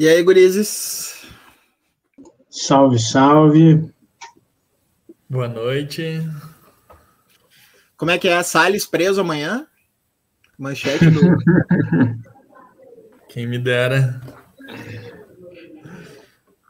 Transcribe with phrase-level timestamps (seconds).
[0.00, 1.26] E aí, gurizes?
[2.48, 3.92] Salve, salve.
[5.28, 6.26] Boa noite.
[7.98, 8.42] Como é que é?
[8.42, 9.66] Salles preso amanhã?
[10.58, 11.20] Manchete do.
[13.28, 14.22] Quem me dera.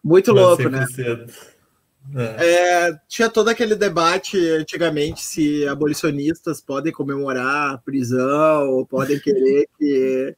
[0.02, 0.84] Muito louco, né?
[0.88, 1.32] cedo.
[2.16, 2.88] É.
[2.88, 9.68] É, tinha todo aquele debate antigamente se abolicionistas podem comemorar a prisão ou podem querer
[9.78, 10.34] que,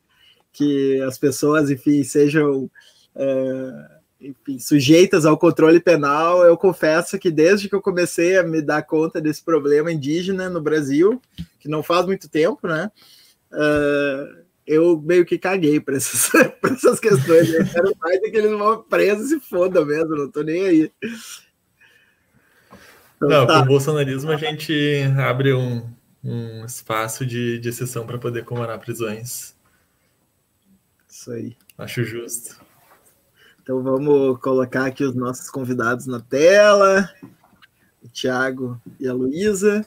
[0.53, 2.71] que as pessoas, enfim, sejam
[3.15, 3.73] é,
[4.21, 6.45] enfim, sujeitas ao controle penal.
[6.45, 10.61] Eu confesso que desde que eu comecei a me dar conta desse problema indígena no
[10.61, 11.21] Brasil,
[11.59, 12.91] que não faz muito tempo, né?
[13.53, 16.31] é, eu meio que caguei para essas,
[16.65, 17.53] essas questões.
[17.53, 20.67] Eu quero mais é que eles vão presos e se fodam mesmo, não tô nem
[20.67, 20.93] aí.
[23.17, 23.59] Então, Não, tá.
[23.59, 25.89] com o bolsonarismo a gente abre um,
[26.25, 29.55] um espaço de, de exceção para poder comemorar prisões.
[31.23, 31.57] Isso aí.
[31.79, 32.61] Acho justo.
[33.63, 37.09] Então vamos colocar aqui os nossos convidados na tela,
[38.03, 39.87] o Thiago e a Luísa.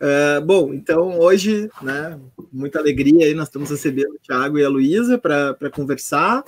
[0.00, 2.18] É, bom, então hoje, né,
[2.50, 6.42] muita alegria aí, nós estamos recebendo o Thiago e a Luísa para conversar.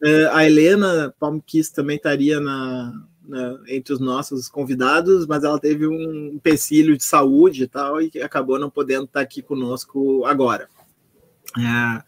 [0.00, 5.88] É, a Helena Palmquist também estaria na, na- entre os nossos convidados, mas ela teve
[5.88, 10.68] um empecilho de saúde e tal, e acabou não podendo estar aqui conosco agora.
[11.58, 12.02] É,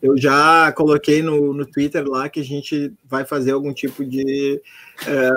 [0.00, 4.60] eu já coloquei no, no Twitter lá que a gente vai fazer algum tipo de
[5.06, 5.28] é,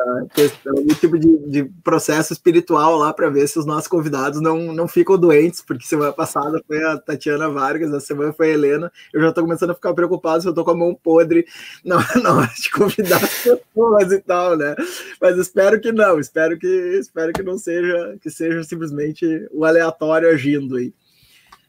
[0.66, 4.88] algum tipo de, de processo espiritual lá para ver se os nossos convidados não, não
[4.88, 8.92] ficam doentes, porque semana passada foi a Tatiana Vargas, a semana foi a Helena.
[9.14, 11.46] Eu já estou começando a ficar preocupado se eu estou com a mão podre
[11.84, 14.76] na, hora de convidar as pessoas e tal, né?
[15.20, 20.30] Mas espero que não, espero que espero que não seja que seja simplesmente o aleatório
[20.30, 20.94] agindo aí.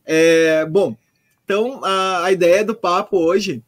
[0.06, 0.96] É, bom,
[1.50, 3.60] então, a, a ideia do papo hoje,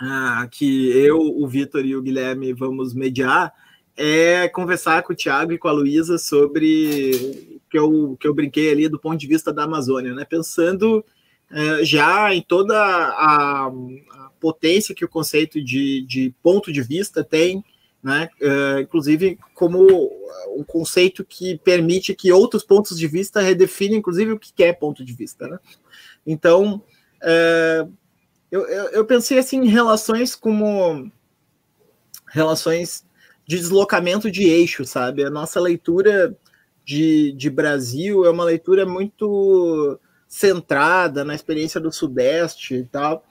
[0.00, 3.52] ah, que eu, o Vitor e o Guilherme vamos mediar,
[3.96, 8.70] é conversar com o Thiago e com a Luísa sobre que eu, que eu brinquei
[8.70, 10.24] ali do ponto de vista da Amazônia, né?
[10.24, 11.04] Pensando
[11.50, 17.24] eh, já em toda a, a potência que o conceito de, de ponto de vista
[17.24, 17.64] tem,
[18.00, 18.28] né?
[18.40, 19.84] Eh, inclusive como
[20.56, 25.04] um conceito que permite que outros pontos de vista redefinem, inclusive, o que é ponto
[25.04, 25.58] de vista, né?
[26.26, 26.82] Então,
[27.22, 27.86] é,
[28.50, 31.10] eu, eu, pensei assim em relações como
[32.28, 33.04] relações
[33.46, 35.24] de deslocamento de eixo, sabe?
[35.24, 36.36] A nossa leitura
[36.84, 39.98] de, de Brasil é uma leitura muito
[40.28, 43.24] centrada na experiência do Sudeste e tal.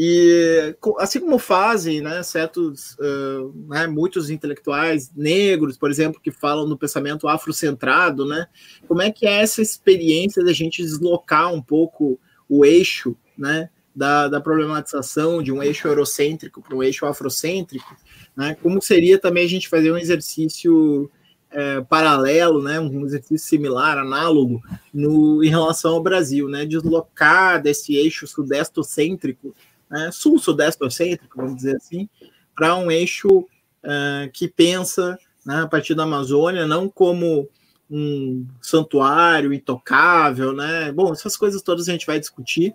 [0.00, 6.68] E assim como fazem né, certos, uh, né, muitos intelectuais negros, por exemplo, que falam
[6.68, 8.46] no pensamento afrocentrado, né,
[8.86, 12.16] como é que é essa experiência da gente deslocar um pouco
[12.48, 17.96] o eixo né, da, da problematização de um eixo eurocêntrico para um eixo afrocêntrico?
[18.36, 21.10] Né, como seria também a gente fazer um exercício
[21.50, 24.62] é, paralelo, né, um exercício similar, análogo,
[24.94, 29.52] no, em relação ao Brasil, né, deslocar desse eixo sudestocêntrico
[29.90, 32.08] né, sul-sudeste-cêntrico, vamos dizer assim,
[32.54, 37.48] para um eixo uh, que pensa né, a partir da Amazônia não como
[37.90, 40.92] um santuário intocável, né?
[40.92, 42.74] Bom, essas coisas todas a gente vai discutir,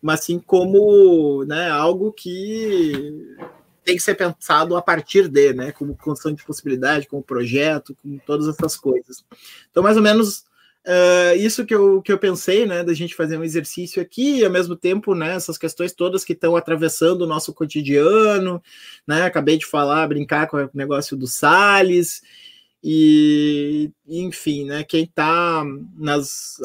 [0.00, 3.36] mas sim como né, algo que
[3.84, 5.70] tem que ser pensado a partir de, né?
[5.72, 9.22] Como construção de possibilidade, como projeto, com todas essas coisas.
[9.70, 10.46] Então, mais ou menos
[10.86, 14.44] Uh, isso que eu, que eu pensei, né, da gente fazer um exercício aqui, e
[14.44, 18.62] ao mesmo tempo, né, essas questões todas que estão atravessando o nosso cotidiano,
[19.06, 22.20] né, acabei de falar, brincar com o negócio do Salles,
[22.86, 25.64] e, enfim, né, quem está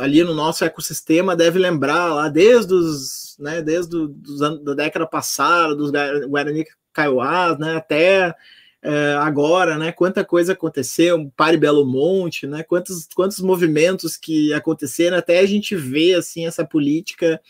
[0.01, 5.07] ali no nosso ecossistema deve lembrar lá desde os, né, desde os anos, da década
[5.07, 5.91] passada, dos
[6.27, 8.35] Guarani Kaiowás, né, até
[8.81, 9.91] é, agora, né?
[9.91, 12.63] Quanta coisa aconteceu, Pare Belo Monte, né?
[12.63, 17.41] Quantos, quantos movimentos que aconteceram até a gente ver assim essa política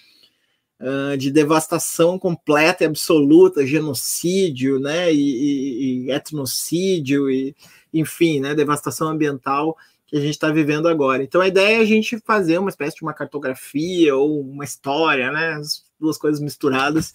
[0.79, 5.13] uh, de devastação completa e absoluta, genocídio, né?
[5.13, 7.55] E, e, e etnocídio e
[7.93, 8.55] enfim, né?
[8.55, 9.77] Devastação ambiental
[10.07, 11.21] que a gente está vivendo agora.
[11.21, 15.31] Então a ideia é a gente fazer uma espécie de uma cartografia ou uma história,
[15.31, 15.53] né?
[15.53, 17.13] As duas coisas misturadas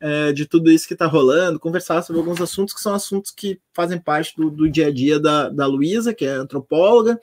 [0.00, 3.60] é, de tudo isso que está rolando, conversar sobre alguns assuntos que são assuntos que
[3.72, 7.20] fazem parte do, do dia a dia da, da Luísa, que é antropóloga,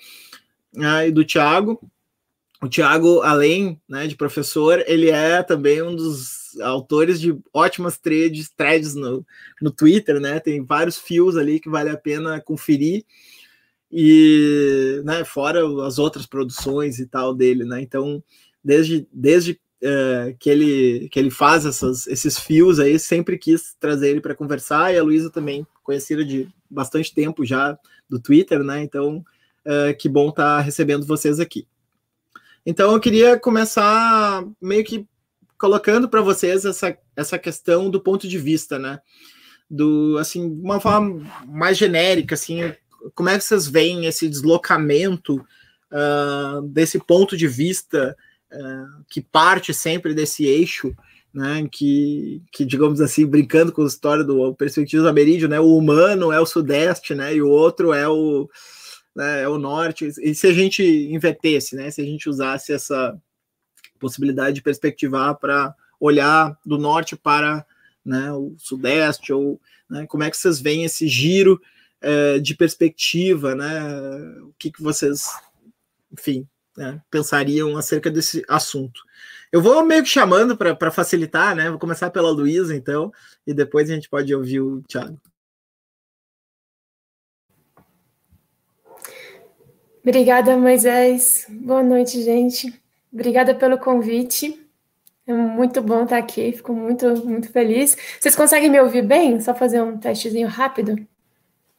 [0.74, 1.80] né, e do Tiago.
[2.62, 8.50] O Tiago, além né, de professor, ele é também um dos autores de ótimas threads,
[8.56, 9.26] threads no,
[9.62, 10.40] no Twitter, né?
[10.40, 13.04] Tem vários fios ali que vale a pena conferir.
[13.92, 17.82] E né, fora as outras produções e tal dele, né?
[17.82, 18.24] Então,
[18.64, 24.10] desde, desde uh, que ele que ele faz essas, esses fios aí, sempre quis trazer
[24.10, 27.78] ele para conversar, e a Luísa também conhecida de bastante tempo já
[28.10, 28.82] do Twitter, né?
[28.82, 29.24] Então,
[29.66, 31.68] uh, que bom estar tá recebendo vocês aqui.
[32.66, 35.06] Então, eu queria começar meio que
[35.58, 39.00] colocando para vocês essa, essa questão do ponto de vista, né?
[39.70, 42.74] Do assim, uma forma mais genérica, assim,
[43.14, 45.36] como é que vocês veem esse deslocamento
[45.92, 48.16] uh, desse ponto de vista
[48.54, 50.96] uh, que parte sempre desse eixo,
[51.34, 51.68] né?
[51.72, 55.60] Que, que, digamos assim, brincando com a história do perspectiva do Merídio, né?
[55.60, 57.36] O humano é o sudeste, né?
[57.36, 58.50] E o outro é o,
[59.16, 60.12] né, é o norte.
[60.22, 61.90] E se a gente invertesse, né?
[61.90, 63.20] Se a gente usasse essa
[64.00, 67.66] possibilidade de perspectivar para olhar do norte para
[68.06, 69.60] né, o sudeste, ou
[69.90, 71.62] né, como é que vocês veem esse giro
[72.02, 73.82] é, de perspectiva, né?
[74.42, 75.30] O que, que vocês,
[76.12, 76.46] enfim,
[76.78, 79.02] né, pensariam acerca desse assunto.
[79.52, 81.70] Eu vou meio que chamando para facilitar, né?
[81.70, 83.12] Vou começar pela Luísa, então,
[83.46, 85.20] e depois a gente pode ouvir o Thiago.
[90.02, 91.46] Obrigada, Moisés.
[91.50, 92.74] Boa noite, gente.
[93.12, 94.60] Obrigada pelo convite.
[95.26, 97.96] É muito bom estar aqui, fico muito, muito feliz.
[98.20, 99.40] Vocês conseguem me ouvir bem?
[99.40, 101.08] Só fazer um testezinho rápido.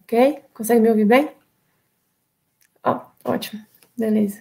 [0.02, 0.42] Ok?
[0.54, 1.30] Conseguem me ouvir bem?
[2.82, 3.60] Ó, ótimo.
[3.98, 4.40] Beleza.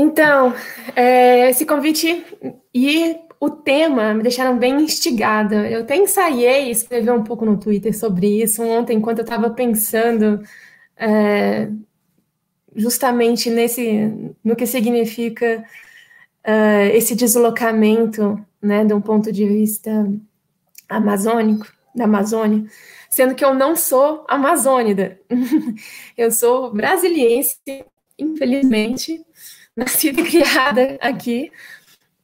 [0.00, 0.54] Então,
[0.94, 2.24] é, esse convite
[2.72, 5.68] e o tema me deixaram bem instigada.
[5.68, 10.40] Eu até ensaiei escrever um pouco no Twitter sobre isso ontem, enquanto eu estava pensando
[10.96, 11.68] é,
[12.76, 15.64] justamente nesse no que significa
[16.46, 19.90] uh, esse deslocamento, né, de um ponto de vista
[20.88, 22.64] amazônico, da Amazônia,
[23.10, 25.18] sendo que eu não sou amazônida,
[26.16, 27.58] eu sou brasiliense,
[28.16, 29.24] infelizmente,
[29.78, 31.52] nascida e criada aqui,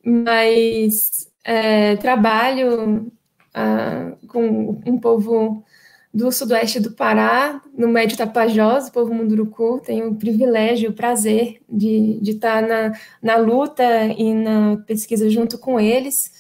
[0.05, 3.13] mas é, trabalho
[3.55, 5.65] uh, com um povo
[6.13, 11.61] do sudoeste do Pará, no Médio Tapajós, o povo Munduruku, tenho o privilégio, o prazer
[11.69, 12.93] de, de estar na,
[13.23, 13.85] na luta
[14.17, 16.33] e na pesquisa junto com eles.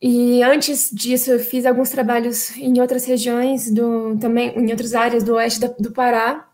[0.00, 5.24] E antes disso, eu fiz alguns trabalhos em outras regiões, do, também em outras áreas
[5.24, 6.46] do oeste do Pará.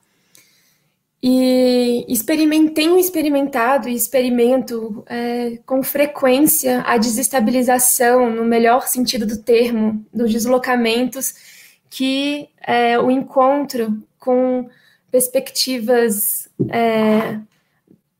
[1.25, 10.05] E experimentei, experimentado e experimento é, com frequência a desestabilização, no melhor sentido do termo,
[10.13, 11.35] dos deslocamentos
[11.89, 14.69] que é, o encontro com
[15.11, 17.39] perspectivas é,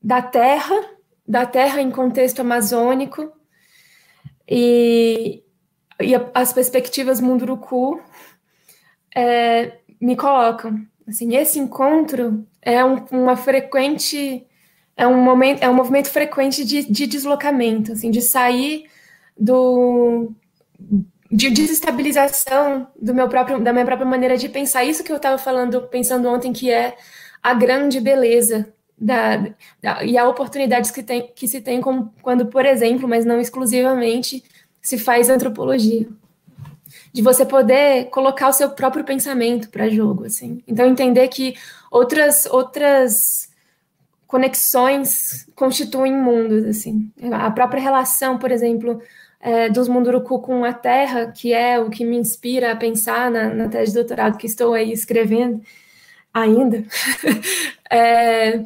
[0.01, 0.75] da Terra,
[1.27, 3.33] da Terra em contexto amazônico,
[4.47, 5.43] e,
[5.99, 7.99] e as perspectivas Munduruku
[9.15, 10.85] é, me colocam.
[11.07, 14.45] Assim, esse encontro é um, uma frequente,
[14.95, 18.89] é um momento, é um movimento frequente de, de deslocamento, assim, de sair
[19.37, 20.31] do
[21.31, 24.83] de desestabilização do meu próprio, da minha própria maneira de pensar.
[24.83, 26.95] Isso que eu estava falando, pensando ontem, que é
[27.41, 29.37] a grande beleza da,
[29.81, 31.81] da, e a oportunidades que, tem, que se tem
[32.21, 34.43] quando, por exemplo, mas não exclusivamente,
[34.79, 36.07] se faz antropologia.
[37.13, 40.63] De você poder colocar o seu próprio pensamento para jogo, assim.
[40.67, 41.55] Então, entender que
[41.91, 43.49] outras, outras
[44.25, 47.11] conexões constituem mundos, assim.
[47.31, 48.99] A própria relação, por exemplo,
[49.39, 53.53] é, dos Munduruku com a terra, que é o que me inspira a pensar na,
[53.53, 55.61] na tese de doutorado que estou aí escrevendo
[56.33, 56.83] ainda,
[57.91, 58.63] é,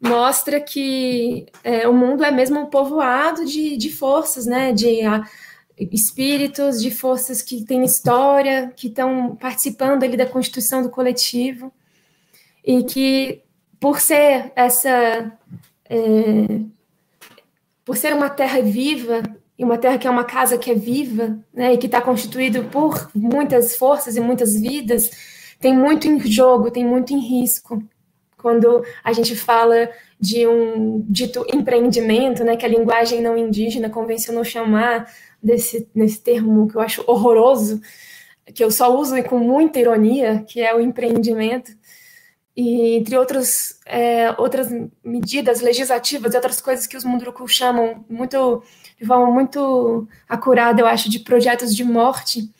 [0.00, 5.22] mostra que é, o mundo é mesmo um povoado de, de forças, né, de a,
[5.92, 11.72] espíritos, de forças que têm história, que estão participando ali da constituição do coletivo,
[12.64, 13.42] e que,
[13.78, 15.32] por ser essa...
[15.88, 16.60] É,
[17.84, 19.22] por ser uma terra viva,
[19.58, 22.64] e uma terra que é uma casa que é viva, né, e que está constituído
[22.64, 25.10] por muitas forças e muitas vidas,
[25.58, 27.82] tem muito em jogo, tem muito em risco.
[28.38, 34.44] Quando a gente fala de um dito empreendimento, né, que a linguagem não indígena convencionou
[34.44, 37.80] chamar desse, desse termo que eu acho horroroso,
[38.54, 41.72] que eu só uso com muita ironia, que é o empreendimento,
[42.56, 44.68] e entre outros, é, outras
[45.04, 48.62] medidas legislativas e outras coisas que os Munduruku chamam muito
[49.00, 52.52] de forma muito acurada, eu acho, de projetos de morte.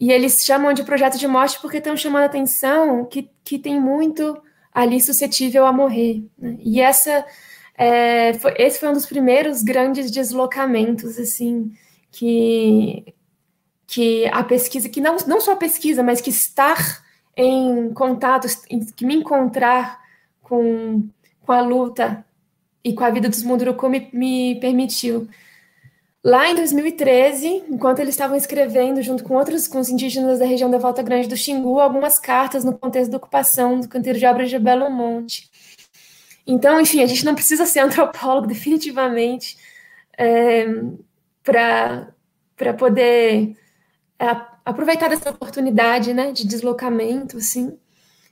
[0.00, 3.80] E eles chamam de projetos de morte porque estão chamando a atenção que, que tem
[3.80, 4.36] muito
[4.74, 6.24] ali suscetível a morrer.
[6.36, 6.56] Né?
[6.58, 7.24] E essa,
[7.78, 11.72] é, foi, esse foi um dos primeiros grandes deslocamentos, assim,
[12.12, 13.14] que,
[13.86, 17.02] que a pesquisa, que não, não só a pesquisa, mas que estar
[17.36, 18.46] em contato,
[18.94, 20.00] que me encontrar
[20.42, 21.08] com,
[21.40, 22.24] com a luta
[22.84, 25.26] e com a vida dos Munduruku me, me permitiu.
[26.24, 30.70] Lá em 2013, enquanto eles estavam escrevendo, junto com outros com os indígenas da região
[30.70, 34.48] da Volta Grande do Xingu, algumas cartas no contexto da ocupação do canteiro de obras
[34.48, 35.50] de Belo Monte.
[36.46, 39.56] Então, enfim, a gente não precisa ser antropólogo definitivamente
[40.16, 40.66] é,
[41.42, 43.56] para poder
[44.18, 44.26] é,
[44.64, 47.76] aproveitar essa oportunidade né, de deslocamento, assim,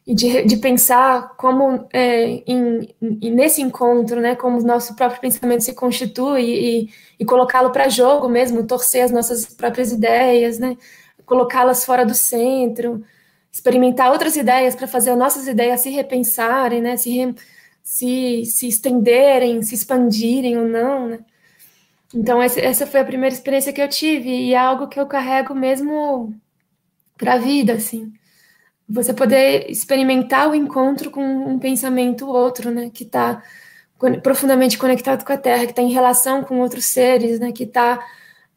[0.07, 5.21] e de, de pensar como, é, em, em, nesse encontro, né, como o nosso próprio
[5.21, 10.77] pensamento se constitui e, e colocá-lo para jogo mesmo, torcer as nossas próprias ideias, né,
[11.27, 13.05] colocá-las fora do centro,
[13.53, 17.35] experimentar outras ideias para fazer as nossas ideias se repensarem, né, se, re,
[17.83, 21.19] se, se estenderem, se expandirem ou não, né.
[22.15, 25.55] Então, essa foi a primeira experiência que eu tive e é algo que eu carrego
[25.55, 26.35] mesmo
[27.17, 28.13] para a vida, assim
[28.91, 33.41] você poder experimentar o encontro com um pensamento outro, né, que está
[34.23, 38.05] profundamente conectado com a Terra, que está em relação com outros seres, né, que está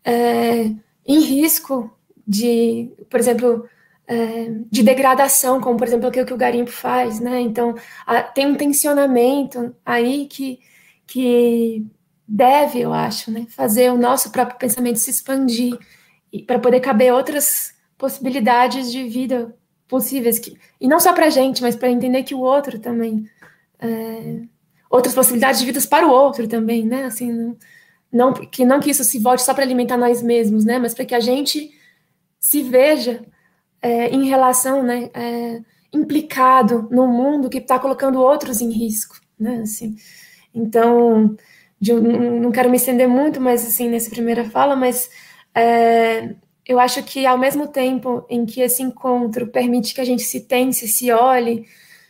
[0.03, 0.71] é,
[1.05, 1.95] em risco
[2.27, 3.69] de, por exemplo,
[4.07, 7.39] é, de degradação, como por exemplo aquilo que o garimpo faz, né?
[7.41, 10.59] Então a, tem um tensionamento aí que
[11.07, 11.85] que
[12.35, 15.77] deve, eu acho, né, fazer o nosso próprio pensamento se expandir
[16.47, 19.55] para poder caber outras possibilidades de vida
[19.87, 23.29] possíveis que e não só para gente, mas para entender que o outro também
[23.79, 24.41] é,
[24.89, 27.05] outras possibilidades de vidas para o outro também, né?
[27.05, 27.57] Assim, não,
[28.11, 30.79] não que não que isso se volte só para alimentar nós mesmos, né?
[30.79, 31.69] Mas para que a gente
[32.39, 33.23] se veja
[33.79, 35.11] é, em relação, né?
[35.13, 35.61] É,
[35.93, 39.57] implicado no mundo que está colocando outros em risco, né?
[39.61, 39.95] Assim,
[40.51, 41.35] então,
[41.83, 45.09] de, não quero me estender muito, mas assim nessa primeira fala, mas
[45.53, 46.29] é,
[46.65, 50.39] eu acho que ao mesmo tempo em que esse encontro permite que a gente se
[50.41, 51.65] tense, se olhe,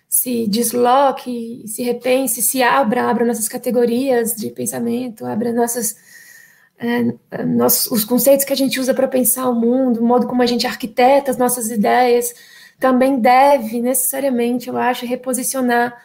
[0.07, 5.95] se desloque, se repense, se abra, abra nossas categorias de pensamento, abra nossas
[6.77, 10.43] é, nossos, os conceitos que a gente usa para pensar o mundo, o modo como
[10.43, 12.31] a gente arquiteta as nossas ideias,
[12.79, 15.97] também deve necessariamente, eu acho, reposicionar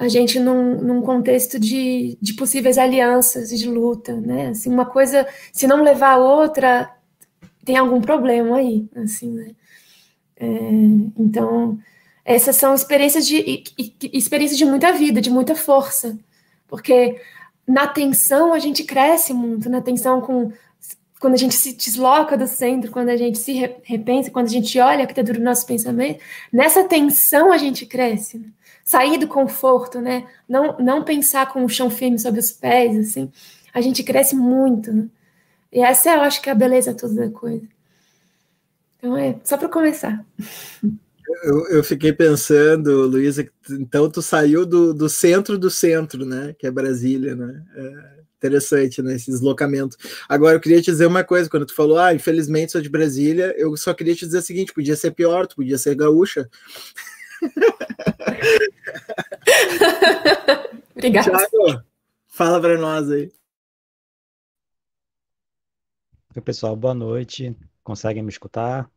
[0.00, 4.48] a gente num, num contexto de, de possíveis alianças de luta, né?
[4.48, 6.90] Assim, uma coisa, se não levar a outra,
[7.66, 9.50] tem algum problema aí, assim, né?
[10.38, 10.46] É,
[11.18, 11.78] então,
[12.24, 13.62] essas são experiências de,
[14.10, 16.18] experiências de muita vida, de muita força,
[16.66, 17.20] porque
[17.68, 20.50] na tensão a gente cresce muito, na tensão com
[21.20, 23.52] quando a gente se desloca do centro, quando a gente se
[23.82, 28.38] repensa, quando a gente olha a arquitetura do nosso pensamento, nessa tensão a gente cresce.
[28.38, 28.46] Né?
[28.90, 30.26] Sair do conforto, né?
[30.48, 33.30] Não, não pensar com o chão firme sobre os pés, assim.
[33.72, 35.06] A gente cresce muito, né?
[35.72, 37.62] E essa eu acho que é a beleza toda da coisa.
[38.98, 40.26] Então é só para começar.
[41.44, 46.52] Eu, eu, fiquei pensando, Luísa, então tu saiu do, do centro do centro, né?
[46.58, 47.62] Que é Brasília, né?
[47.76, 49.14] É interessante, né?
[49.14, 49.96] Esse deslocamento.
[50.28, 53.54] Agora, eu queria te dizer uma coisa, quando tu falou, ah, infelizmente sou de Brasília,
[53.56, 56.50] eu só queria te dizer o seguinte: podia ser pior, tu podia ser gaúcha.
[60.94, 61.30] Obrigada.
[61.48, 61.82] Thiago,
[62.28, 63.32] fala para nós aí.
[66.36, 67.56] Oi, pessoal, boa noite.
[67.82, 68.90] Conseguem me escutar?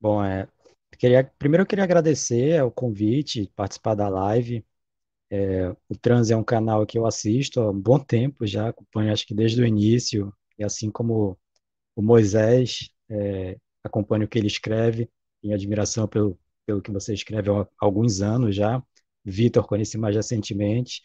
[0.00, 0.48] Bom, é,
[0.98, 4.64] queria, primeiro eu queria agradecer o convite, participar da live.
[5.30, 9.12] É, o Trans é um canal que eu assisto há um bom tempo já, acompanho
[9.12, 11.38] acho que desde o início, e assim como
[11.96, 15.10] o Moisés, é, acompanho o que ele escreve,
[15.42, 18.82] em admiração pelo, pelo que você escreve há alguns anos já.
[19.24, 21.02] Vitor conheci mais recentemente.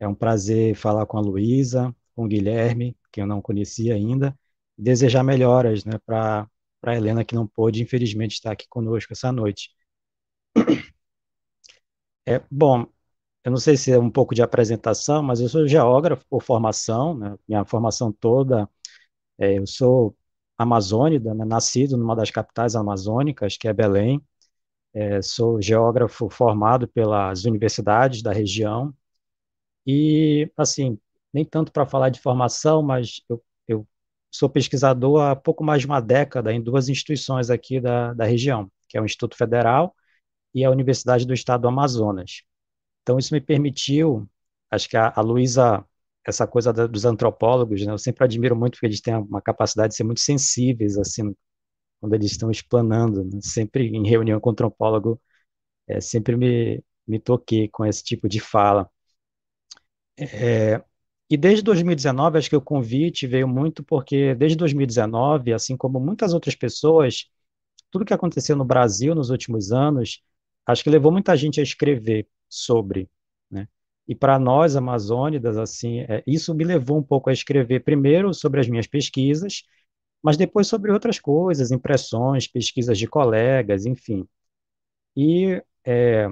[0.00, 4.36] É um prazer falar com a Luísa, com o Guilherme, que eu não conhecia ainda,
[4.76, 6.48] desejar melhoras né, para
[6.84, 9.70] a Helena, que não pôde, infelizmente, estar aqui conosco essa noite.
[12.26, 12.86] É, bom,
[13.44, 17.16] eu não sei se é um pouco de apresentação, mas eu sou geógrafo por formação,
[17.18, 18.68] né, minha formação toda,
[19.38, 20.16] é, eu sou
[20.62, 24.22] amazônida, né, nascido numa das capitais amazônicas, que é Belém,
[24.94, 28.94] é, sou geógrafo formado pelas universidades da região,
[29.86, 30.98] e, assim,
[31.32, 33.88] nem tanto para falar de formação, mas eu, eu
[34.30, 38.70] sou pesquisador há pouco mais de uma década em duas instituições aqui da, da região,
[38.88, 39.94] que é o Instituto Federal
[40.54, 42.42] e a Universidade do Estado do Amazonas.
[43.02, 44.28] Então, isso me permitiu,
[44.70, 45.84] acho que a, a Luísa,
[46.26, 49.90] essa coisa da, dos antropólogos, né, eu sempre admiro muito porque eles têm uma capacidade
[49.90, 51.34] de ser muito sensíveis, assim,
[52.00, 55.20] quando eles estão explanando, né, sempre em reunião com antropólogo,
[55.88, 58.90] é, sempre me, me toquei com esse tipo de fala.
[60.18, 60.82] É,
[61.30, 66.34] e desde 2019, acho que o convite veio muito porque, desde 2019, assim como muitas
[66.34, 67.26] outras pessoas,
[67.90, 70.22] tudo que aconteceu no Brasil nos últimos anos,
[70.66, 73.10] acho que levou muita gente a escrever sobre?
[74.08, 78.60] E para nós, amazônidas, assim, é, isso me levou um pouco a escrever primeiro sobre
[78.60, 79.62] as minhas pesquisas,
[80.22, 84.26] mas depois sobre outras coisas, impressões, pesquisas de colegas, enfim.
[85.16, 86.28] E é,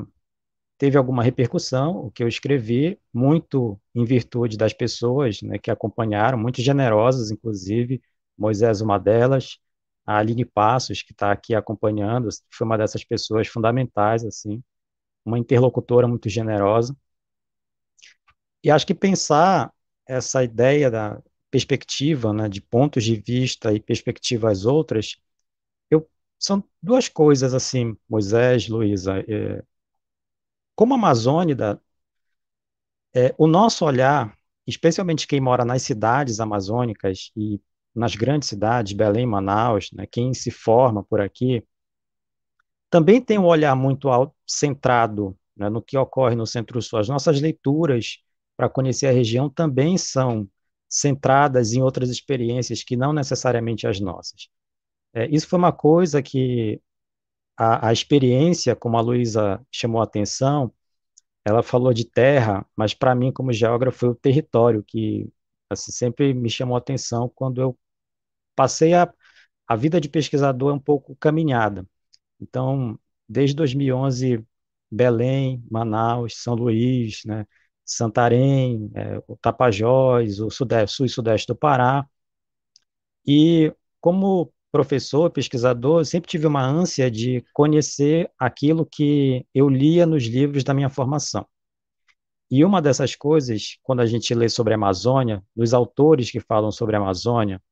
[0.79, 6.39] teve alguma repercussão, o que eu escrevi, muito em virtude das pessoas né, que acompanharam,
[6.39, 8.03] muito generosas, inclusive,
[8.39, 9.59] Moisés, uma delas,
[10.07, 14.63] a Aline Passos, que está aqui acompanhando, foi uma dessas pessoas fundamentais, assim,
[15.25, 16.97] uma interlocutora muito generosa.
[18.63, 19.73] E acho que pensar
[20.07, 25.17] essa ideia da perspectiva, né, de pontos de vista e perspectivas outras,
[25.91, 29.63] eu, são duas coisas, assim, Moisés, Luísa, é,
[30.75, 31.81] como amazônida,
[33.15, 34.37] é, o nosso olhar,
[34.67, 37.61] especialmente quem mora nas cidades amazônicas e
[37.95, 41.65] nas grandes cidades, Belém, Manaus, né, quem se forma por aqui,
[42.89, 44.09] também tem um olhar muito
[44.47, 46.99] centrado né, no que ocorre no Centro-Sul.
[46.99, 48.19] As nossas leituras
[48.61, 50.47] para conhecer a região também são
[50.87, 54.49] centradas em outras experiências que não necessariamente as nossas.
[55.15, 56.83] É, isso foi uma coisa que
[57.57, 60.73] a, a experiência, como a Luísa chamou a atenção,
[61.45, 65.29] ela falou de terra, mas para mim, como geógrafo, foi o território que
[65.71, 67.79] assim, sempre me chamou a atenção quando eu
[68.57, 69.13] passei a,
[69.67, 71.87] a vida de pesquisador um pouco caminhada.
[72.41, 74.45] Então, desde 2011,
[74.91, 77.47] Belém, Manaus, São Luís, né,
[77.95, 82.07] Santarém, é, o Tapajós, o sudeste, sul e sudeste do Pará.
[83.27, 90.25] E como professor, pesquisador, sempre tive uma ânsia de conhecer aquilo que eu lia nos
[90.25, 91.47] livros da minha formação.
[92.51, 96.73] E uma dessas coisas, quando a gente lê sobre a Amazônia, dos autores que falam
[96.73, 97.63] sobre a Amazônia,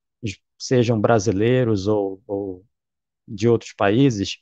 [0.59, 2.65] sejam brasileiros ou, ou
[3.27, 4.39] de outros países,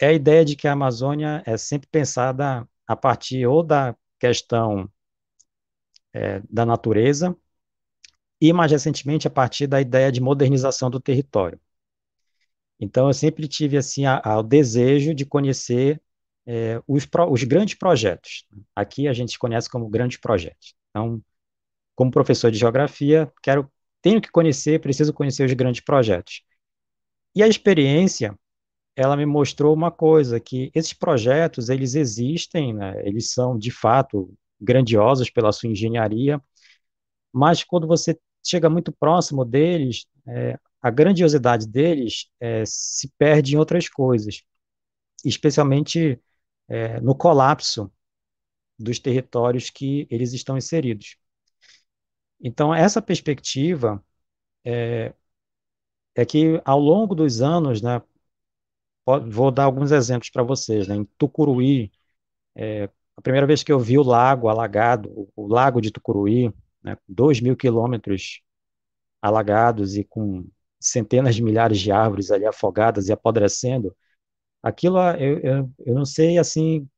[0.00, 4.90] é a ideia de que a Amazônia é sempre pensada a partir ou da questão
[6.12, 7.36] é, da natureza,
[8.40, 11.60] e mais recentemente a partir da ideia de modernização do território.
[12.78, 16.00] Então eu sempre tive assim a, a, o desejo de conhecer
[16.46, 18.46] é, os, pro, os grandes projetos.
[18.74, 20.74] Aqui a gente conhece como grandes projetos.
[20.90, 21.22] Então,
[21.94, 23.70] como professor de geografia, quero
[24.02, 26.42] tenho que conhecer, preciso conhecer os grandes projetos.
[27.34, 28.38] E a experiência,
[28.96, 34.34] ela me mostrou uma coisa, que esses projetos, eles existem, né, eles são, de fato,
[34.60, 36.42] grandiosos pela sua engenharia,
[37.32, 43.58] mas quando você chega muito próximo deles, é, a grandiosidade deles é, se perde em
[43.58, 44.42] outras coisas,
[45.24, 46.20] especialmente
[46.68, 47.92] é, no colapso
[48.78, 51.16] dos territórios que eles estão inseridos.
[52.40, 54.02] Então, essa perspectiva
[54.64, 55.14] é,
[56.14, 58.02] é que, ao longo dos anos, né,
[59.28, 60.88] vou dar alguns exemplos para vocês.
[60.88, 61.92] Né, em Tucuruí,
[62.54, 66.96] é, a primeira vez que eu vi o lago alagado, o, lago de Tucuruí, né,
[67.08, 68.42] 2 mil quilômetros
[69.22, 70.46] alagados e com
[70.80, 73.96] centenas de milhares de árvores ali afogadas e apodrecendo,
[74.62, 76.88] aquilo eu, eu, eu não sei assim,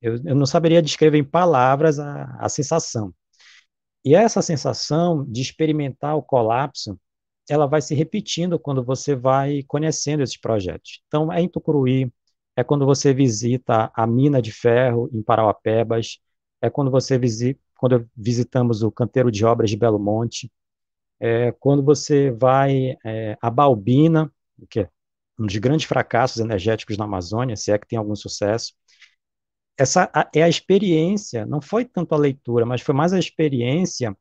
[0.00, 3.14] eu, eu não saberia descrever em palavras a, a sensação.
[4.04, 6.98] E essa sensação de experimentar o colapso,
[7.48, 11.02] ela vai se repetindo quando você vai conhecendo esses projetos.
[11.08, 12.12] Então, é em Tucuruí,
[12.56, 16.18] é quando você visita a mina de ferro em Parauapebas,
[16.60, 20.48] é quando você visita quando visitamos o canteiro de obras de Belo Monte,
[21.18, 24.32] é, quando você vai é, a Balbina,
[24.70, 24.90] que é
[25.36, 28.72] um dos grandes fracassos energéticos na Amazônia, se é que tem algum sucesso,
[29.76, 34.16] essa é a experiência, não foi tanto a leitura, mas foi mais a experiência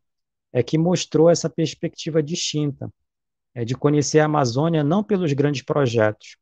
[0.53, 2.91] é que mostrou essa perspectiva distinta,
[3.53, 6.37] é de conhecer a Amazônia não pelos grandes projetos,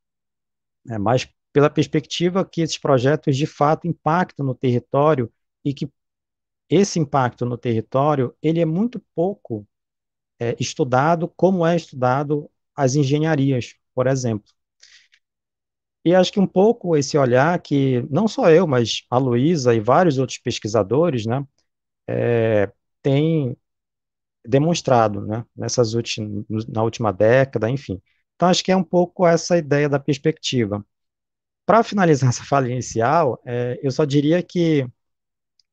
[0.89, 5.31] é, mas pela perspectiva que esses projetos de fato impactam no território
[5.65, 5.89] e que
[6.69, 9.67] esse impacto no território ele é muito pouco
[10.39, 14.51] é, estudado, como é estudado as engenharias, por exemplo.
[16.05, 19.79] E acho que um pouco esse olhar que não só eu, mas a Luísa e
[19.79, 21.45] vários outros pesquisadores, né,
[22.07, 23.57] é, têm
[24.45, 28.02] demonstrado, né, nessas últimas, na última década, enfim.
[28.36, 30.86] Então acho que é um pouco essa ideia da perspectiva.
[31.65, 34.86] Para finalizar essa fala inicial, é, eu só diria que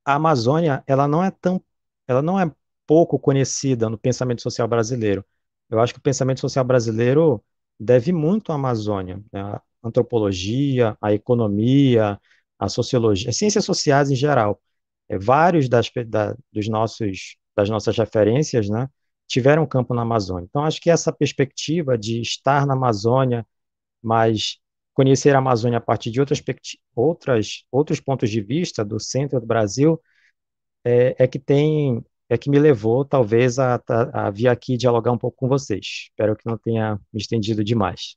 [0.04, 1.62] a Amazônia, ela não é tão,
[2.06, 2.50] ela não é
[2.86, 5.24] pouco conhecida no pensamento social brasileiro.
[5.68, 7.42] Eu acho que o pensamento social brasileiro
[7.78, 9.40] deve muito à Amazônia, né?
[9.42, 12.20] a antropologia, a economia,
[12.58, 14.60] a sociologia, as ciências sociais em geral.
[15.08, 18.88] É, vários das, da, dos nossos, das nossas referências, né,
[19.26, 20.46] tiveram campo na Amazônia.
[20.48, 23.46] Então, acho que essa perspectiva de estar na Amazônia,
[24.02, 24.58] mas
[24.94, 26.42] conhecer a Amazônia a partir de outras,
[26.94, 30.00] outras, outros pontos de vista do centro do Brasil
[30.84, 35.12] é, é que tem é que me levou talvez a, a, a vir aqui dialogar
[35.12, 36.08] um pouco com vocês.
[36.10, 38.16] Espero que não tenha me estendido demais.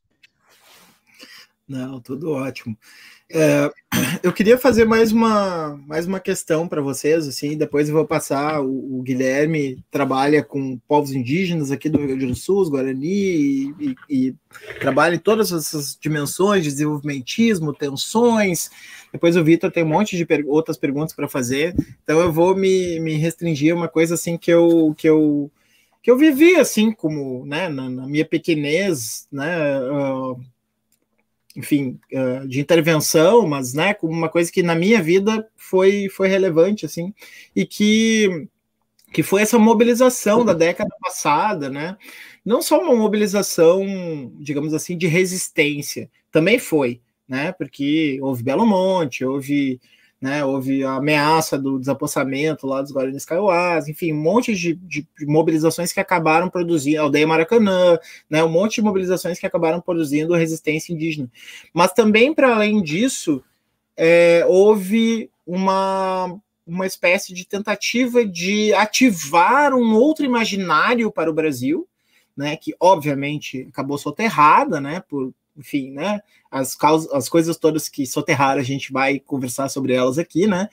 [1.70, 2.76] Não, tudo ótimo.
[3.30, 3.70] É,
[4.24, 8.60] eu queria fazer mais uma, mais uma questão para vocês, assim, depois eu vou passar.
[8.60, 13.72] O, o, Guilherme trabalha com povos indígenas aqui do Rio Grande do Sul, os Guarani,
[13.78, 14.34] e, e,
[14.80, 18.68] trabalha em todas essas dimensões de desenvolvimentismo, tensões.
[19.12, 22.56] Depois o Vitor tem um monte de per outras perguntas para fazer, então eu vou
[22.56, 25.48] me, me restringir a uma coisa assim que eu, que eu
[26.02, 30.40] que eu vivi assim como né na, na minha pequenez né uh,
[31.56, 36.28] enfim, uh, de intervenção, mas, né, como uma coisa que na minha vida foi, foi
[36.28, 37.12] relevante, assim,
[37.54, 38.46] e que,
[39.12, 41.96] que foi essa mobilização da década passada, né,
[42.44, 49.24] não só uma mobilização, digamos assim, de resistência, também foi, né, porque houve Belo Monte,
[49.24, 49.80] houve
[50.20, 50.44] né?
[50.44, 55.92] Houve a ameaça do desapossamento lá dos Guaranis Kaiowás, enfim, um monte de, de, mobilizações
[55.92, 58.44] que acabaram produzindo, aldeia Maracanã, né?
[58.44, 61.30] Um monte de mobilizações que acabaram produzindo resistência indígena.
[61.72, 63.42] Mas também, para além disso,
[63.96, 71.88] é, houve uma, uma espécie de tentativa de ativar um outro imaginário para o Brasil,
[72.36, 76.20] né, que obviamente acabou soterrada, né, por, enfim, né?
[76.50, 80.68] As, causas, as coisas todas que soterraram, a gente vai conversar sobre elas aqui, né?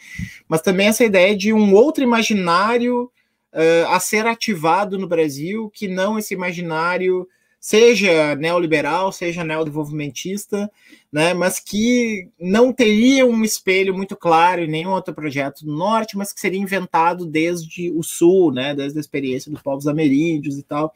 [0.48, 3.12] Mas também essa ideia de um outro imaginário
[3.54, 7.28] uh, a ser ativado no Brasil, que não esse imaginário
[7.60, 10.72] seja neoliberal, seja neodesenvolvimentista,
[11.12, 16.16] né, mas que não teria um espelho muito claro em nenhum outro projeto do Norte,
[16.16, 20.64] mas que seria inventado desde o Sul, né, desde a experiência dos povos ameríndios e
[20.64, 20.94] tal,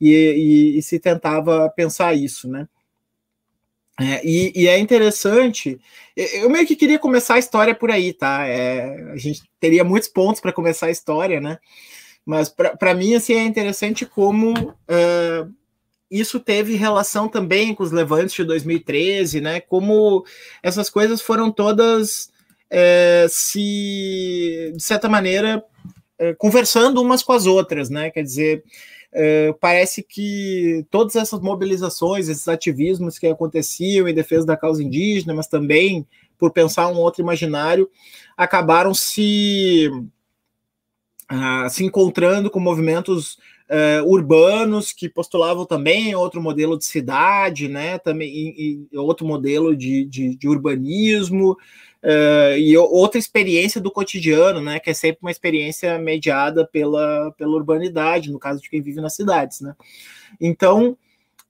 [0.00, 2.68] e, e, e se tentava pensar isso, né.
[4.00, 5.78] É, e, e, é interessante,
[6.16, 8.46] eu meio que queria começar a história por aí, tá?
[8.46, 11.58] É, a gente teria muitos pontos para começar a história, né?
[12.24, 15.54] Mas para mim, assim, é interessante como uh,
[16.10, 19.60] isso teve relação também com os levantes de 2013, né?
[19.60, 20.24] Como
[20.62, 22.30] essas coisas foram todas
[22.70, 25.64] é, se, de certa maneira,
[26.38, 28.10] conversando umas com as outras, né?
[28.10, 28.62] Quer dizer,
[29.12, 35.34] é, parece que todas essas mobilizações, esses ativismos que aconteciam em defesa da causa indígena,
[35.34, 36.06] mas também
[36.38, 37.90] por pensar um outro imaginário,
[38.36, 39.90] acabaram se,
[41.30, 43.34] uh, se encontrando com movimentos
[43.68, 49.76] uh, urbanos que postulavam também outro modelo de cidade, né, também e, e outro modelo
[49.76, 51.58] de, de, de urbanismo,
[52.02, 57.52] Uh, e outra experiência do cotidiano, né, que é sempre uma experiência mediada pela, pela
[57.52, 59.76] urbanidade, no caso de quem vive nas cidades, né.
[60.40, 60.96] Então,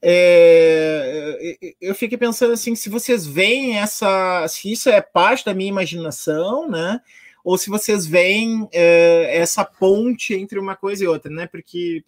[0.02, 5.68] é, eu fiquei pensando assim, se vocês veem essa, se isso é parte da minha
[5.68, 7.00] imaginação, né,
[7.44, 12.02] ou se vocês veem é, essa ponte entre uma coisa e outra, né, porque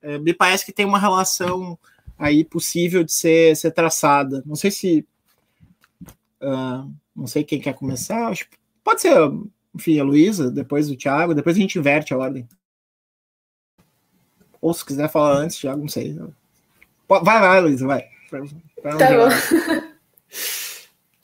[0.00, 1.78] é, me parece que tem uma relação
[2.18, 4.42] aí possível de ser, ser traçada.
[4.46, 5.06] Não sei se
[6.40, 8.28] uh, não sei quem quer começar.
[8.28, 8.46] Acho,
[8.82, 9.16] pode ser,
[9.74, 12.48] enfim, a Luísa, depois o Thiago, depois a gente inverte a ordem.
[14.60, 16.16] Ou se quiser falar antes, Thiago, não sei.
[17.08, 18.08] Vai, vai, Luísa, vai.
[18.30, 19.28] tá bom.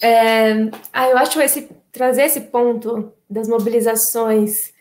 [0.02, 0.52] é,
[0.92, 4.72] ah, eu acho esse trazer esse ponto das mobilizações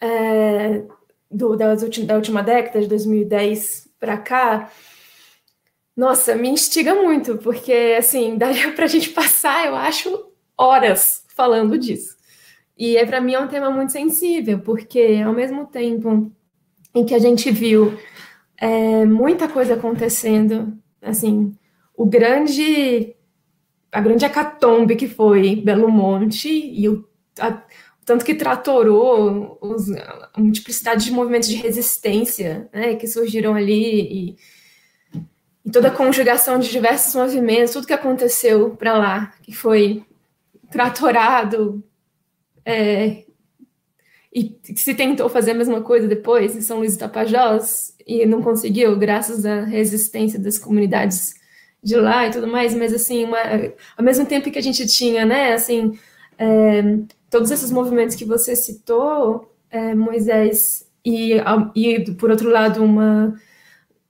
[0.00, 0.84] é,
[1.30, 4.70] do, da, da última década, de 2010 para cá,
[5.96, 11.78] nossa, me instiga muito, porque assim, daria para a gente passar, eu acho, horas falando
[11.78, 12.16] disso.
[12.76, 16.32] E é para mim é um tema muito sensível, porque ao mesmo tempo
[16.94, 17.96] em que a gente viu
[18.56, 21.56] é, muita coisa acontecendo, assim,
[21.96, 23.14] o grande
[23.92, 27.62] a grande acatombe que foi Belo Monte e o a,
[28.04, 34.36] tanto que tratorou os, a multiplicidade de movimentos de resistência né, que surgiram ali e,
[35.64, 40.04] e toda a conjugação de diversos movimentos, tudo que aconteceu para lá, que foi
[40.74, 41.84] tratorado,
[42.66, 43.22] é,
[44.34, 48.42] e se tentou fazer a mesma coisa depois em São Luís do Tapajós e não
[48.42, 51.34] conseguiu, graças à resistência das comunidades
[51.80, 53.38] de lá e tudo mais, mas assim, uma,
[53.96, 55.96] ao mesmo tempo que a gente tinha, né, assim,
[56.36, 56.82] é,
[57.30, 61.34] todos esses movimentos que você citou, é, Moisés, e,
[61.76, 63.38] e por outro lado, uma,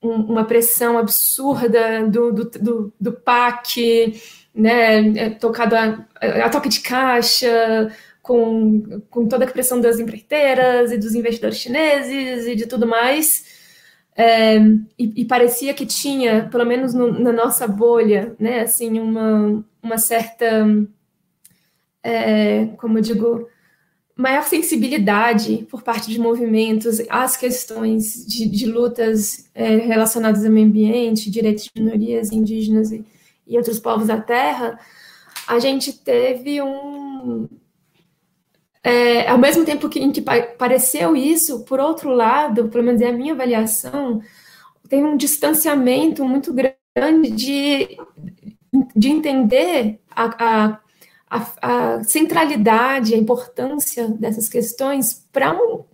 [0.00, 4.18] uma pressão absurda do, do, do, do PAC,
[4.54, 6.06] né, é tocado a,
[6.44, 7.90] a toque de caixa,
[8.24, 13.44] com, com toda a pressão das empreiteiras e dos investidores chineses e de tudo mais.
[14.16, 14.58] é,
[14.98, 19.98] e, e, parecia que tinha, pelo menos no, na nossa bolha, né, assim, uma, uma
[19.98, 20.46] certa,
[22.02, 23.48] é, como eu digo,
[24.16, 30.66] maior sensibilidade por parte de movimentos às questões de, de lutas é, relacionadas ao meio
[30.66, 33.04] ambiente, direitos de minorias indígenas e,
[33.46, 34.78] e outros povos da terra,
[35.46, 37.48] a gente teve um,
[38.82, 43.08] é, ao mesmo tempo que, em que pareceu isso, por outro lado, pelo menos é
[43.08, 44.20] a minha avaliação,
[44.88, 47.96] tem um distanciamento muito grande de,
[48.94, 50.80] de entender a, a,
[51.30, 55.84] a, a centralidade, a importância dessas questões para um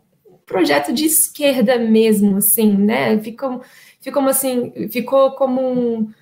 [0.45, 3.17] projeto de esquerda mesmo, assim, né?
[3.21, 3.63] Ficou,
[4.01, 6.13] ficou assim, ficou como um,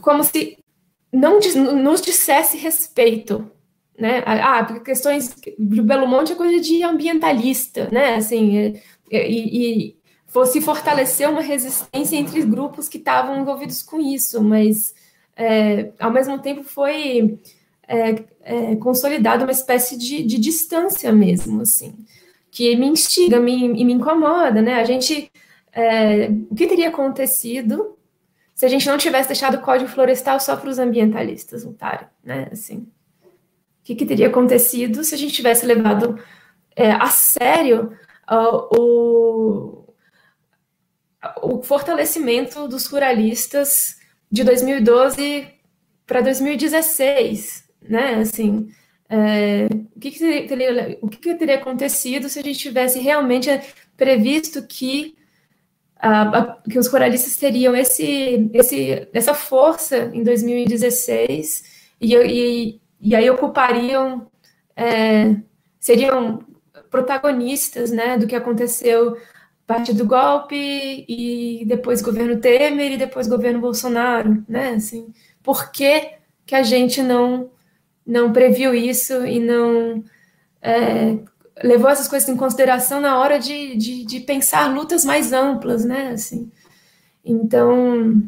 [0.00, 0.58] como se
[1.12, 3.50] não nos dissesse respeito
[3.98, 4.22] né?
[4.26, 8.16] Ah, porque questões de Belo Monte é coisa de ambientalista, né?
[8.16, 14.42] Assim, é, é, e, e fortalecer uma resistência entre grupos que estavam envolvidos com isso,
[14.42, 14.94] mas
[15.36, 17.38] é, ao mesmo tempo foi
[17.86, 21.94] é, é, consolidada uma espécie de, de, distância mesmo, assim,
[22.50, 24.74] que me instiga me, e me incomoda, né?
[24.80, 25.30] A gente,
[25.72, 27.96] é, o que teria acontecido
[28.62, 32.46] se a gente não tivesse deixado o Código Florestal só para os ambientalistas lutarem, né?
[32.52, 36.16] Assim, o que, que, teria acontecido se a gente tivesse levado
[36.76, 37.90] é, a sério
[38.30, 39.94] uh, o,
[41.42, 43.96] o fortalecimento dos ruralistas
[44.30, 45.48] de 2012
[46.06, 48.14] para 2016, né?
[48.14, 48.68] Assim,
[49.08, 53.50] é, o, que, que, teria, o que, que, teria acontecido se a gente tivesse realmente
[53.96, 55.16] previsto que,
[56.68, 61.64] que os ruralistas teriam esse, esse, essa força em 2016
[62.00, 64.26] e, e, e aí ocupariam,
[64.74, 65.36] é,
[65.78, 66.44] seriam
[66.90, 69.16] protagonistas né, do que aconteceu
[69.68, 70.56] a partir do golpe
[71.08, 74.70] e depois governo Temer e depois governo Bolsonaro, né?
[74.70, 75.12] Assim,
[75.42, 77.50] por que, que a gente não
[78.04, 80.04] não previu isso e não
[80.60, 81.18] é,
[81.62, 86.10] levou essas coisas em consideração na hora de, de, de, pensar lutas mais amplas, né?
[86.12, 86.50] Assim,
[87.24, 88.22] então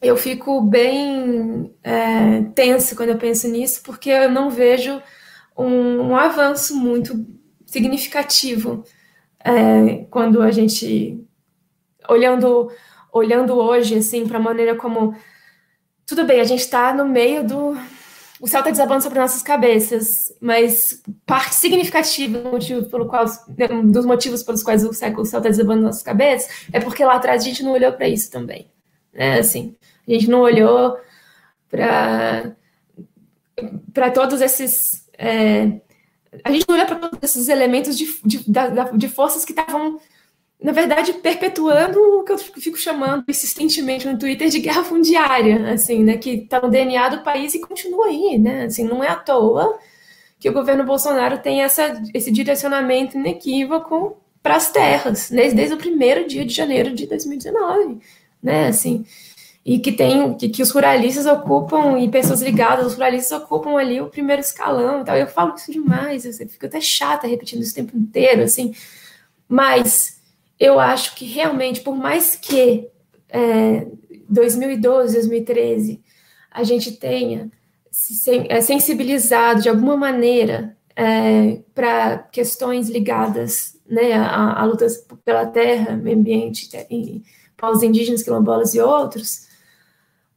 [0.00, 5.00] eu fico bem é, tenso quando eu penso nisso, porque eu não vejo
[5.56, 7.26] um, um avanço muito
[7.66, 8.84] significativo
[9.44, 11.24] é, quando a gente
[12.08, 12.70] olhando
[13.12, 15.14] olhando hoje assim para a maneira como
[16.06, 17.76] tudo bem a gente está no meio do
[18.42, 23.24] o céu está desabando sobre nossas cabeças, mas parte significativa do motivo pelo qual,
[23.84, 27.44] dos motivos pelos quais o céu está desabando nossas cabeças é porque lá atrás a
[27.44, 28.66] gente não olhou para isso também,
[29.14, 29.38] né?
[29.38, 29.76] Assim,
[30.08, 30.98] a gente não olhou
[31.70, 32.56] para
[34.12, 35.80] todos esses é,
[36.42, 38.44] a gente não olhou para todos esses elementos de, de,
[38.96, 40.00] de forças que estavam
[40.62, 46.04] na verdade perpetuando o que eu fico chamando insistentemente no Twitter de guerra fundiária, assim,
[46.04, 49.16] né, que está no DNA do país e continua aí, né, assim, não é à
[49.16, 49.78] toa
[50.38, 55.78] que o governo Bolsonaro tem essa, esse direcionamento inequívoco para as terras, desde, desde o
[55.78, 57.98] primeiro dia de janeiro de 2019,
[58.42, 59.04] né, assim,
[59.64, 64.00] e que tem que, que, os ruralistas ocupam e pessoas ligadas aos ruralistas ocupam ali
[64.00, 65.16] o primeiro escalão e tal.
[65.16, 68.74] Eu falo isso demais, eu fico até chata repetindo isso o tempo inteiro, assim.
[69.48, 70.20] Mas
[70.62, 72.88] eu acho que realmente, por mais que
[73.28, 73.84] é,
[74.28, 76.00] 2012, 2013
[76.48, 77.50] a gente tenha
[77.90, 85.46] se é, sensibilizado de alguma maneira é, para questões ligadas né, a, a lutas pela
[85.46, 87.24] terra, meio ambiente, e
[87.56, 89.48] povos indígenas, quilombolas e outros,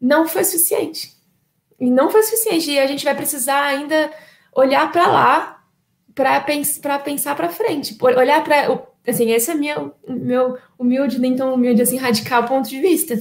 [0.02, 1.14] não foi suficiente.
[1.80, 2.72] E não foi suficiente.
[2.72, 4.12] E a gente vai precisar ainda
[4.56, 5.64] olhar para lá
[6.16, 7.96] para pens pensar para frente.
[8.02, 8.95] Olhar para.
[9.08, 13.20] Assim, esse é meu, meu humilde, nem tão humilde assim, radical ponto de vista.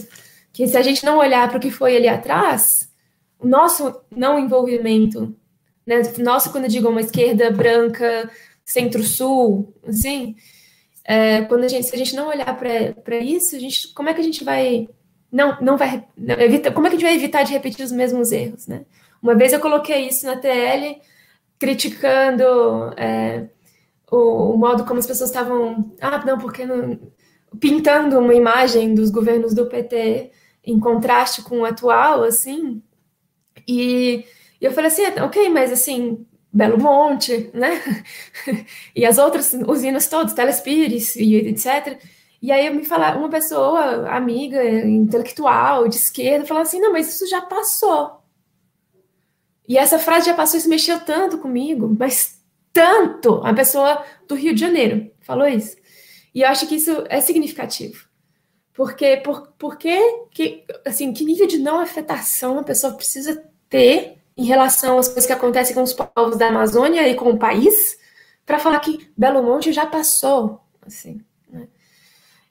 [0.52, 2.90] Que se a gente não olhar para o que foi ali atrás,
[3.38, 5.36] o nosso não envolvimento,
[5.86, 6.02] né?
[6.18, 8.30] Nosso, quando eu digo uma esquerda branca,
[8.64, 10.36] centro-sul, assim,
[11.04, 14.14] é, quando a gente, se a gente não olhar para isso, a gente, como é
[14.14, 14.88] que a gente vai
[15.34, 16.04] não, não vai.
[16.16, 18.84] Não, evita, como é que a gente vai evitar de repetir os mesmos erros, né?
[19.20, 21.00] Uma vez eu coloquei isso na TL,
[21.58, 23.48] criticando é,
[24.10, 25.92] o, o, modo como as pessoas estavam.
[26.00, 26.98] Ah, não, porque não.
[27.60, 30.32] Pintando uma imagem dos governos do PT
[30.64, 32.82] em contraste com o atual, assim.
[33.68, 34.24] E,
[34.60, 37.80] e eu falei assim: ok, mas assim, Belo Monte, né?
[38.94, 41.98] e as outras usinas todas, Telespires e etc.
[42.40, 47.26] E aí me falar uma pessoa, amiga, intelectual, de esquerda, falou assim: não, mas isso
[47.28, 48.22] já passou.
[49.66, 52.38] E essa frase já passou, isso mexeu tanto comigo, mas
[52.74, 53.40] tanto.
[53.44, 55.76] A pessoa do Rio de Janeiro falou isso.
[56.34, 58.06] E eu acho que isso é significativo.
[58.74, 59.96] Porque, por, porque
[60.32, 65.26] que, assim, que nível de não afetação a pessoa precisa ter em relação às coisas
[65.26, 67.96] que acontecem com os povos da Amazônia e com o país,
[68.44, 71.68] para falar que Belo Monte já passou, assim, né?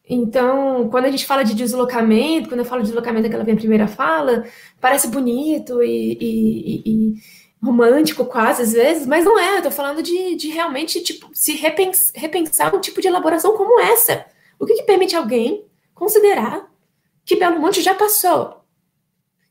[0.10, 3.88] Então, quando a gente fala de deslocamento, quando eu falo de deslocamento, aquela minha primeira
[3.88, 4.46] fala,
[4.80, 7.16] parece bonito e, e, e,
[7.64, 9.58] romântico quase às vezes, mas não é.
[9.58, 13.80] Eu tô falando de, de realmente tipo, se repens, repensar um tipo de elaboração como
[13.80, 14.26] essa.
[14.60, 16.70] O que, que permite alguém considerar
[17.26, 18.64] que Belo Monte já passou?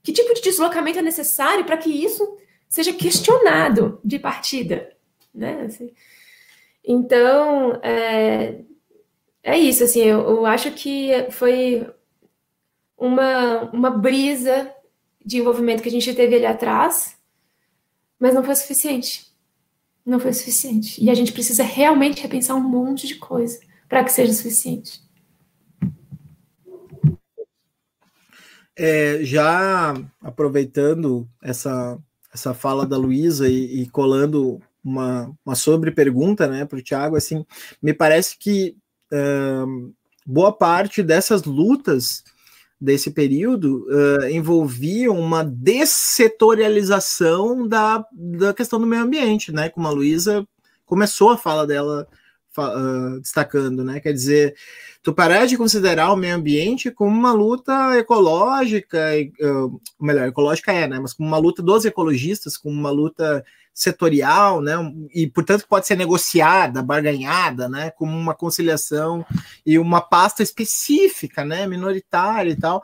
[0.03, 2.37] Que tipo de deslocamento é necessário para que isso
[2.69, 4.95] seja questionado de partida?
[5.35, 5.63] Né?
[5.67, 5.91] Assim,
[6.85, 8.61] então, é,
[9.43, 9.85] é isso.
[9.85, 11.89] Assim, eu, eu acho que foi
[12.97, 14.71] uma, uma brisa
[15.25, 17.17] de envolvimento que a gente teve ali atrás,
[18.23, 19.27] mas não foi suficiente.
[20.07, 21.03] Não foi suficiente.
[21.03, 23.59] E a gente precisa realmente repensar um monte de coisa
[23.89, 25.03] para que seja suficiente.
[28.77, 31.99] É, já aproveitando essa,
[32.33, 37.45] essa fala da Luísa e, e, colando uma, uma sobre-pergunta né, para o Tiago, assim,
[37.83, 38.77] me parece que
[39.13, 39.93] uh,
[40.25, 42.23] boa parte dessas lutas
[42.83, 49.69] desse período uh, envolviam uma dessetorialização da, da questão do meio ambiente, né?
[49.69, 50.45] Como a Luísa
[50.85, 52.09] começou a fala dela
[52.59, 54.01] uh, destacando, né?
[54.01, 54.57] Quer dizer,
[55.01, 60.89] tu parar de considerar o meio ambiente como uma luta ecológica, uh, melhor, ecológica é,
[60.89, 60.99] né?
[60.99, 64.75] Mas como uma luta dos ecologistas, como uma luta setorial, né?
[65.15, 67.91] E portanto pode ser negociada, barganhada, né?
[67.91, 69.25] Como uma conciliação
[69.65, 71.67] e uma pasta específica, né?
[71.67, 72.83] Minoritária e tal.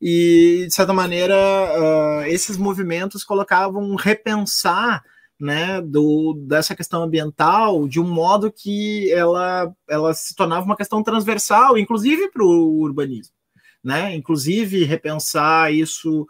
[0.00, 5.02] E de certa maneira uh, esses movimentos colocavam repensar
[5.40, 11.00] né, do, dessa questão ambiental de um modo que ela, ela se tornava uma questão
[11.02, 13.34] transversal, inclusive para o urbanismo,
[13.82, 14.14] né?
[14.14, 16.26] Inclusive repensar isso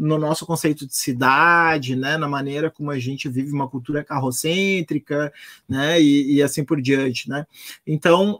[0.00, 5.30] no nosso conceito de cidade, né, na maneira como a gente vive uma cultura carrocêntrica,
[5.68, 7.46] né, e, e assim por diante, né.
[7.86, 8.38] Então,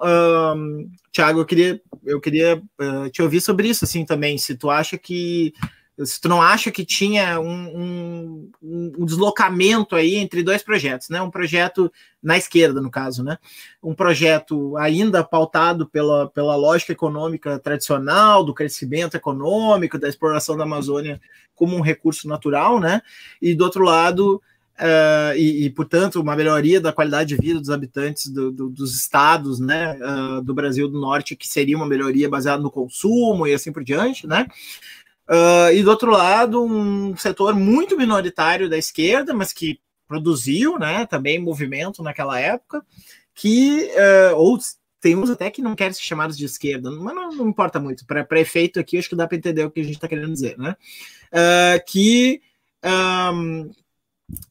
[0.57, 4.71] um, Tiago, eu queria, eu queria uh, te ouvir sobre isso, assim, também, se tu
[4.71, 5.53] acha que
[6.05, 11.21] se tu não acha que tinha um, um, um, deslocamento aí entre dois projetos, né?
[11.21, 13.39] Um projeto na esquerda, no caso, né?
[13.83, 20.65] Um projeto ainda pautado pela, pela lógica econômica tradicional, do crescimento econômico, da exploração da
[20.65, 21.21] Amazônia
[21.55, 23.03] como um recurso natural, né?
[23.41, 24.41] E do outro lado,
[24.81, 28.97] Uh, e, e, portanto, uma melhoria da qualidade de vida dos habitantes do, do, dos
[28.97, 33.53] estados né, uh, do Brasil do Norte, que seria uma melhoria baseada no consumo e
[33.53, 34.47] assim por diante, né?
[35.31, 41.07] Uh, e do outro lado, um setor muito minoritário da esquerda, mas que produziu né,
[41.07, 42.85] também movimento naquela época,
[43.33, 43.89] que,
[44.33, 44.59] uh, ou
[45.01, 48.05] tem uns até que não querem ser chamados de esquerda, mas não, não importa muito.
[48.05, 50.59] Para efeito aqui, acho que dá para entender o que a gente está querendo dizer,
[50.59, 50.75] né?
[51.33, 52.43] Uh, que
[53.33, 53.71] um,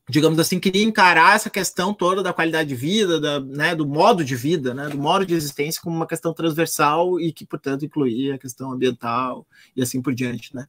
[0.09, 4.23] digamos assim, queria encarar essa questão toda da qualidade de vida, da, né, do modo
[4.23, 8.35] de vida, né, do modo de existência como uma questão transversal e que, portanto, incluía
[8.35, 10.67] a questão ambiental e assim por diante, né?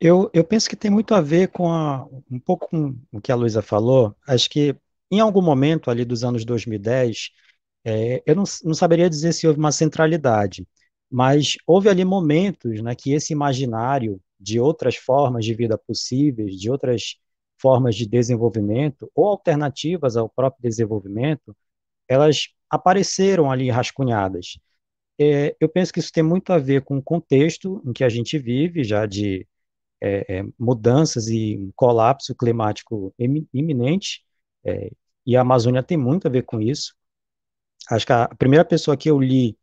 [0.00, 3.30] Eu, eu penso que tem muito a ver com a, um pouco com o que
[3.30, 4.16] a Luísa falou.
[4.26, 4.74] Acho que
[5.10, 7.30] em algum momento ali dos anos 2010,
[7.84, 10.66] é, eu não, não saberia dizer se houve uma centralidade,
[11.10, 16.70] mas houve ali momentos né, que esse imaginário de outras formas de vida possíveis, de
[16.70, 17.16] outras
[17.60, 21.54] formas de desenvolvimento ou alternativas ao próprio desenvolvimento,
[22.08, 24.58] elas apareceram ali rascunhadas.
[25.18, 28.08] É, eu penso que isso tem muito a ver com o contexto em que a
[28.08, 29.46] gente vive, já de
[30.00, 33.14] é, é, mudanças e colapso climático
[33.52, 34.24] iminente,
[34.64, 34.90] é,
[35.26, 36.94] e a Amazônia tem muito a ver com isso.
[37.90, 39.58] Acho que a primeira pessoa que eu li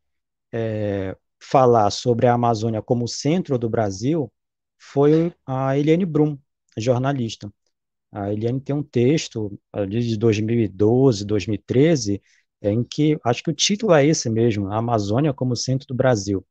[0.52, 4.32] é, falar sobre a Amazônia como centro do Brasil
[4.78, 6.38] foi a Eliane Brum,
[6.76, 7.52] jornalista.
[8.12, 9.58] A Eliane tem um texto
[9.88, 12.22] de 2012, 2013,
[12.62, 16.46] em que acho que o título é esse mesmo, a Amazônia como centro do Brasil.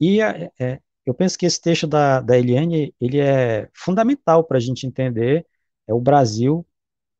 [0.00, 4.58] E é, é, eu penso que esse texto da, da Eliane ele é fundamental para
[4.58, 5.46] a gente entender
[5.86, 6.66] é o Brasil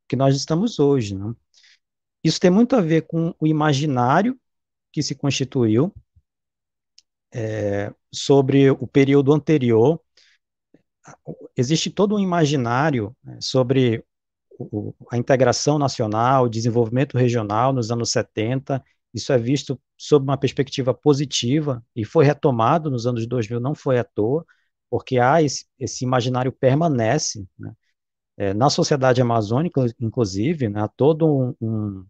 [0.07, 1.15] que nós estamos hoje.
[1.15, 1.33] Né?
[2.23, 4.39] Isso tem muito a ver com o imaginário
[4.91, 5.93] que se constituiu
[7.33, 9.99] é, sobre o período anterior
[11.55, 14.03] existe todo um imaginário né, sobre
[14.57, 18.83] o, a integração nacional, o desenvolvimento regional nos anos 70,
[19.13, 23.99] isso é visto sob uma perspectiva positiva e foi retomado nos anos 2000, não foi
[23.99, 24.45] à toa,
[24.89, 27.73] porque há esse, esse imaginário permanece, né?
[28.37, 32.05] é, na sociedade amazônica, inclusive, né, há todo um, um,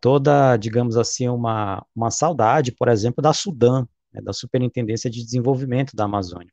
[0.00, 5.94] toda, digamos assim, uma, uma saudade, por exemplo, da Sudã, né, da Superintendência de Desenvolvimento
[5.96, 6.52] da Amazônia,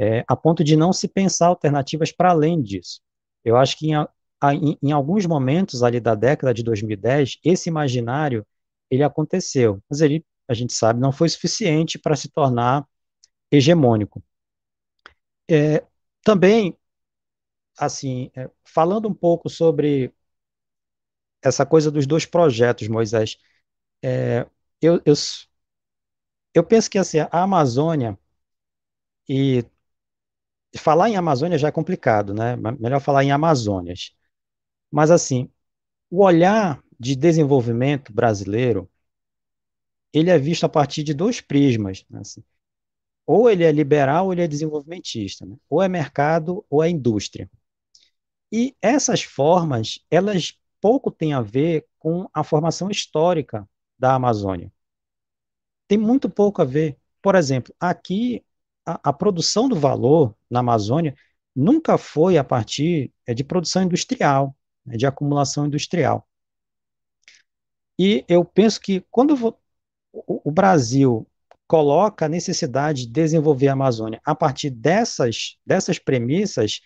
[0.00, 3.02] é, a ponto de não se pensar alternativas para além disso.
[3.44, 3.94] Eu acho que em,
[4.54, 8.46] em, em, alguns momentos ali da década de 2010, esse imaginário
[8.90, 12.86] ele aconteceu, mas ele, a gente sabe, não foi suficiente para se tornar
[13.52, 14.22] hegemônico.
[15.50, 15.84] É,
[16.22, 16.76] também,
[17.78, 20.12] assim, é, falando um pouco sobre
[21.42, 23.36] essa coisa dos dois projetos, Moisés,
[24.02, 24.46] é,
[24.82, 25.14] eu, eu,
[26.54, 28.18] eu penso que assim, a Amazônia
[29.28, 29.64] e
[30.78, 32.56] falar em Amazônia já é complicado, né?
[32.78, 34.12] Melhor falar em Amazônias.
[34.90, 35.50] Mas assim,
[36.10, 38.90] o olhar de desenvolvimento brasileiro,
[40.12, 42.20] ele é visto a partir de dois prismas, né?
[42.20, 42.42] assim,
[43.26, 45.56] ou ele é liberal ou ele é desenvolvimentista, né?
[45.68, 47.50] ou é mercado ou é indústria.
[48.52, 53.68] E essas formas, elas pouco têm a ver com a formação histórica
[53.98, 54.72] da Amazônia.
[55.88, 56.96] Tem muito pouco a ver.
[57.22, 58.44] Por exemplo, aqui
[58.86, 61.14] a, a produção do valor na Amazônia
[61.54, 66.26] nunca foi a partir é, de produção industrial, né, de acumulação industrial.
[67.98, 69.58] E eu penso que quando
[70.12, 71.26] o, Brasil
[71.66, 76.80] coloca a necessidade de desenvolver a Amazônia a partir dessas, dessas premissas,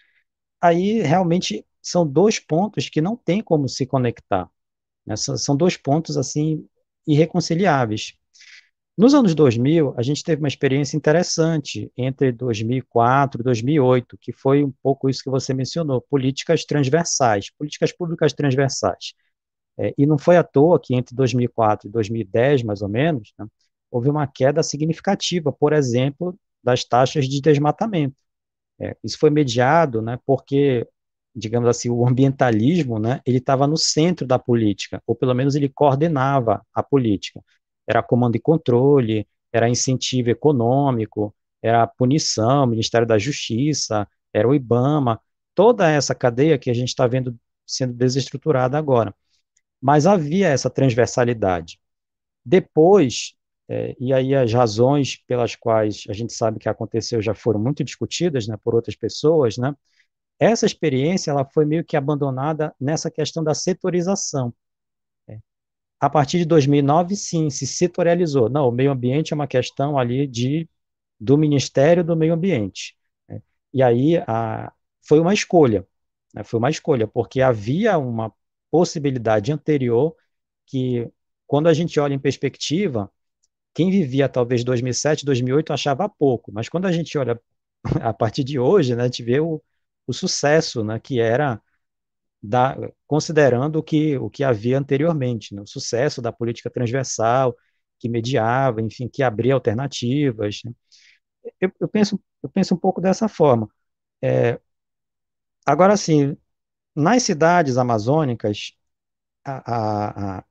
[0.61, 4.51] aí realmente são dois pontos que não tem como se conectar.
[5.07, 5.15] Né?
[5.17, 6.67] São dois pontos, assim,
[7.07, 8.15] irreconciliáveis.
[8.97, 14.63] Nos anos 2000, a gente teve uma experiência interessante entre 2004 e 2008, que foi
[14.63, 19.15] um pouco isso que você mencionou, políticas transversais, políticas públicas transversais.
[19.79, 23.47] É, e não foi à toa que entre 2004 e 2010, mais ou menos, né,
[23.91, 28.17] houve uma queda significativa, por exemplo, das taxas de desmatamento.
[28.81, 30.87] É, isso foi mediado, né, porque,
[31.35, 35.69] digamos assim, o ambientalismo, né, ele estava no centro da política, ou pelo menos ele
[35.69, 37.41] coordenava a política.
[37.87, 45.21] Era comando e controle, era incentivo econômico, era punição, Ministério da Justiça, era o IBAMA,
[45.55, 49.15] toda essa cadeia que a gente está vendo sendo desestruturada agora.
[49.81, 51.79] Mas havia essa transversalidade.
[52.45, 53.35] Depois,
[53.69, 57.85] é, e aí as razões pelas quais a gente sabe que aconteceu já foram muito
[57.85, 59.75] discutidas né, por outras pessoas, né?
[60.39, 64.55] Essa experiência ela foi meio que abandonada nessa questão da setorização.
[66.01, 68.49] A partir de 2009, sim, se setorializou.
[68.51, 70.69] Não, o meio ambiente é uma questão ali de
[71.21, 72.97] do Ministério do Meio Ambiente.
[73.29, 73.43] Né?
[73.73, 74.73] E aí a,
[75.07, 75.87] foi uma escolha,
[76.35, 76.45] né?
[76.45, 78.33] foi uma escolha, porque havia uma
[78.71, 80.15] possibilidade anterior
[80.67, 81.09] que,
[81.47, 83.11] quando a gente olha em perspectiva,
[83.75, 87.41] quem vivia talvez 2007, 2008 achava pouco, mas quando a gente olha
[88.03, 89.63] a partir de hoje, né, a gente vê o,
[90.07, 91.61] o sucesso, né, que era
[92.45, 92.77] da,
[93.07, 97.57] considerando o que, o que havia anteriormente, né, o sucesso da política transversal,
[97.99, 100.61] que mediava, enfim, que abria alternativas.
[100.65, 100.73] Né.
[101.61, 103.69] Eu, eu, penso, eu penso um pouco dessa forma.
[104.23, 104.61] É,
[105.67, 106.37] agora, sim,
[106.97, 108.75] nas cidades amazônicas,
[109.45, 110.45] a, a, a,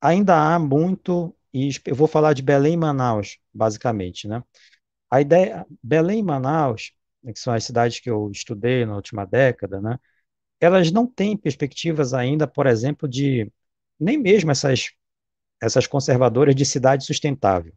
[0.00, 4.42] ainda há muito e eu vou falar de Belém e Manaus, basicamente, né?
[5.10, 6.92] A ideia, Belém e Manaus,
[7.22, 9.98] né, que são as cidades que eu estudei na última década, né?
[10.60, 13.50] Elas não têm perspectivas ainda, por exemplo, de
[13.98, 14.90] nem mesmo essas
[15.60, 17.72] essas conservadoras de cidade sustentável.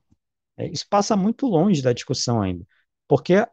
[0.57, 2.65] É, isso passa muito longe da discussão ainda,
[3.07, 3.47] porque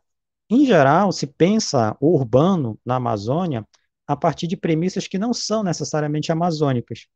[0.50, 3.66] em geral se pensa o urbano na Amazônia
[4.06, 7.06] a partir de premissas que não são necessariamente amazônicas.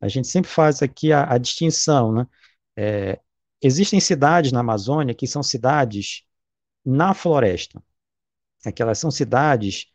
[0.00, 2.26] A gente sempre faz aqui a, a distinção, né?
[2.76, 3.20] É,
[3.60, 6.22] existem cidades na Amazônia que são cidades
[6.84, 7.82] na floresta.
[8.64, 9.86] Aquelas são cidades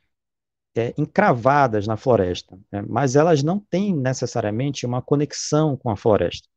[0.75, 2.83] é, encravadas na floresta, né?
[2.87, 6.47] mas elas não têm necessariamente uma conexão com a floresta.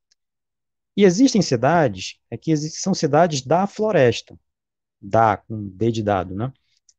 [0.97, 4.39] E existem cidades é, que são cidades da floresta,
[5.01, 6.53] da, com D de dado, né?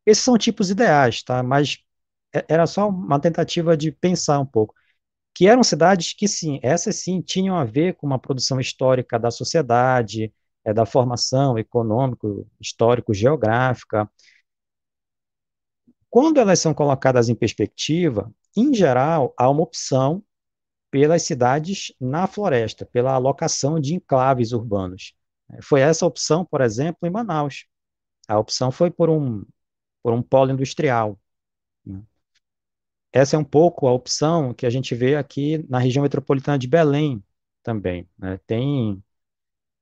[0.05, 1.43] Esses são tipos ideais, tá?
[1.43, 1.79] Mas
[2.35, 4.73] é, era só uma tentativa de pensar um pouco
[5.33, 9.31] que eram cidades que, sim, essas sim tinham a ver com uma produção histórica da
[9.31, 10.33] sociedade,
[10.65, 14.09] é, da formação econômico, histórico, geográfica.
[16.19, 20.23] Quando elas são colocadas em perspectiva, em geral, há uma opção
[20.89, 25.13] pelas cidades na floresta, pela alocação de enclaves urbanos.
[25.61, 27.67] Foi essa opção, por exemplo, em Manaus.
[28.27, 29.45] A opção foi por um,
[30.01, 31.19] por um polo industrial.
[31.85, 32.01] Né?
[33.13, 36.67] Essa é um pouco a opção que a gente vê aqui na região metropolitana de
[36.67, 37.23] Belém
[37.61, 38.09] também.
[38.17, 38.39] Né?
[38.47, 39.03] Tem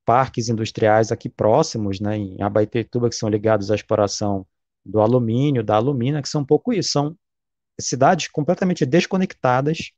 [0.04, 4.46] parques industriais aqui próximos, né, em Abaetetuba, que são ligados à exploração
[4.86, 7.18] do alumínio, da alumina, que são um pouco isso, são
[7.80, 9.92] cidades completamente desconectadas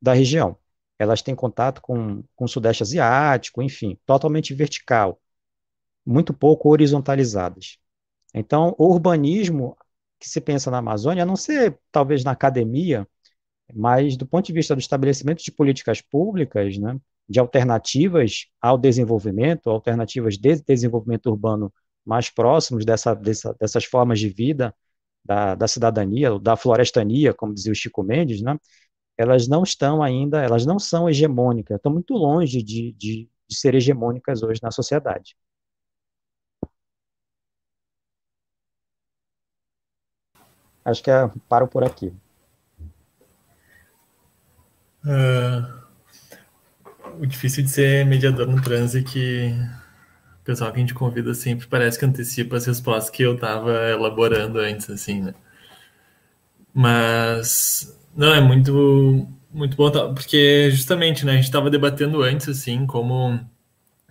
[0.00, 0.56] da região.
[0.98, 5.20] Elas têm contato com, com o Sudeste Asiático, enfim, totalmente vertical,
[6.04, 7.78] muito pouco horizontalizadas.
[8.34, 9.76] Então, o urbanismo
[10.18, 13.06] que se pensa na Amazônia, a não ser talvez na academia,
[13.74, 19.68] mas do ponto de vista do estabelecimento de políticas públicas, né, de alternativas ao desenvolvimento,
[19.68, 21.72] alternativas de desenvolvimento urbano
[22.06, 24.74] mais próximos dessa, dessa, dessas formas de vida
[25.24, 28.56] da, da cidadania, da florestania, como dizia o Chico Mendes, né,
[29.18, 33.74] elas não estão ainda, elas não são hegemônicas, estão muito longe de, de, de ser
[33.74, 35.36] hegemônicas hoje na sociedade.
[40.84, 42.12] Acho que é, paro por aqui.
[45.04, 45.86] Uh,
[47.20, 49.52] o difícil de ser mediador no transe que
[50.46, 54.60] pessoal que a gente convida sempre parece que antecipa as respostas que eu estava elaborando
[54.60, 55.34] antes, assim, né?
[56.72, 60.08] Mas, não, é muito, muito bom, tá?
[60.12, 63.40] porque justamente, né, a gente estava debatendo antes, assim, como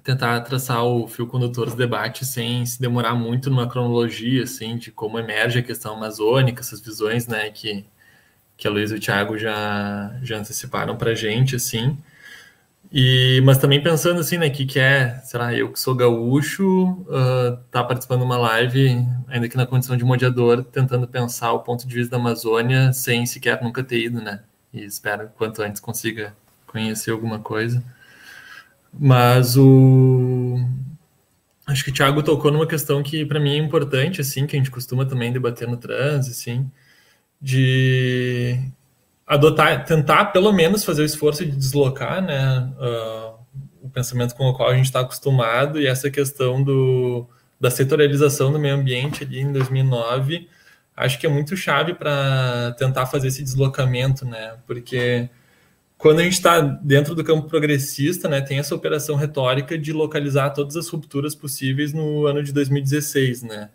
[0.03, 4.91] tentar traçar o fio condutor do debate sem se demorar muito numa cronologia, assim, de
[4.91, 7.85] como emerge a questão amazônica, essas visões, né, que,
[8.57, 11.97] que a Luiz e o Thiago já, já anteciparam para a gente, assim.
[12.91, 16.91] E, mas também pensando assim, né, que, que é, sei lá, eu que sou gaúcho,
[17.01, 21.59] uh, tá participando de uma live, ainda que na condição de mediador, tentando pensar o
[21.59, 24.41] ponto de vista da Amazônia sem sequer nunca ter ido, né?
[24.73, 26.35] E espero quanto antes consiga
[26.67, 27.83] conhecer alguma coisa.
[28.97, 30.57] Mas o
[31.67, 34.59] acho que o Thiago tocou numa questão que para mim é importante, assim, que a
[34.59, 36.69] gente costuma também debater no trans, assim,
[37.41, 38.59] de
[39.25, 43.39] adotar, tentar pelo menos fazer o esforço de deslocar, né, uh,
[43.81, 47.27] o pensamento com o qual a gente está acostumado e essa questão do,
[47.59, 50.47] da setorialização do meio ambiente ali em 2009,
[50.95, 55.29] acho que é muito chave para tentar fazer esse deslocamento, né, porque
[55.97, 60.51] quando a gente está dentro do campo progressista, né, tem essa operação retórica de localizar
[60.51, 63.69] todas as rupturas possíveis no ano de 2016, né?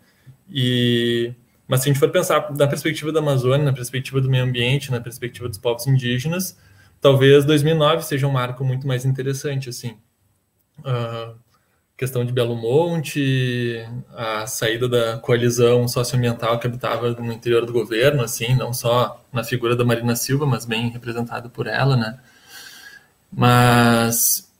[0.49, 1.33] E
[1.71, 4.91] mas se a gente for pensar na perspectiva da Amazônia, na perspectiva do meio ambiente,
[4.91, 6.57] na perspectiva dos povos indígenas,
[6.99, 9.95] talvez 2009 seja um marco muito mais interessante, assim.
[10.79, 11.33] Uh,
[11.95, 18.21] questão de Belo Monte, a saída da coalizão socioambiental que habitava no interior do governo,
[18.21, 22.19] assim, não só na figura da Marina Silva, mas bem representada por ela, né?
[23.31, 24.50] Mas,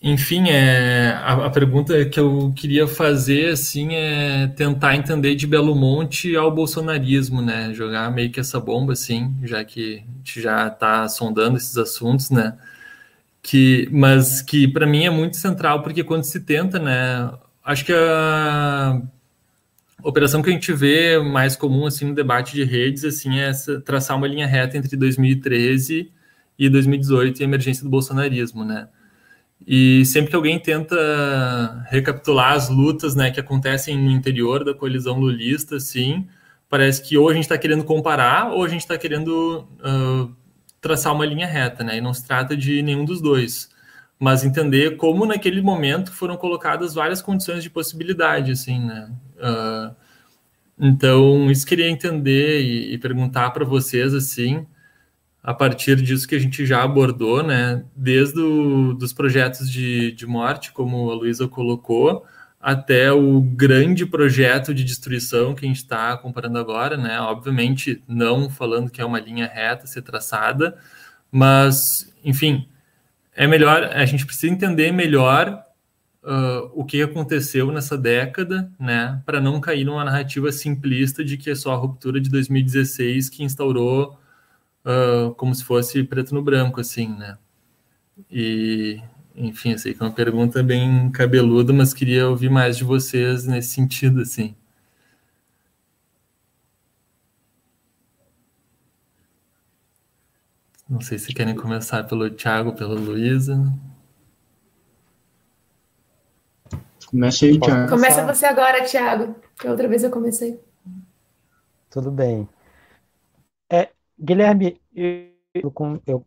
[0.00, 5.74] enfim, é, a, a, pergunta que eu queria fazer, assim, é tentar entender de Belo
[5.74, 7.72] Monte ao bolsonarismo, né?
[7.74, 12.30] Jogar meio que essa bomba, assim, já que a gente já está sondando esses assuntos,
[12.30, 12.56] né?
[13.42, 17.30] que mas que para mim é muito central porque quando se tenta né
[17.64, 19.00] acho que a
[20.02, 23.52] operação que a gente vê mais comum assim no debate de redes assim é
[23.84, 26.12] traçar uma linha reta entre 2013
[26.58, 28.88] e 2018 e a emergência do bolsonarismo né
[29.66, 35.18] e sempre que alguém tenta recapitular as lutas né que acontecem no interior da coalizão
[35.18, 36.26] lulista assim
[36.68, 40.32] parece que ou a gente está querendo comparar ou a gente está querendo uh,
[40.80, 41.96] traçar uma linha reta, né?
[41.96, 43.70] E não se trata de nenhum dos dois,
[44.18, 49.10] mas entender como naquele momento foram colocadas várias condições de possibilidade, assim, né?
[49.36, 49.96] Uh,
[50.80, 54.66] então, isso queria entender e, e perguntar para vocês, assim,
[55.42, 57.84] a partir disso que a gente já abordou, né?
[57.94, 62.24] Desde o, dos projetos de, de morte, como a Luísa colocou,
[62.60, 67.20] até o grande projeto de destruição que a gente está comparando agora, né?
[67.20, 70.76] Obviamente, não falando que é uma linha reta ser traçada,
[71.30, 72.68] mas, enfim,
[73.34, 75.64] é melhor, a gente precisa entender melhor
[76.24, 79.22] uh, o que aconteceu nessa década, né?
[79.24, 83.44] Para não cair numa narrativa simplista de que é só a ruptura de 2016 que
[83.44, 84.18] instaurou
[84.88, 87.38] uh, como se fosse preto no branco, assim, né?
[88.30, 89.00] E
[89.36, 93.46] enfim, eu sei que é uma pergunta bem cabeluda, mas queria ouvir mais de vocês
[93.46, 94.56] nesse sentido, assim.
[100.88, 103.62] Não sei se querem começar pelo Thiago, pela Luísa.
[107.06, 107.90] Começa aí, Thiago.
[107.90, 110.58] Começa você agora, Thiago, que outra vez eu comecei.
[111.90, 112.48] Tudo bem.
[113.70, 115.72] É, Guilherme, eu,
[116.06, 116.26] eu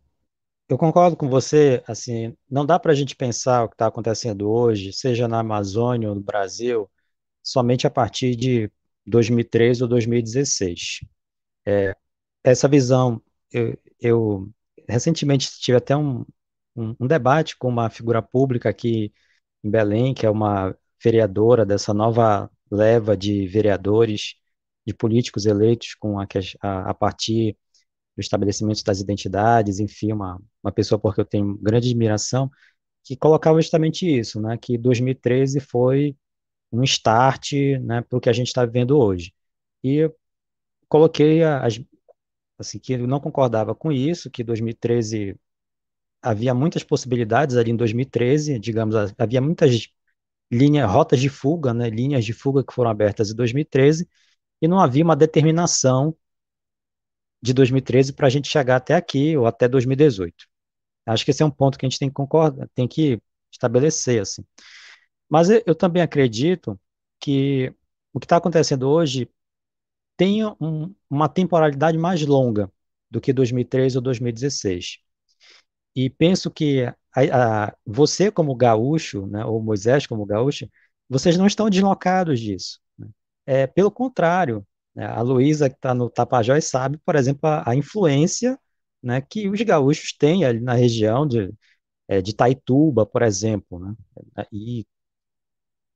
[0.72, 4.50] eu concordo com você, assim, não dá para a gente pensar o que está acontecendo
[4.50, 6.89] hoje, seja na Amazônia ou no Brasil,
[7.44, 8.72] somente a partir de
[9.06, 11.02] 2013 ou 2016.
[11.66, 11.96] É,
[12.44, 13.22] essa visão,
[13.52, 14.50] eu, eu,
[14.88, 16.26] recentemente tive até um,
[16.76, 19.14] um, um, debate com uma figura pública aqui
[19.64, 24.36] em Belém, que é uma vereadora dessa nova leva de vereadores,
[24.88, 26.26] de políticos eleitos com a,
[26.62, 27.58] a, a partir
[28.16, 32.49] do estabelecimento das identidades, enfim, uma, uma pessoa porque eu tenho grande admiração,
[33.03, 36.16] que colocava justamente isso, né, que 2013 foi
[36.72, 39.34] um start né, para o que a gente está vivendo hoje.
[39.84, 40.09] E
[40.89, 41.82] coloquei as,
[42.59, 45.36] assim, que eu não concordava com isso, que 2013
[46.22, 49.88] havia muitas possibilidades ali em 2013, digamos, havia muitas
[50.51, 54.07] linhas, rotas de fuga, né, linhas de fuga que foram abertas em 2013,
[54.62, 56.16] e não havia uma determinação
[57.42, 60.48] de 2013 para a gente chegar até aqui ou até 2018.
[61.06, 63.20] Acho que esse é um ponto que a gente tem que concordar, tem que
[63.52, 64.44] estabelecer assim.
[65.30, 66.80] Mas eu também acredito
[67.20, 67.74] que
[68.14, 69.30] o que está acontecendo hoje
[70.18, 72.72] tem um, uma temporalidade mais longa
[73.10, 75.00] do que 2013 ou 2016.
[75.96, 76.86] E penso que
[77.16, 80.70] a, a, você, como gaúcho, né, ou Moisés, como gaúcho,
[81.10, 82.80] vocês não estão deslocados disso.
[82.98, 83.08] Né?
[83.46, 84.66] É, pelo contrário,
[84.96, 88.60] a Luísa, que está no Tapajós, sabe, por exemplo, a, a, influência
[89.02, 91.54] né, que os gaúchos têm ali na região de,
[92.08, 93.80] é, de Taituba, por exemplo.
[93.80, 93.96] Né?
[94.52, 94.86] E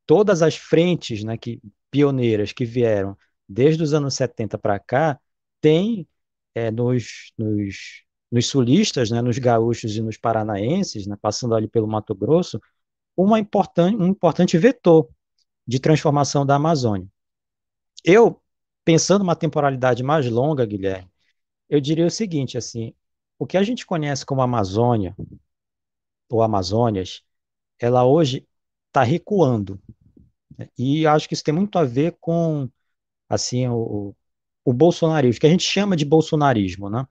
[0.05, 3.17] todas as frentes né, que, pioneiras que vieram
[3.47, 5.19] desde os anos 70 para cá,
[5.61, 6.07] tem
[6.53, 11.87] é, nos, nos, nos, sulistas, né, nos gaúchos e nos paranaenses, né, passando ali pelo
[11.87, 12.59] Mato Grosso,
[13.15, 15.09] uma importante, um importante vetor
[15.67, 17.07] de transformação da Amazônia.
[18.03, 18.41] Eu,
[18.85, 21.09] pensando uma temporalidade mais longa, Guilherme,
[21.69, 22.93] eu diria o seguinte, assim,
[23.39, 25.15] o que a gente conhece como Amazônia,
[26.29, 27.23] ou Amazônias,
[27.79, 28.47] ela hoje
[28.87, 29.81] está recuando.
[30.57, 30.69] Né?
[30.77, 32.69] E acho que isso tem muito a ver com
[33.29, 34.15] assim o,
[34.63, 37.07] o bolsonarismo, que a gente chama de bolsonarismo, né?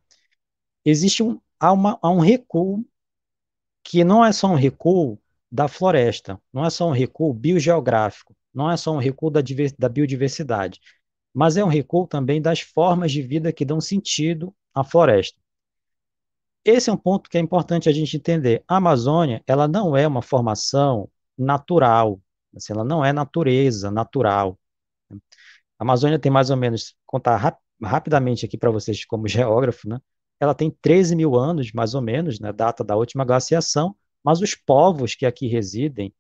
[0.84, 2.84] Existe um há, uma, há um recuo
[3.82, 5.18] que não é só um recuo
[5.50, 9.40] da floresta, não é só um recuo biogeográfico, não é só um recuo da,
[9.78, 10.80] da biodiversidade,
[11.34, 15.40] mas é um recuo também das formas de vida que dão sentido à floresta.
[16.64, 18.64] Esse é um ponto que é importante a gente entender.
[18.66, 22.20] A Amazônia, ela não é uma formação natural,
[22.56, 24.58] assim, ela não é natureza natural.
[25.78, 30.00] A Amazônia tem mais ou menos, contar rap rapidamente aqui para vocês como geógrafo, né?
[30.40, 32.52] Ela tem 13 mil anos, mais ou menos, né?
[32.52, 36.14] Data da última glaciação, mas os povos que aqui residem,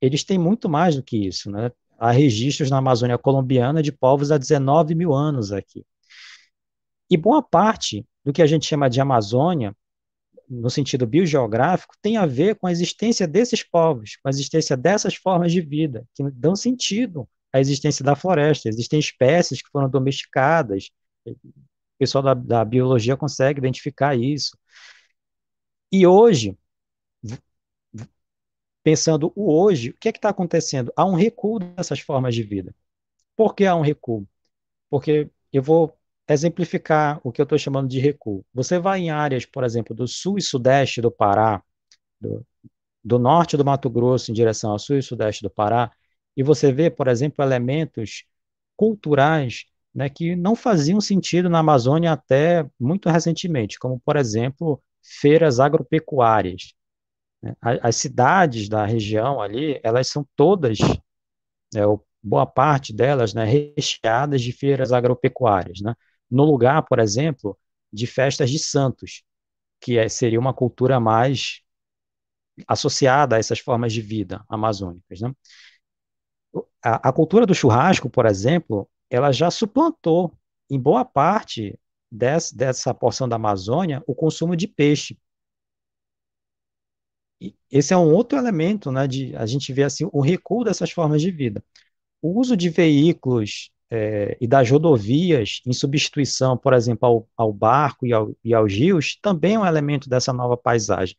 [0.00, 1.72] eles têm muito mais do que isso, né?
[1.98, 5.84] Há registros na Amazônia colombiana de povos há 19 mil anos aqui.
[7.10, 9.74] E boa parte do que a gente chama de Amazônia,
[10.48, 15.14] no sentido biogeográfico, tem a ver com a existência desses povos, com a existência dessas
[15.14, 18.68] formas de vida, que dão sentido a existência da floresta.
[18.68, 20.90] Existem espécies que foram domesticadas,
[21.26, 21.36] o
[21.98, 24.58] pessoal da, da biologia consegue identificar isso.
[25.92, 26.58] E hoje,
[28.84, 30.92] pensando o hoje, o que é que está acontecendo?
[30.96, 32.74] Há um recuo dessas formas de vida.
[33.36, 34.26] Por que há um recuo?
[34.90, 35.96] Porque eu vou
[36.28, 38.44] exemplificar o que eu estou chamando de recuo.
[38.54, 41.62] Você vai em áreas, por exemplo, do sul e sudeste do Pará,
[42.20, 42.46] do,
[43.04, 45.92] do norte do Mato Grosso em direção ao sul e sudeste do Pará,
[46.36, 48.24] e você vê, por exemplo, elementos
[48.76, 55.60] culturais né, que não faziam sentido na Amazônia até muito recentemente, como, por exemplo, feiras
[55.60, 56.74] agropecuárias.
[57.44, 57.54] Né.
[57.60, 60.78] As cidades da região ali, elas são todas,
[61.74, 61.82] né,
[62.22, 65.94] boa parte delas, né, recheadas de feiras agropecuárias, né,
[66.30, 67.58] no lugar, por exemplo,
[67.92, 69.22] de festas de santos,
[69.80, 71.60] que é, seria uma cultura mais
[72.68, 75.20] associada a essas formas de vida amazônicas.
[75.20, 75.32] Né?
[76.82, 80.36] a, a cultura do churrasco, por exemplo, ela já suplantou,
[80.70, 81.78] em boa parte
[82.10, 85.18] dessa, dessa porção da Amazônia, o consumo de peixe.
[87.70, 91.20] Esse é um outro elemento, né, de a gente ver assim, o recuo dessas formas
[91.22, 91.62] de vida.
[92.22, 98.06] O uso de veículos é, e das rodovias em substituição, por exemplo, ao, ao barco
[98.06, 101.16] e, ao, e aos rios, também é um elemento dessa nova paisagem.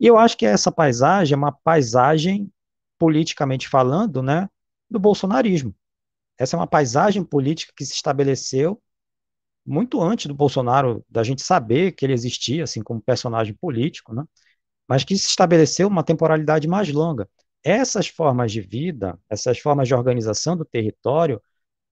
[0.00, 2.50] E eu acho que essa paisagem é uma paisagem,
[2.98, 4.48] politicamente falando, né,
[4.90, 5.74] do bolsonarismo.
[6.38, 8.80] Essa é uma paisagem política que se estabeleceu
[9.66, 14.24] muito antes do Bolsonaro, da gente saber que ele existia, assim, como personagem político, né?
[14.88, 17.28] Mas que se estabeleceu uma temporalidade mais longa.
[17.62, 21.42] Essas formas de vida, essas formas de organização do território,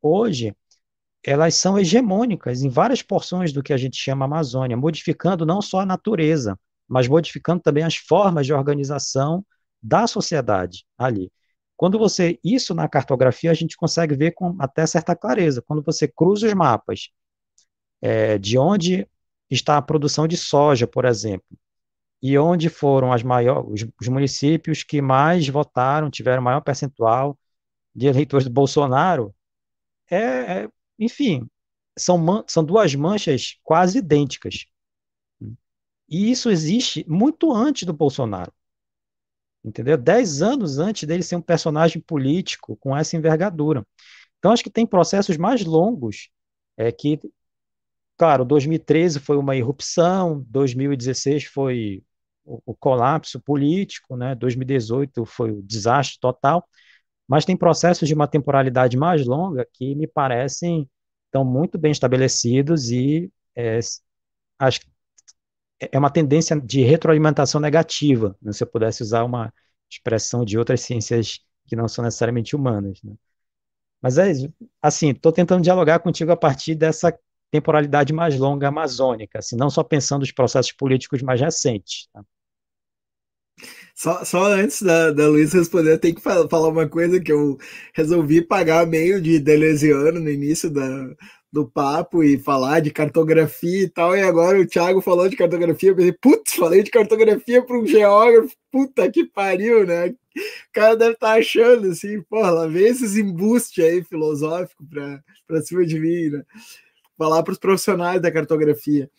[0.01, 0.57] hoje,
[1.25, 5.81] elas são hegemônicas em várias porções do que a gente chama Amazônia, modificando não só
[5.81, 9.45] a natureza, mas modificando também as formas de organização
[9.83, 11.31] da sociedade ali.
[11.77, 15.63] Quando você, isso na cartografia, a gente consegue ver com até certa clareza.
[15.63, 17.11] Quando você cruza os mapas
[18.01, 19.07] é, de onde
[19.51, 21.47] está a produção de soja, por exemplo,
[22.23, 27.39] e onde foram as maiores, os, os municípios que mais votaram, tiveram maior percentual
[27.95, 29.35] de eleitores do Bolsonaro,
[30.11, 30.17] é,
[30.65, 31.49] é enfim,
[31.99, 34.67] são, são duas manchas quase idênticas.
[36.09, 38.53] E isso existe muito antes do Bolsonaro.
[39.65, 39.97] Entendeu?
[39.97, 43.85] Dez anos antes dele ser um personagem político com essa envergadura.
[44.39, 46.31] Então, acho que tem processos mais longos
[46.77, 47.19] é, que,
[48.17, 52.03] claro, 2013 foi uma irrupção, 2016 foi
[52.45, 54.35] o, o colapso político, né?
[54.35, 56.67] 2018 foi o desastre total,
[57.29, 60.89] mas tem processos de uma temporalidade mais longa que me parecem
[61.27, 63.79] estão muito bem estabelecidos e é,
[64.59, 64.87] acho que
[65.81, 69.53] é uma tendência de retroalimentação negativa, né, se eu pudesse usar uma
[69.91, 73.01] expressão de outras ciências que não são necessariamente humanas.
[73.03, 73.15] Né?
[74.01, 74.33] Mas é
[74.81, 77.17] assim, estou tentando dialogar contigo a partir dessa
[77.51, 82.09] temporalidade mais longa amazônica, assim, não só pensando os processos políticos mais recentes.
[82.13, 82.23] Tá?
[83.95, 87.57] Só, só antes da, da Luiz responder, eu tenho que falar uma coisa que eu
[87.95, 90.85] resolvi pagar meio de deleuziano no início da,
[91.51, 95.89] do papo e falar de cartografia e tal, e agora o Thiago falou de cartografia,
[95.91, 100.09] eu pensei, putz, falei de cartografia para um geógrafo, puta que pariu, né?
[100.09, 100.15] O
[100.75, 104.87] cara deve estar tá achando assim, porra, lá vem esses embustes aí filosóficos
[105.47, 106.45] para cima de mim, né?
[107.17, 109.11] Falar para os profissionais da cartografia.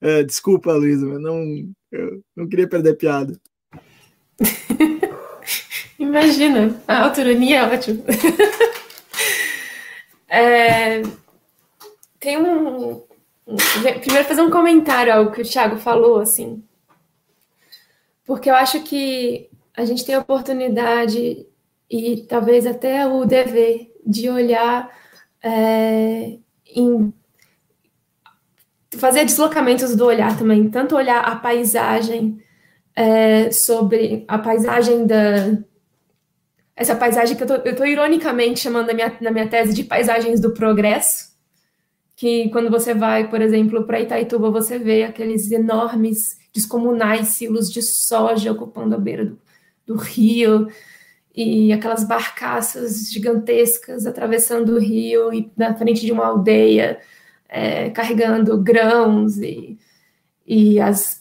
[0.00, 1.44] É, desculpa, Luísa, mas não,
[1.92, 3.38] eu não queria perder piada.
[5.98, 8.04] Imagina, a autonomia é ótimo.
[10.28, 11.02] é,
[12.18, 13.02] tem um,
[14.00, 16.62] Primeiro, fazer um comentário ao que o Thiago falou, assim.
[18.24, 21.46] Porque eu acho que a gente tem a oportunidade
[21.90, 24.88] e talvez até o dever de olhar
[25.42, 27.12] é, em
[28.96, 32.42] fazer deslocamentos do olhar também, tanto olhar a paisagem
[32.94, 35.58] é, sobre a paisagem da.
[36.74, 40.52] Essa paisagem que eu estou ironicamente chamando na minha, na minha tese de paisagens do
[40.52, 41.30] progresso,
[42.16, 47.82] que quando você vai, por exemplo, para Itaituba, você vê aqueles enormes, descomunais silos de
[47.82, 49.38] soja ocupando a beira do,
[49.86, 50.68] do rio,
[51.34, 57.00] e aquelas barcaças gigantescas atravessando o rio e na frente de uma aldeia,
[57.50, 59.76] é, carregando grãos e,
[60.46, 61.20] e as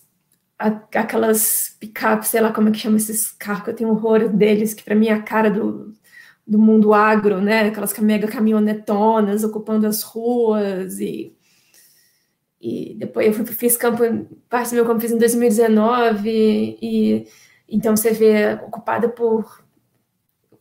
[0.59, 4.73] aquelas picapes, sei lá como é que chama esses carros, que eu tenho horror deles,
[4.73, 5.93] que para mim é a cara do,
[6.45, 7.61] do mundo agro, né?
[7.61, 11.35] Aquelas mega caminhonetonas ocupando as ruas e
[12.61, 14.03] e depois eu fui, fiz campo,
[14.49, 17.25] parte do meu campo fiz em 2019 e
[17.69, 19.63] então você vê ocupada por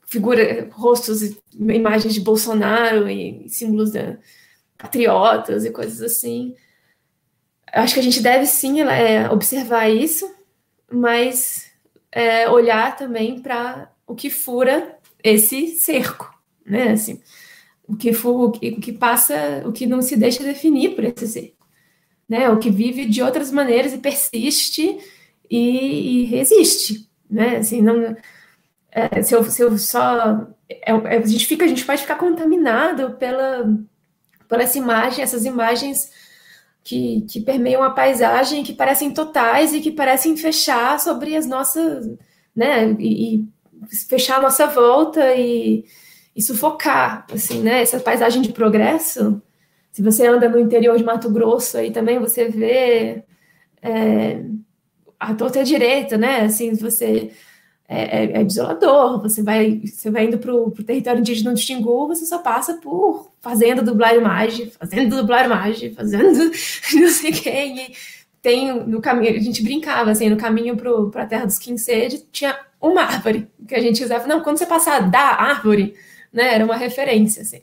[0.07, 4.16] figura, rostos imagens de Bolsonaro e símbolos de
[4.79, 6.55] patriotas e coisas assim
[7.72, 10.31] acho que a gente deve sim é, observar isso,
[10.91, 11.70] mas
[12.11, 16.33] é, olhar também para o que fura esse cerco,
[16.64, 16.93] né?
[16.93, 17.20] Assim,
[17.87, 21.66] o que, for, o que, passa, o que não se deixa definir por esse cerco,
[22.29, 22.49] né?
[22.51, 24.99] O que vive de outras maneiras e persiste
[25.51, 27.57] e, e resiste, né?
[27.57, 28.16] Assim, não,
[28.91, 32.16] é, se, eu, se eu só é, é, a gente fica, a gente pode ficar
[32.16, 33.68] contaminado pela
[34.49, 36.11] por essa imagem, essas imagens
[36.82, 42.09] que, que permeiam a paisagem, que parecem totais e que parecem fechar sobre as nossas,
[42.57, 43.49] né, e, e
[44.09, 45.84] fechar a nossa volta e,
[46.34, 49.42] e, sufocar, assim, né, essa paisagem de progresso.
[49.92, 53.22] Se você anda no interior de Mato Grosso aí também você vê
[53.82, 54.42] é,
[55.20, 57.32] a torta direita, né, assim, você
[57.89, 59.22] é, é, é, desolador.
[59.22, 63.32] Você vai, você vai indo para o território indígena do Xingu, você só passa por
[63.41, 66.51] fazenda dublar imagem, fazenda dublar imagem, fazendo
[66.95, 67.95] não sei quem.
[68.43, 72.59] tem no caminho, a gente brincava assim, no caminho para a terra dos Quincede, tinha
[72.80, 74.26] uma árvore que a gente usava.
[74.26, 75.95] Não, quando você passar da árvore,
[76.32, 77.62] né, era uma referência assim.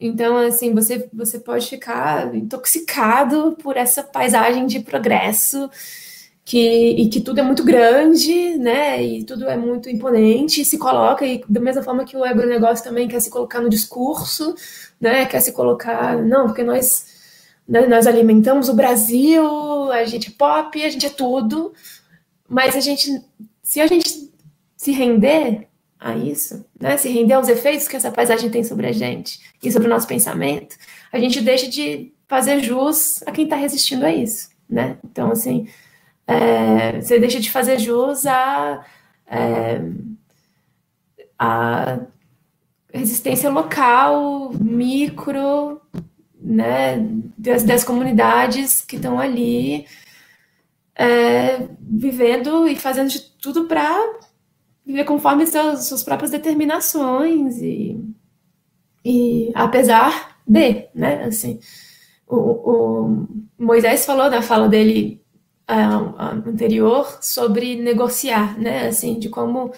[0.00, 5.68] Então, assim, você, você pode ficar intoxicado por essa paisagem de progresso
[6.50, 9.00] que, e que tudo é muito grande, né?
[9.00, 13.06] E tudo é muito imponente, se coloca, e da mesma forma que o agronegócio também
[13.06, 14.56] quer se colocar no discurso,
[15.00, 15.26] né?
[15.26, 17.06] Quer se colocar, não, porque nós,
[17.68, 21.72] né, nós alimentamos o Brasil, a gente é pop, a gente é tudo,
[22.48, 23.22] mas a gente,
[23.62, 24.28] se a gente
[24.76, 25.68] se render
[26.00, 26.96] a isso, né?
[26.96, 30.08] Se render aos efeitos que essa paisagem tem sobre a gente e sobre o nosso
[30.08, 30.74] pensamento,
[31.12, 34.98] a gente deixa de fazer jus a quem está resistindo a isso, né?
[35.04, 35.68] Então, assim,
[36.30, 38.84] é, você deixa de fazer jus à,
[39.26, 39.80] é,
[41.36, 41.98] à
[42.92, 45.80] resistência local, micro,
[46.40, 47.04] né,
[47.36, 49.86] das, das comunidades que estão ali
[50.94, 53.92] é, vivendo e fazendo de tudo para
[54.86, 58.00] viver conforme seus, suas próprias determinações e,
[59.04, 61.58] e apesar de, né, assim,
[62.26, 63.26] o, o
[63.58, 65.20] Moisés falou na fala dele
[65.70, 68.88] uh, anterior sobre negociar, né?
[68.88, 69.72] Assim, de como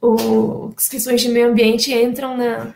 [0.00, 2.74] o, as questões de meio ambiente entram na,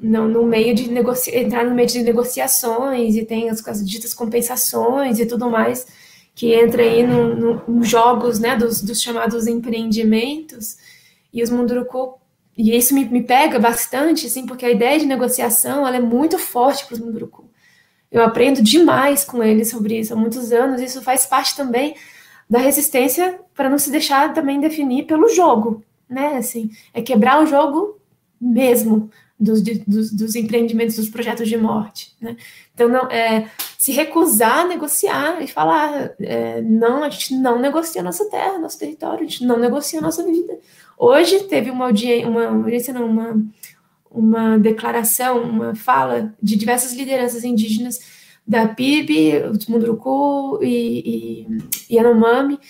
[0.00, 0.90] no, no meio de
[1.32, 5.86] entrar no meio de negociações e tem as, as ditas compensações e tudo mais
[6.34, 10.76] que entra aí nos no, no jogos, né, dos, dos, chamados empreendimentos
[11.32, 12.18] e os Munduruku
[12.56, 16.38] e isso me, me pega bastante, assim, porque a ideia de negociação ela é muito
[16.38, 17.44] forte para os Munduruku.
[18.14, 20.80] Eu aprendo demais com eles sobre isso há muitos anos.
[20.80, 21.96] Isso faz parte também
[22.48, 26.36] da resistência para não se deixar também definir pelo jogo, né?
[26.36, 27.98] Assim, é quebrar o jogo
[28.40, 32.36] mesmo dos, dos, dos empreendimentos, dos projetos de morte, né?
[32.72, 38.00] Então, não, é, se recusar a negociar e falar, é, não, a gente não negocia
[38.00, 40.56] nossa terra, nosso território, a gente não negocia nossa vida.
[40.96, 43.44] Hoje teve uma audiência, uma audiência não, uma
[44.14, 48.00] uma declaração, uma fala de diversas lideranças indígenas
[48.46, 51.46] da PIB, Munduruku e,
[51.88, 52.60] e Yanomami,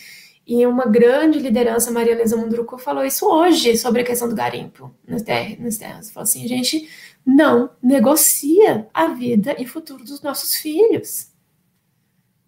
[0.46, 4.94] e uma grande liderança, Maria Lesa Munduruku, falou isso hoje sobre a questão do garimpo
[5.06, 5.58] nas terras.
[5.58, 6.10] Nas terras.
[6.10, 6.88] Falou assim, gente
[7.24, 11.28] não negocia a vida e futuro dos nossos filhos.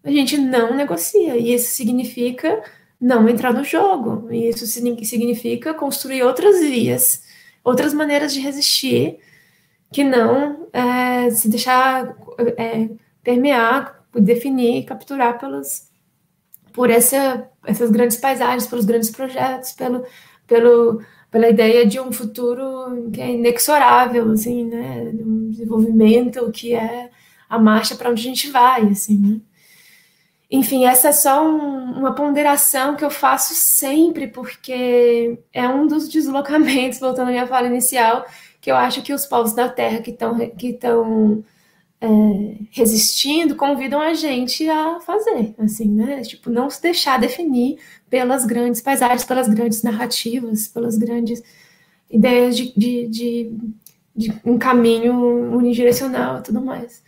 [0.03, 2.63] A gente não negocia, e isso significa
[2.99, 7.26] não entrar no jogo, e isso significa construir outras vias
[7.67, 9.19] outras maneiras de resistir
[9.91, 12.15] que não é, se deixar
[12.57, 12.89] é,
[13.21, 15.89] permear, definir, capturar pelos,
[16.71, 20.05] por essa, essas grandes paisagens, pelos grandes projetos, pelo,
[20.47, 27.09] pelo, pela ideia de um futuro que é inexorável, assim, né, um desenvolvimento que é
[27.49, 29.41] a marcha para onde a gente vai, assim, né?
[30.49, 36.07] Enfim, essa é só um, uma ponderação que eu faço sempre, porque é um dos
[36.07, 38.25] deslocamentos, voltando à minha fala inicial,
[38.61, 41.43] que eu acho que os povos da Terra que estão que estão
[42.01, 42.07] é,
[42.71, 46.21] resistindo convidam a gente a fazer, assim, né?
[46.21, 47.79] Tipo, não se deixar definir
[48.09, 51.43] pelas grandes paisagens, pelas grandes narrativas, pelas grandes
[52.09, 53.51] ideias de, de, de,
[54.15, 55.13] de um caminho
[55.55, 57.03] unidirecional e tudo mais.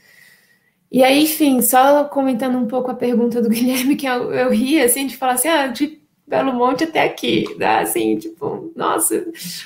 [0.92, 4.82] E aí, enfim, só comentando um pouco a pergunta do Guilherme, que eu, eu ri,
[4.82, 7.80] assim, de falar assim, ah, de Belo Monte até aqui, né?
[7.80, 9.26] assim, tipo, nossa,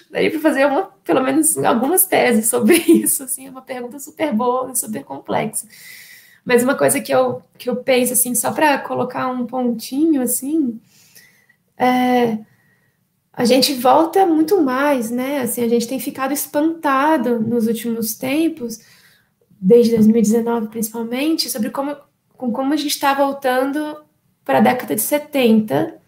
[0.09, 4.33] daí para fazer uma, pelo menos algumas teses sobre isso, assim, é uma pergunta super
[4.33, 5.67] boa, super complexa.
[6.45, 10.79] Mas uma coisa que eu, que eu penso, assim, só para colocar um pontinho, assim,
[11.77, 12.37] é,
[13.31, 18.79] a gente volta muito mais, né, assim, a gente tem ficado espantado nos últimos tempos
[19.63, 21.95] desde 2019 principalmente, sobre como,
[22.35, 24.03] com como a gente está voltando
[24.43, 25.99] para a década de 70,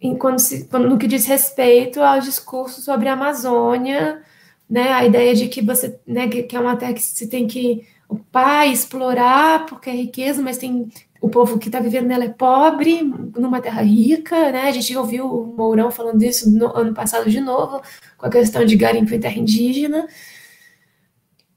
[0.00, 4.22] em, quando se, quando, no que diz respeito ao discurso sobre a Amazônia,
[4.68, 7.46] né, a ideia de que você, né, que, que é uma terra que se tem
[7.46, 10.88] que ocupar, explorar, porque é riqueza, mas tem
[11.20, 13.00] o povo que está vivendo nela é pobre,
[13.36, 14.62] numa terra rica, né?
[14.62, 17.80] A gente ouviu o Mourão falando isso no ano passado de novo,
[18.18, 20.08] com a questão de garimpo em terra indígena.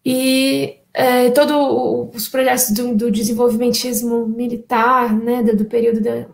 [0.06, 6.26] E é, todos os projetos do, do, desenvolvimentismo militar, né, do, do período da,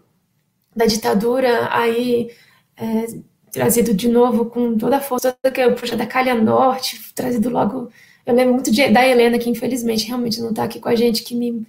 [0.75, 2.29] da, ditadura, aí
[2.77, 3.07] é,
[3.51, 7.49] trazido de novo com toda a força, que é o projeto da Calha Norte, trazido
[7.49, 7.89] logo.
[8.23, 11.23] Eu lembro muito de, da Helena, que infelizmente realmente não está aqui com a gente,
[11.23, 11.65] que me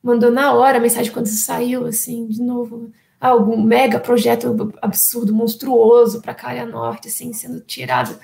[0.00, 6.22] mandou na hora a mensagem quando saiu, assim, de novo, algum mega projeto absurdo, monstruoso
[6.22, 8.16] para Calha Norte, assim, sendo tirado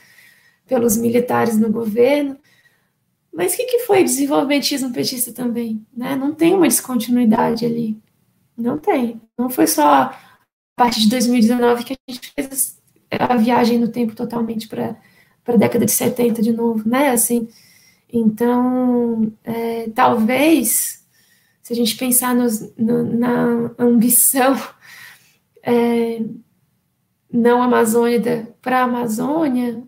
[0.69, 2.39] pelos militares no governo.
[3.35, 5.85] Mas o que, que foi desenvolvimentismo petista também?
[5.93, 6.15] Né?
[6.15, 7.99] Não tem uma descontinuidade ali.
[8.57, 9.21] Não tem.
[9.37, 10.17] Não foi só a
[10.77, 12.81] partir de 2019 que a gente fez
[13.11, 14.97] a viagem no tempo totalmente para
[15.47, 17.11] a década de 70 de novo, né?
[17.11, 17.49] Assim,
[18.13, 21.05] então, é, talvez,
[21.61, 24.57] se a gente pensar nos, no, na ambição
[25.61, 26.23] é,
[27.33, 29.83] não amazônica para a Amazônia,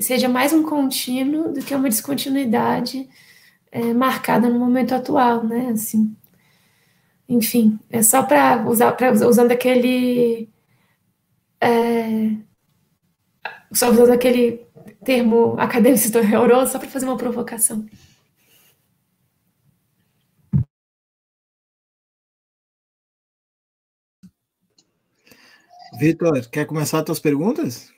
[0.00, 3.08] seja mais um contínuo do que uma descontinuidade
[3.70, 5.70] é, marcada no momento atual, né?
[5.70, 6.16] Assim,
[7.28, 10.48] enfim, é só para usar, pra, usando aquele,
[11.60, 12.36] é,
[13.72, 14.66] só usando aquele
[15.04, 17.86] termo acadêmico horroroso, só para fazer uma provocação.
[25.98, 27.92] Vitor, quer começar as tuas perguntas?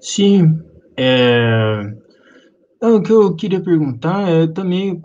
[0.00, 0.62] Sim,
[1.02, 1.94] é,
[2.82, 5.00] o que eu queria perguntar é também,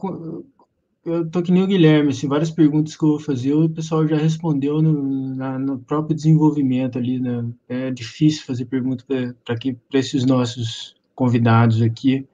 [1.06, 4.06] eu tô que nem o Guilherme, assim, várias perguntas que eu vou fazer, o pessoal
[4.06, 7.50] já respondeu no, na, no próprio desenvolvimento ali, né?
[7.70, 9.56] É difícil fazer pergunta para
[9.94, 12.28] esses nossos convidados aqui,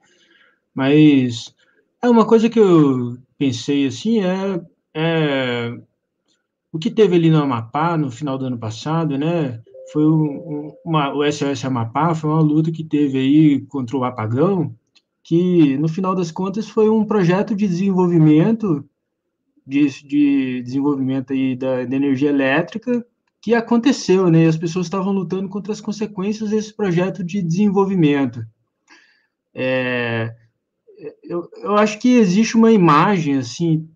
[0.74, 1.54] mas
[2.02, 4.60] é uma coisa que eu pensei assim é,
[4.92, 5.78] é,
[6.72, 9.62] o que teve ali no Amapá no final do ano passado, né?
[9.92, 14.74] Foi um, uma, o SOS Amapá foi uma luta que teve aí contra o apagão,
[15.22, 18.84] que no final das contas foi um projeto de desenvolvimento
[19.66, 23.04] de, de desenvolvimento aí da, da energia elétrica
[23.40, 24.46] que aconteceu, né?
[24.46, 28.44] As pessoas estavam lutando contra as consequências desse projeto de desenvolvimento.
[29.54, 30.34] É,
[31.22, 33.88] eu, eu acho que existe uma imagem assim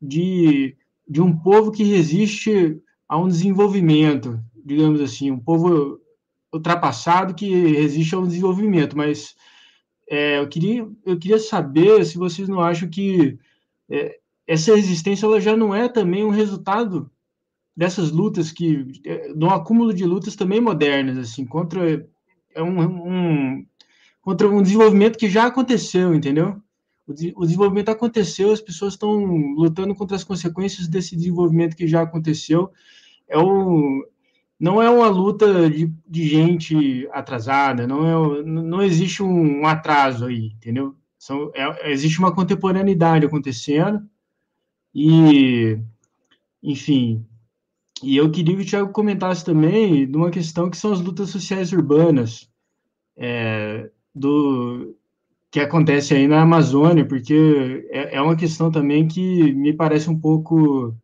[0.00, 0.76] de,
[1.08, 6.00] de um povo que resiste a um desenvolvimento, digamos assim, um povo
[6.52, 9.36] ultrapassado que resiste a um desenvolvimento, mas
[10.08, 13.38] é, eu, queria, eu queria saber se vocês não acham que
[13.88, 17.10] é, essa resistência ela já não é também um resultado
[17.76, 22.08] dessas lutas que de um acúmulo de lutas também modernas assim contra
[22.54, 23.66] é um, um
[24.22, 26.56] contra um desenvolvimento que já aconteceu entendeu?
[27.06, 29.14] O, o desenvolvimento aconteceu as pessoas estão
[29.54, 32.70] lutando contra as consequências desse desenvolvimento que já aconteceu.
[33.28, 34.02] É um
[34.58, 40.52] não é uma luta de, de gente atrasada não é não existe um, atraso aí
[40.56, 40.94] entendeu?
[41.18, 44.02] São, é, existe uma contemporaneidade acontecendo
[44.94, 45.78] e,
[46.62, 47.26] enfim,
[48.02, 51.30] e eu queria que o Thiago comentasse também de uma questão que são as lutas
[51.30, 52.50] sociais urbanas,
[53.16, 54.94] é, do
[55.50, 60.18] que acontece aí na Amazônia, porque é, é, uma questão também que me parece um
[60.18, 60.94] pouco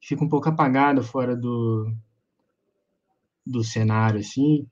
[0.00, 1.90] fica um pouco apagada fora do
[3.46, 4.66] do cenário assim.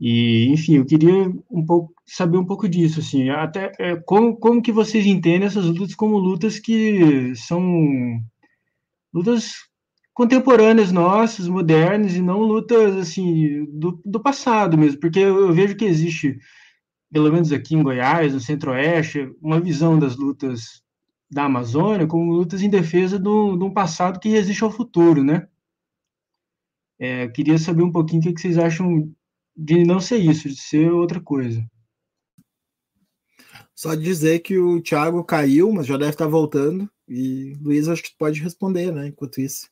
[0.00, 4.62] E, enfim, eu queria um pouco saber um pouco disso, assim, até é, como, como
[4.62, 7.62] que vocês entendem essas lutas como lutas que são
[9.12, 9.52] lutas
[10.14, 15.76] contemporâneas nossas, modernas, e não lutas, assim, do, do passado mesmo, porque eu, eu vejo
[15.76, 16.38] que existe,
[17.12, 20.82] pelo menos aqui em Goiás, no Centro-Oeste, uma visão das lutas
[21.30, 25.46] da Amazônia como lutas em defesa de um passado que resiste ao futuro, né?
[27.00, 29.10] É, queria saber um pouquinho o que, que vocês acham
[29.56, 31.66] de não ser isso, de ser outra coisa.
[33.74, 36.90] Só dizer que o Thiago caiu, mas já deve estar voltando.
[37.08, 39.08] E Luiz, acho que pode responder, né?
[39.08, 39.70] Enquanto isso.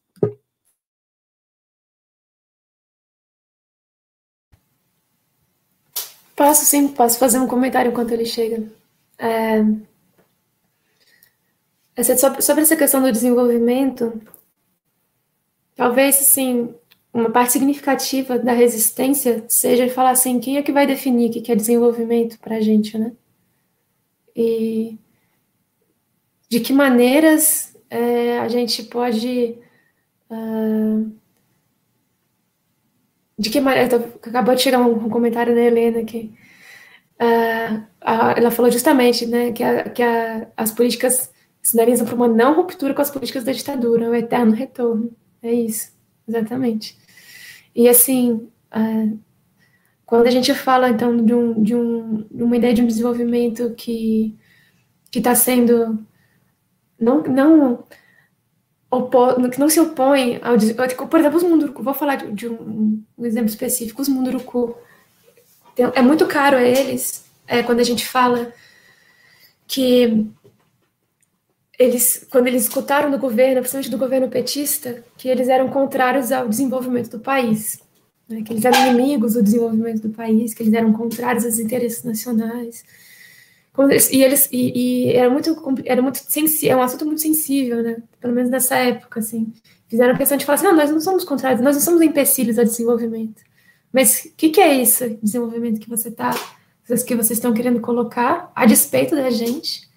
[6.34, 8.66] Posso sim, posso fazer um comentário enquanto ele chega.
[9.18, 9.62] É...
[12.40, 14.18] Sobre essa questão do desenvolvimento,
[15.74, 16.74] talvez, sim,
[17.20, 21.52] uma parte significativa da resistência seja falar assim, quem é que vai definir o que
[21.52, 23.12] é desenvolvimento para a gente, né?
[24.34, 24.98] E
[26.48, 29.58] de que maneiras é, a gente pode...
[30.30, 31.10] Uh,
[33.38, 33.96] de que maneira...
[33.96, 36.32] Acabou de chegar um, um comentário da Helena aqui.
[37.20, 42.28] Uh, a, ela falou justamente né, que, a, que a, as políticas sinalizam para uma
[42.28, 45.10] não ruptura com as políticas da ditadura, o eterno retorno.
[45.42, 45.92] É isso,
[46.26, 46.96] exatamente.
[47.78, 49.20] E assim, uh,
[50.04, 53.72] quando a gente fala então de, um, de, um, de uma ideia de um desenvolvimento
[53.76, 54.36] que
[55.12, 56.04] que está sendo
[56.98, 57.84] não não
[58.90, 60.56] opo, que não se opõe ao
[61.06, 64.76] por exemplo os munduruku vou falar de, de um, um, exemplo específico os munduruku
[65.94, 68.52] é muito caro a eles é, quando a gente fala
[69.68, 70.26] que
[71.78, 76.48] eles, quando eles escutaram do governo, principalmente do governo petista, que eles eram contrários ao
[76.48, 77.80] desenvolvimento do país,
[78.28, 82.02] né, que eles eram inimigos do desenvolvimento do país, que eles eram contrários aos interesses
[82.02, 82.84] nacionais.
[84.10, 87.98] E eles e, e era muito era muito sensível, é um assunto muito sensível, né?
[88.20, 89.52] Pelo menos nessa época, assim.
[89.86, 92.64] Fizeram questão de falar assim: não, nós não somos contrários, nós não somos empecilhos ao
[92.64, 93.40] desenvolvimento.
[93.92, 96.30] Mas o que, que, é isso, desenvolvimento que você tá,
[96.84, 99.87] que vocês estão querendo colocar a despeito da gente?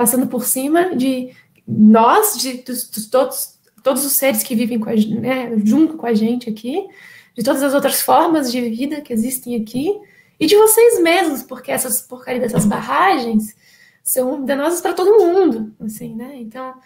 [0.00, 1.28] Passando por cima de
[1.68, 6.06] nós, de, dos, dos todos, todos os seres que vivem com a, né, junto com
[6.06, 6.88] a gente aqui,
[7.36, 9.94] de todas as outras formas de vida que existem aqui,
[10.40, 13.54] e de vocês mesmos, porque essas porcaria dessas barragens
[14.02, 16.32] são danosas para todo mundo, assim, né?
[16.36, 16.76] Então,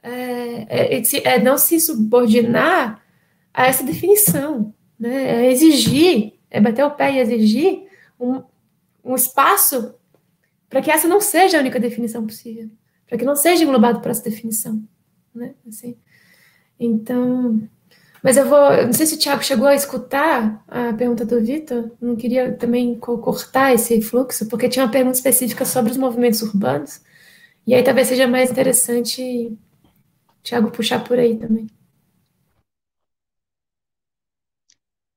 [0.00, 3.02] é, é, é, não se subordinar
[3.52, 5.44] a essa definição, né?
[5.44, 8.44] É exigir, é bater o pé e exigir um,
[9.04, 9.92] um espaço
[10.70, 12.70] para que essa não seja a única definição possível,
[13.06, 14.82] para que não seja englobado por essa definição,
[15.34, 15.54] né?
[15.68, 15.98] Assim.
[16.78, 17.68] Então,
[18.22, 21.90] mas eu vou, não sei se o Thiago chegou a escutar a pergunta do Vitor,
[22.00, 27.02] não queria também cortar esse fluxo, porque tinha uma pergunta específica sobre os movimentos urbanos,
[27.66, 29.58] e aí talvez seja mais interessante
[30.42, 31.66] Thiago puxar por aí também.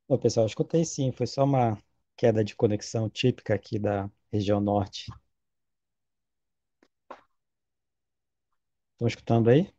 [0.07, 1.77] Ô, pessoal, escutei sim, foi só uma
[2.17, 5.11] queda de conexão típica aqui da região norte
[9.03, 9.71] Estão escutando aí?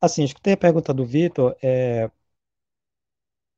[0.00, 1.56] Assim, escutei a pergunta do Vitor.
[1.62, 2.08] É,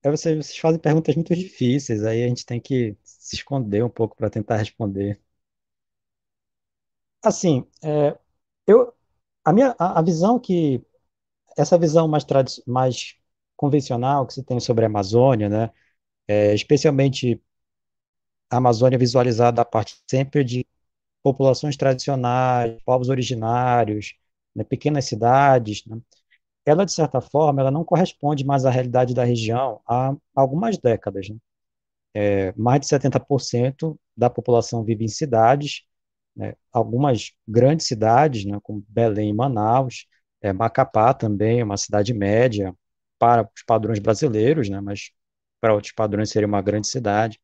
[0.02, 3.88] é vocês, vocês fazem perguntas muito difíceis, aí a gente tem que se esconder um
[3.90, 5.20] pouco para tentar responder.
[7.22, 8.16] Assim, é,
[8.66, 8.92] eu,
[9.44, 10.82] a minha a, a visão que
[11.58, 12.24] essa visão mais,
[12.66, 13.16] mais
[13.56, 15.70] convencional que se tem sobre a Amazônia, né,
[16.28, 17.42] é, especialmente
[18.50, 20.66] a Amazônia visualizada a partir sempre de
[21.26, 24.14] populações tradicionais, povos originários,
[24.54, 25.98] né, pequenas cidades, né,
[26.66, 31.28] ela, de certa forma, ela não corresponde mais à realidade da região há algumas décadas.
[31.28, 31.36] Né?
[32.14, 35.84] É, mais de 70% da população vive em cidades,
[36.36, 36.54] né?
[36.72, 40.06] algumas grandes cidades, né, como Belém e Manaus,
[40.42, 42.74] é, Macapá também, uma cidade média
[43.18, 45.10] para os padrões brasileiros, né, mas
[45.60, 47.40] para outros padrões seria uma grande cidade.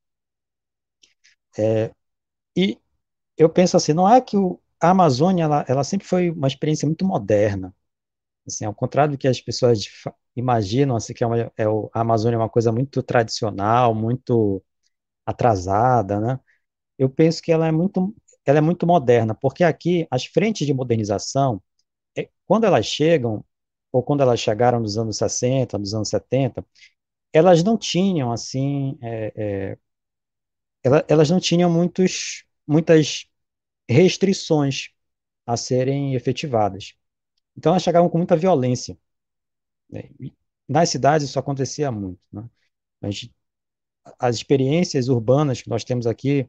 [1.58, 1.92] É,
[2.56, 2.80] e
[3.43, 6.86] eu penso assim, não é que o, a Amazônia ela, ela sempre foi uma experiência
[6.86, 7.74] muito moderna,
[8.47, 9.80] assim, ao contrário do que as pessoas
[10.36, 14.62] imaginam, assim, que é, uma, é o, a Amazônia é uma coisa muito tradicional, muito
[15.26, 16.40] atrasada, né?
[16.99, 18.14] Eu penso que ela é muito,
[18.47, 21.62] ela é muito moderna, porque aqui as frentes de modernização,
[22.18, 23.45] é, quando elas chegam,
[23.93, 26.64] ou quando elas chegaram nos anos 60, nos anos 70,
[27.32, 29.78] elas não tinham, assim, é, é,
[31.09, 33.26] elas não tinham muitos, muitas
[33.93, 34.90] restrições
[35.47, 36.95] a serem efetivadas.
[37.57, 38.99] Então elas chegavam com muita violência.
[39.90, 40.11] Né?
[40.68, 42.20] nas cidades isso acontecia muito.
[42.32, 42.49] Né?
[44.18, 46.49] As experiências urbanas que nós temos aqui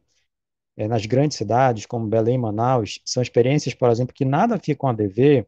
[0.77, 4.89] é, nas grandes cidades, como Belém e Manaus, são experiências, por exemplo, que nada ficam
[4.89, 5.47] a dever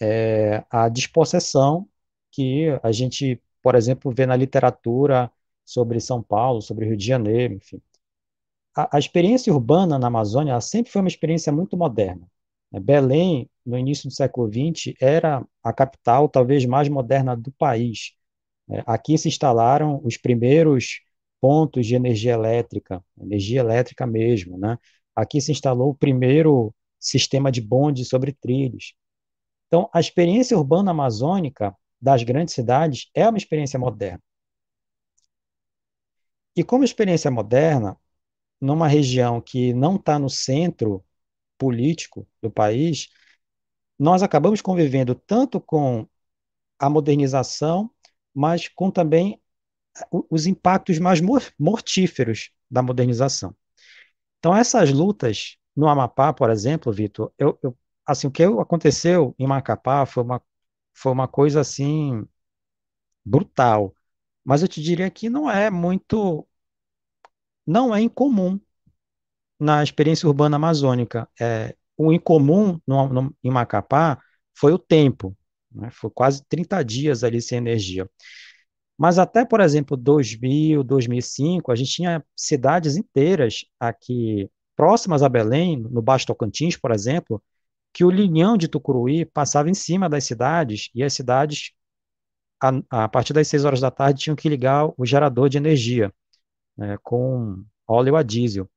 [0.00, 1.88] é, à dispossessão
[2.30, 5.30] que a gente, por exemplo, vê na literatura
[5.64, 7.80] sobre São Paulo, sobre Rio de Janeiro, enfim.
[8.76, 12.26] A, a experiência urbana na Amazônia sempre foi uma experiência muito moderna.
[12.72, 12.80] Né?
[12.80, 18.12] Belém, no início do século XX, era a capital talvez mais moderna do país.
[18.70, 21.00] É, aqui se instalaram os primeiros
[21.40, 24.78] pontos de energia elétrica, energia elétrica mesmo, né?
[25.14, 28.94] Aqui se instalou o primeiro sistema de bonde sobre trilhos.
[29.68, 34.22] Então, a experiência urbana amazônica das grandes cidades é uma experiência moderna.
[36.56, 37.96] E como experiência moderna,
[38.64, 41.04] numa região que não está no centro
[41.58, 43.08] político do país,
[43.98, 46.08] nós acabamos convivendo tanto com
[46.78, 47.90] a modernização,
[48.34, 49.40] mas com também
[50.30, 51.20] os impactos mais
[51.58, 53.54] mortíferos da modernização.
[54.38, 59.46] Então, essas lutas no Amapá, por exemplo, Vitor, eu, eu, assim, o que aconteceu em
[59.46, 60.42] Macapá foi uma,
[60.94, 62.26] foi uma coisa assim
[63.24, 63.94] brutal,
[64.44, 66.46] mas eu te diria que não é muito,
[67.66, 68.60] não é incomum
[69.58, 71.28] na experiência urbana amazônica.
[71.40, 74.20] É, o incomum no, no, em Macapá
[74.54, 75.36] foi o tempo,
[75.72, 75.90] né?
[75.90, 78.08] foi quase 30 dias ali sem energia.
[78.96, 85.76] Mas até, por exemplo, 2000, 2005, a gente tinha cidades inteiras aqui próximas a Belém,
[85.76, 87.42] no Baixo Tocantins, por exemplo,
[87.92, 91.72] que o linhão de Tucuruí passava em cima das cidades e as cidades,
[92.62, 96.12] a, a partir das 6 horas da tarde, tinham que ligar o gerador de energia
[96.76, 98.68] né, com óleo a diesel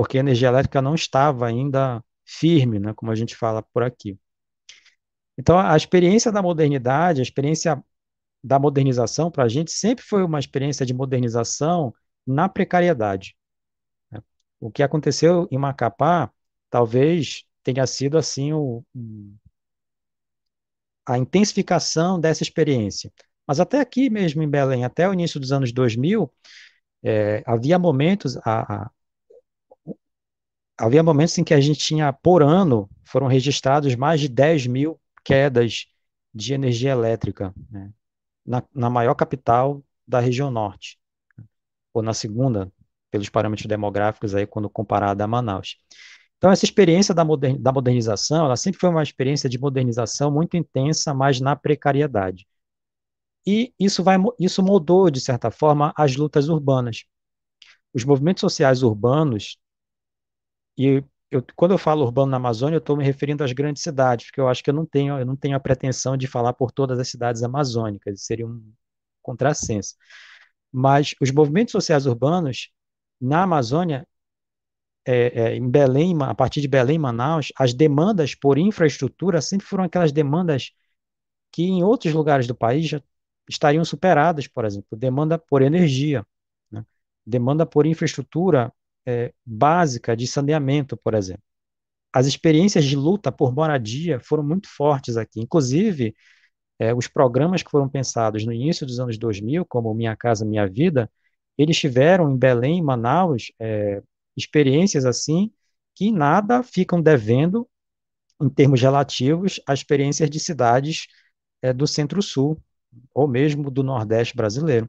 [0.00, 4.18] porque a energia elétrica não estava ainda firme, né, como a gente fala por aqui.
[5.36, 7.82] Então, a experiência da modernidade, a experiência
[8.42, 11.94] da modernização para a gente sempre foi uma experiência de modernização
[12.26, 13.36] na precariedade.
[14.10, 14.22] Né.
[14.58, 16.30] O que aconteceu em Macapá
[16.70, 18.82] talvez tenha sido assim o,
[21.06, 23.12] a intensificação dessa experiência.
[23.46, 26.32] Mas até aqui mesmo em Belém, até o início dos anos 2000,
[27.02, 28.90] é, havia momentos, a, a,
[30.78, 35.00] havia momentos em que a gente tinha, por ano, foram registrados mais de 10 mil
[35.24, 35.86] quedas
[36.34, 37.90] de energia elétrica, né,
[38.46, 40.98] na, na maior capital da região norte,
[41.94, 42.72] ou na segunda,
[43.10, 45.76] pelos parâmetros demográficos, aí, quando comparada a Manaus.
[46.38, 50.56] Então, essa experiência da, modern, da modernização, ela sempre foi uma experiência de modernização muito
[50.56, 52.46] intensa, mas na precariedade.
[53.46, 57.04] E isso, vai, isso mudou, de certa forma, as lutas urbanas.
[57.94, 59.58] Os movimentos sociais urbanos
[60.76, 64.26] e eu, quando eu falo urbano na Amazônia, eu estou me referindo às grandes cidades,
[64.26, 66.72] porque eu acho que eu não tenho, eu não tenho a pretensão de falar por
[66.72, 68.72] todas as cidades amazônicas, seria um
[69.22, 69.94] contrassenso.
[70.72, 72.70] Mas os movimentos sociais urbanos
[73.20, 74.06] na Amazônia,
[75.04, 79.84] é, é, em Belém, a partir de Belém, Manaus, as demandas por infraestrutura sempre foram
[79.84, 80.72] aquelas demandas
[81.52, 83.02] que em outros lugares do país já
[83.50, 86.26] estariam superadas, por exemplo, demanda por energia,
[86.70, 86.84] né?
[87.26, 88.72] demanda por infraestrutura
[89.06, 91.42] é, básica de saneamento, por exemplo.
[92.12, 95.40] as experiências de luta por moradia foram muito fortes aqui.
[95.40, 96.14] Inclusive,
[96.78, 100.66] é, os programas que foram pensados no início dos anos 2000, como Minha Casa Minha
[100.68, 101.10] Vida,
[101.58, 104.02] eles tiveram em Belém e Manaus é,
[104.36, 105.52] experiências assim
[105.94, 107.68] que nada ficam devendo
[108.40, 111.06] em termos relativos a experiências de cidades
[111.62, 112.60] é, do Centro-Sul
[113.14, 114.88] ou mesmo do Nordeste brasileiro.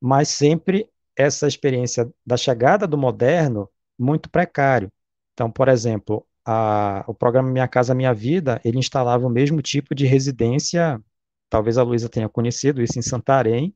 [0.00, 4.90] Mas sempre essa experiência da chegada do moderno muito precário.
[5.32, 9.94] Então, por exemplo, a, o programa Minha Casa Minha Vida, ele instalava o mesmo tipo
[9.94, 11.00] de residência,
[11.48, 13.74] talvez a Luísa tenha conhecido isso em Santarém,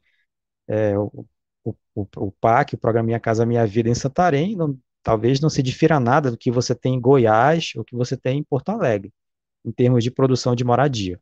[0.68, 1.26] é, o,
[1.64, 5.62] o, o, PAC, o programa Minha Casa Minha Vida em Santarém, não, talvez não se
[5.62, 9.12] difira nada do que você tem em Goiás ou que você tem em Porto Alegre,
[9.64, 11.20] em termos de produção de moradia.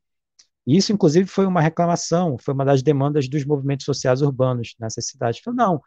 [0.66, 5.40] Isso, inclusive, foi uma reclamação, foi uma das demandas dos movimentos sociais urbanos nessas cidades.
[5.40, 5.82] Falou, não,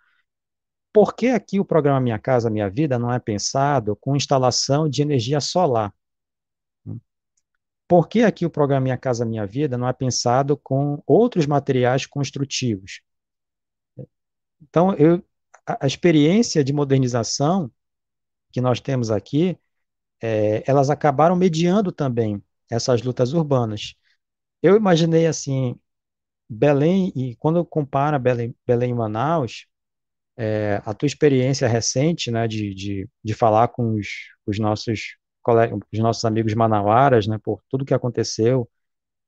[0.93, 5.01] por que aqui o programa Minha Casa Minha Vida não é pensado com instalação de
[5.01, 5.93] energia solar?
[7.87, 12.05] Por que aqui o programa Minha Casa Minha Vida não é pensado com outros materiais
[12.05, 13.01] construtivos?
[14.61, 15.23] Então, eu,
[15.65, 17.71] a, a experiência de modernização
[18.51, 19.57] que nós temos aqui,
[20.21, 23.95] é, elas acabaram mediando também essas lutas urbanas.
[24.61, 25.79] Eu imaginei assim,
[26.49, 29.67] Belém, e quando eu comparo Belém, Belém e Manaus,
[30.37, 34.07] é, a tua experiência recente, né, de, de, de falar com os,
[34.45, 38.69] os nossos colegas, os nossos amigos manauaras, né, por tudo que aconteceu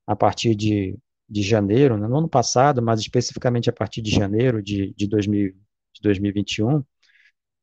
[0.08, 0.98] a partir de,
[1.30, 5.54] de janeiro, né, no ano passado, mas especificamente a partir de janeiro de, de, 2000,
[5.94, 6.84] de 2021,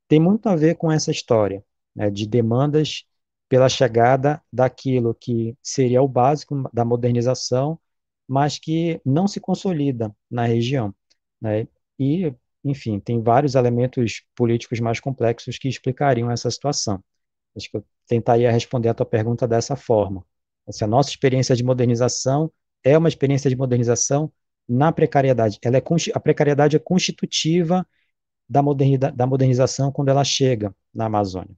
[0.09, 1.65] tem muito a ver com essa história
[1.95, 3.05] né, de demandas
[3.49, 7.79] pela chegada daquilo que seria o básico da modernização,
[8.29, 10.95] mas que não se consolida na região.
[11.41, 11.69] Né?
[11.99, 17.03] E enfim, tem vários elementos políticos mais complexos que explicariam essa situação.
[17.57, 20.25] Acho que eu tentaria responder a tua pergunta dessa forma.
[20.71, 22.51] Se a nossa experiência de modernização
[22.83, 24.33] é uma experiência de modernização
[24.69, 25.59] na precariedade.
[25.63, 25.83] Ela é,
[26.15, 27.87] a precariedade é constitutiva
[28.49, 28.63] da,
[29.27, 31.57] modernização quando ela chega na Amazônia.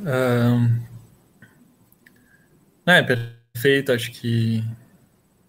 [0.00, 0.82] Um,
[2.86, 3.92] é, perfeito.
[3.92, 4.64] Acho que,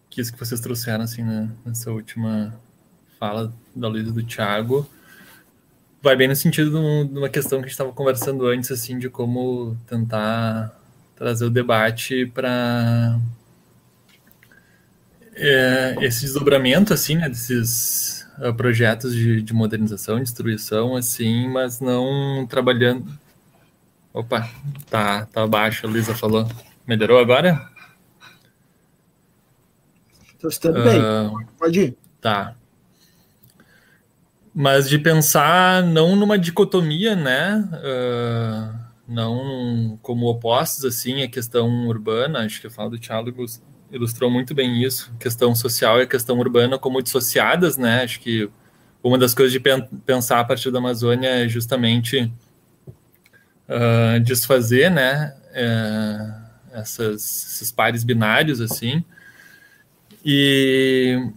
[0.10, 2.54] que isso que vocês trouxeram assim, né, nessa última
[3.20, 4.90] fala da Luísa do Thiago
[6.02, 6.72] vai bem no sentido
[7.06, 10.74] de uma questão que a gente estava conversando antes, assim, de como tentar
[11.16, 13.20] trazer o debate para
[15.36, 22.48] é, esse desdobramento, assim, né, desses uh, projetos de, de modernização, destruição, assim, mas não
[22.48, 23.06] trabalhando.
[24.14, 24.50] Opa,
[24.90, 26.48] tá, tá baixo, a Luísa falou.
[26.88, 27.70] Melhorou agora?
[30.34, 31.00] Estou estando uh, bem.
[31.00, 31.98] Ah, Pode ir.
[32.20, 32.56] Tá.
[34.54, 37.70] Mas de pensar não numa dicotomia, né?
[37.74, 43.46] Uh, não como opostos, assim, a questão urbana, acho que a fala do Thiago
[43.92, 48.04] ilustrou muito bem isso, questão social e a questão urbana como dissociadas, né?
[48.04, 48.50] Acho que
[49.04, 49.60] uma das coisas de
[50.06, 52.32] pensar a partir da Amazônia é justamente
[53.70, 55.36] uh, desfazer, né?
[55.52, 56.34] Uh,
[56.72, 57.24] essas,
[57.54, 59.04] esses pares binários, assim.
[60.26, 61.32] E.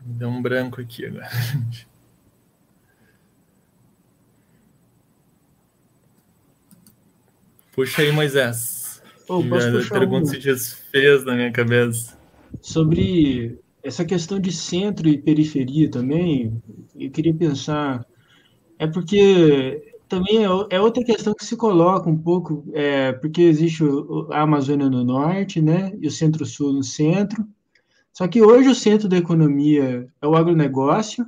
[0.00, 1.28] Deu um branco aqui agora.
[7.72, 9.02] Puxa aí, Moisés.
[9.28, 12.16] Oh, a pergunta se desfez na minha cabeça.
[12.62, 16.60] Sobre essa questão de centro e periferia também,
[16.98, 18.04] eu queria pensar.
[18.78, 23.84] É porque também é, é outra questão que se coloca um pouco, é, porque existe
[24.32, 27.46] a Amazônia no norte, né, e o centro-sul no centro.
[28.12, 31.24] Só que hoje o centro da economia é o agronegócio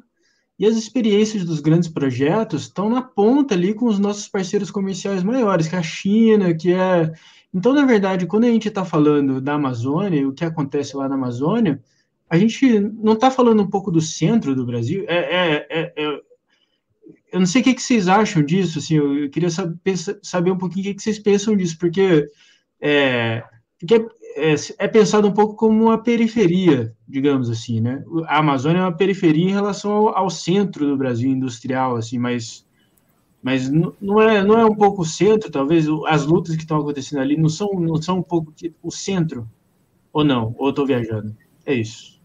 [0.58, 5.22] e as experiências dos grandes projetos estão na ponta ali com os nossos parceiros comerciais
[5.22, 7.12] maiores, que é a China, que é.
[7.54, 11.14] Então, na verdade, quando a gente está falando da Amazônia, o que acontece lá na
[11.14, 11.80] Amazônia,
[12.28, 16.20] a gente não está falando um pouco do centro do Brasil, é, é, é, é
[17.30, 20.58] eu não sei o que, que vocês acham disso, assim, eu queria saber, saber um
[20.58, 22.26] pouquinho o que, que vocês pensam disso, porque
[22.80, 23.42] é,
[23.78, 24.06] porque
[24.36, 28.04] é, é, pensado um pouco como uma periferia, digamos assim, né?
[28.26, 32.66] A Amazônia é uma periferia em relação ao, ao centro do Brasil industrial, assim, mas
[33.40, 37.20] mas não é não é um pouco o centro, talvez as lutas que estão acontecendo
[37.20, 38.52] ali não são não são um pouco
[38.82, 39.48] o centro
[40.12, 40.54] ou não?
[40.58, 41.36] Ou estou viajando?
[41.64, 42.17] É isso.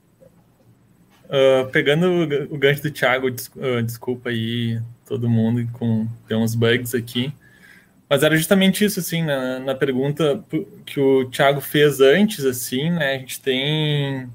[1.34, 6.54] Uh, pegando o, gancho do Thiago, des, uh, desculpa aí todo mundo, com tem uns
[6.54, 7.34] bugs aqui,
[8.08, 10.44] Mas era justamente isso, assim, na, na pergunta
[10.86, 13.16] que o Thiago fez antes, assim, né?
[13.16, 14.30] A gente tem,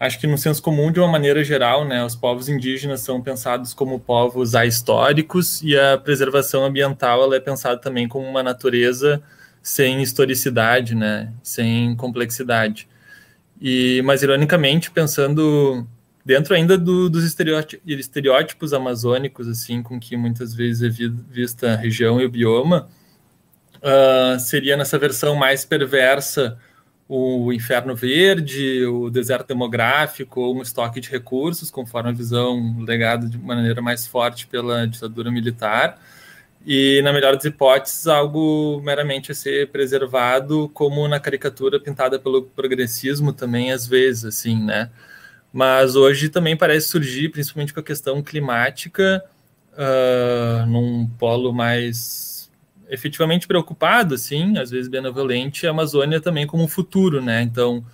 [0.00, 2.04] acho que no senso comum, de uma maneira geral, né?
[2.04, 7.78] Os povos indígenas são pensados como povos ahistóricos e a preservação ambiental ela é pensada
[7.78, 9.22] também como uma natureza
[9.62, 11.32] sem historicidade, né?
[11.42, 12.88] Sem complexidade.
[13.60, 15.86] E, mas, ironicamente, pensando
[16.24, 22.20] dentro ainda do, dos estereótipos amazônicos, assim, com que muitas vezes é vista a região
[22.20, 22.88] e o bioma,
[23.78, 26.58] uh, seria nessa versão mais perversa
[27.08, 33.28] o inferno verde, o deserto demográfico, ou um estoque de recursos, conforme a visão legada
[33.28, 36.00] de maneira mais forte pela ditadura militar,
[36.64, 42.44] e, na melhor das hipóteses, algo meramente a ser preservado, como na caricatura pintada pelo
[42.44, 44.88] progressismo também, às vezes, assim, né?
[45.52, 49.22] Mas hoje também parece surgir, principalmente com a questão climática,
[49.72, 52.50] uh, num polo mais
[52.88, 57.42] efetivamente preocupado, assim, às vezes benevolente, a Amazônia também como futuro, né?
[57.42, 57.84] Então,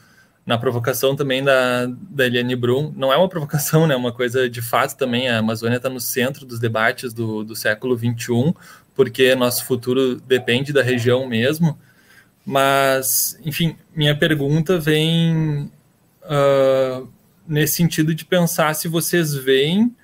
[0.45, 3.95] na provocação também da, da Eliane Brum, não é uma provocação, né?
[3.95, 7.97] Uma coisa de fato também, a Amazônia está no centro dos debates do, do século
[7.97, 8.55] XXI,
[8.95, 11.79] porque nosso futuro depende da região mesmo.
[12.45, 15.71] Mas, enfim, minha pergunta vem
[16.25, 17.09] uh,
[17.49, 19.95] nesse sentido de pensar se vocês veem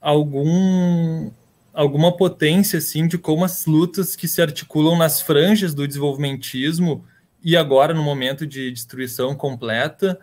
[0.00, 1.30] algum
[1.72, 7.04] alguma potência assim de como as lutas que se articulam nas franjas do desenvolvimentismo
[7.42, 10.18] e agora no momento de destruição completa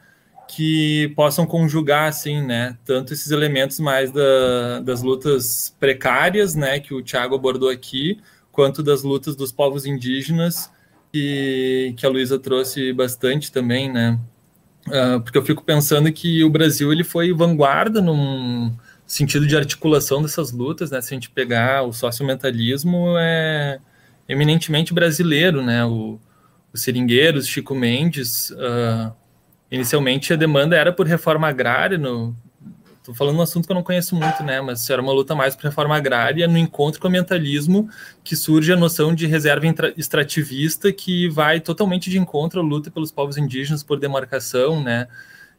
[0.48, 6.92] que possam conjugar assim, né, tanto esses elementos mais da, das lutas precárias, né, que
[6.92, 8.20] o Tiago abordou aqui,
[8.52, 10.72] quanto das lutas dos povos indígenas
[11.14, 14.20] e que a Luísa trouxe bastante também, né,
[14.88, 18.76] uh, porque eu fico pensando que o Brasil ele foi vanguarda num
[19.06, 21.02] sentido de articulação dessas lutas, né?
[21.02, 23.80] Se a gente pegar o sociomentalismo, é
[24.28, 25.84] eminentemente brasileiro, né?
[25.86, 26.20] O,
[26.72, 29.12] o Seringueiros, Chico Mendes, uh,
[29.72, 32.36] inicialmente a demanda era por reforma agrária, no,
[33.00, 34.62] Estou falando um assunto que eu não conheço muito, né?
[34.62, 37.90] Mas era uma luta mais por reforma agrária, no encontro com o ambientalismo,
[38.24, 39.66] que surge a noção de reserva
[39.98, 45.08] extrativista, que vai totalmente de encontro à luta pelos povos indígenas por demarcação, né?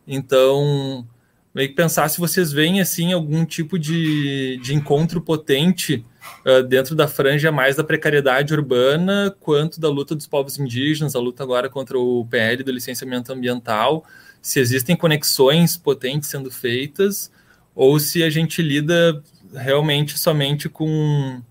[0.06, 1.06] Então,
[1.54, 6.04] meio que pensar se vocês veem assim algum tipo de, de encontro potente
[6.46, 11.20] uh, dentro da franja mais da precariedade urbana quanto da luta dos povos indígenas, a
[11.20, 14.04] luta agora contra o PL do licenciamento ambiental,
[14.40, 17.30] se existem conexões potentes sendo feitas
[17.74, 19.22] ou se a gente lida
[19.52, 21.42] realmente somente com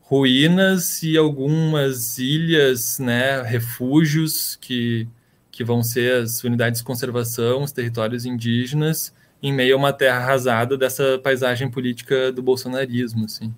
[0.00, 5.06] ruínas e algumas ilhas, né, refúgios que,
[5.50, 10.18] que vão ser as unidades de conservação, os territórios indígenas, em meio a uma terra
[10.18, 13.54] arrasada dessa paisagem política do bolsonarismo, assim.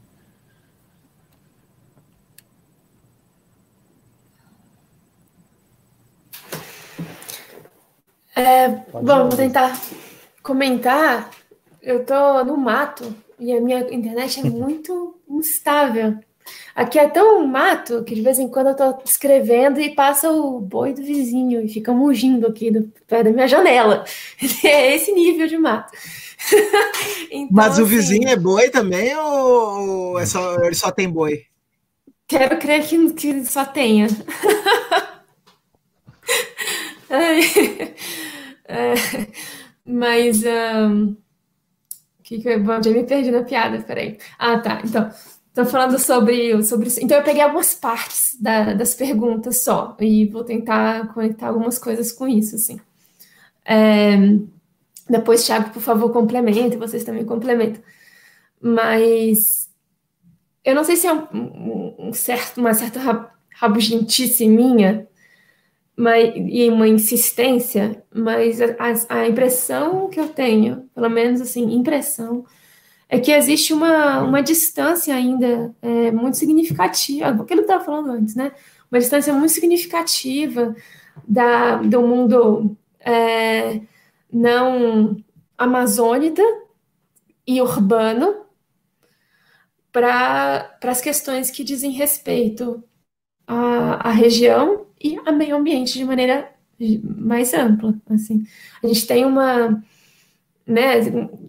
[8.34, 9.78] É, bom, vou tentar
[10.42, 11.30] comentar.
[11.80, 16.18] Eu tô no mato e a minha internet é muito instável.
[16.74, 20.58] Aqui é tão mato que de vez em quando eu tô escrevendo e passa o
[20.58, 24.04] boi do vizinho e fica mugindo aqui do pé da minha janela.
[24.64, 25.92] É esse nível de mato.
[27.30, 31.44] então, Mas o assim, vizinho é boi também ou é só, ele só tem boi?
[32.26, 34.08] Quero crer que, que só tenha.
[39.84, 40.42] mas.
[40.44, 41.16] Um,
[42.22, 44.18] que que eu, já me perdi na piada, peraí.
[44.38, 44.80] Ah, tá.
[44.84, 45.10] Então,
[45.52, 46.88] Estou falando sobre, sobre.
[47.02, 52.10] Então, eu peguei algumas partes da, das perguntas só, e vou tentar conectar algumas coisas
[52.10, 52.80] com isso, assim.
[53.62, 54.16] É,
[55.10, 57.82] depois, Thiago, por favor, complemente, vocês também complementam.
[58.62, 59.68] Mas
[60.64, 65.06] eu não sei se é um, um certo, uma certa rabugentice minha
[65.96, 68.76] mas, e uma insistência, mas a,
[69.08, 72.44] a impressão que eu tenho, pelo menos assim, impressão,
[73.08, 78.10] é que existe uma, uma distância ainda é, muito significativa, aquilo que eu estava falando
[78.10, 78.52] antes, né?
[78.90, 80.74] Uma distância muito significativa
[81.28, 83.82] da, do mundo é,
[84.32, 85.22] não
[85.58, 86.42] amazônida
[87.46, 88.46] e urbano
[89.92, 92.82] para as questões que dizem respeito
[93.46, 96.52] à, à região e ao meio ambiente de maneira
[97.02, 97.94] mais ampla.
[98.10, 98.44] Assim.
[98.82, 99.82] A gente tem uma
[100.66, 100.94] né,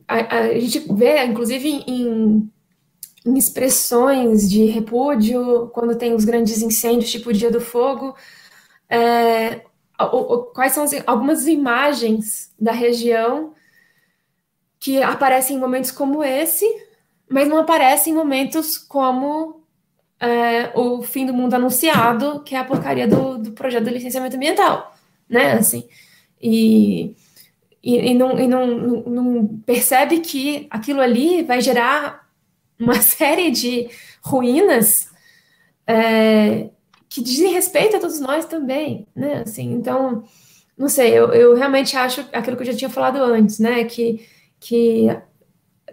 [0.08, 2.52] a, a gente vê, inclusive, em,
[3.26, 8.16] em, expressões de repúdio, quando tem os grandes incêndios, tipo o Dia do Fogo,
[8.90, 9.62] é,
[10.00, 13.54] o, o, quais são as, algumas imagens da região
[14.80, 16.66] que aparecem em momentos como esse,
[17.30, 19.63] mas não aparecem em momentos como
[20.24, 24.38] é, o fim do mundo anunciado, que é a porcaria do, do projeto de licenciamento
[24.38, 24.96] ambiental,
[25.28, 25.52] né?
[25.54, 25.86] Assim,
[26.42, 27.14] e,
[27.84, 28.68] e, e, não, e não,
[29.04, 32.30] não percebe que aquilo ali vai gerar
[32.80, 33.90] uma série de
[34.22, 35.10] ruínas
[35.86, 36.70] é,
[37.10, 39.44] que dizem respeito a todos nós também, né?
[39.46, 40.24] Assim, então,
[40.78, 43.84] não sei, eu, eu realmente acho aquilo que eu já tinha falado antes, né?
[43.84, 44.26] Que,
[44.58, 45.08] que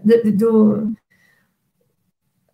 [0.04, 0.92] do, do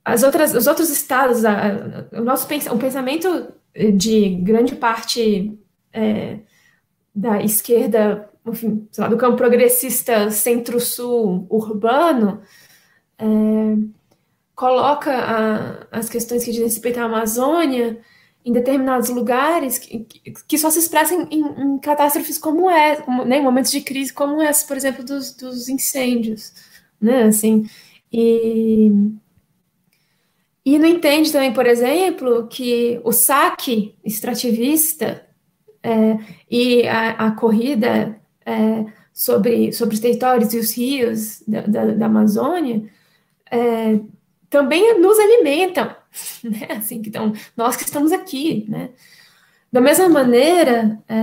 [0.07, 3.53] as outras, os outros estados, a, a, o nosso o pensamento
[3.97, 5.59] de grande parte
[5.93, 6.39] é,
[7.13, 12.41] da esquerda, enfim, lá, do campo progressista centro-sul urbano,
[13.19, 13.25] é,
[14.55, 17.99] coloca a, as questões que dizem respeito à Amazônia
[18.45, 20.07] em determinados lugares que,
[20.47, 24.13] que só se expressam em, em catástrofes como essa, como, né, em momentos de crise
[24.13, 26.53] como essa, por exemplo, dos, dos incêndios,
[27.01, 27.69] né, assim,
[28.13, 28.93] e,
[30.67, 35.25] e não entende também, por exemplo, que o saque extrativista
[35.81, 36.19] é,
[36.51, 38.85] e a, a corrida é,
[39.15, 42.83] sobre, sobre os territórios e os rios da, da, da Amazônia
[43.49, 44.01] é,
[44.51, 45.95] também nos alimentam,
[46.43, 46.67] né?
[46.77, 48.91] Assim, então, nós que estamos aqui, né?
[49.71, 51.15] Da mesma maneira, é,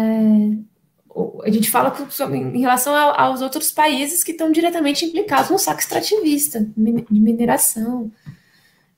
[1.43, 5.81] a gente fala sobre, em relação aos outros países que estão diretamente implicados no saco
[5.81, 8.09] extrativista, de mineração,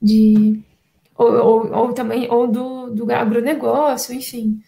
[0.06, 0.60] de,
[1.16, 4.62] ou, ou, ou também ou do, do agronegócio, enfim.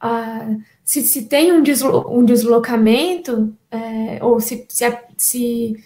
[0.00, 5.84] Ah, se, se tem um, deslo, um deslocamento, é, ou se, se, se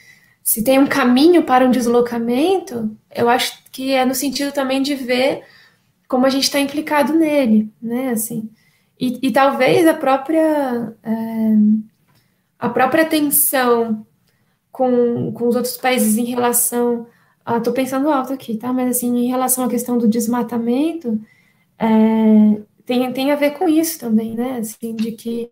[0.49, 4.95] se tem um caminho para um deslocamento, eu acho que é no sentido também de
[4.95, 5.45] ver
[6.09, 8.13] como a gente está implicado nele, né?
[8.13, 8.49] Assim,
[8.99, 11.55] e, e talvez a própria é,
[12.59, 14.07] a própria tensão
[14.73, 17.07] com, com os outros países em relação
[17.57, 18.73] estou pensando alto aqui, tá?
[18.73, 21.19] Mas assim, em relação à questão do desmatamento,
[21.79, 24.59] é, tem, tem a ver com isso também, né?
[24.59, 25.51] Assim, de que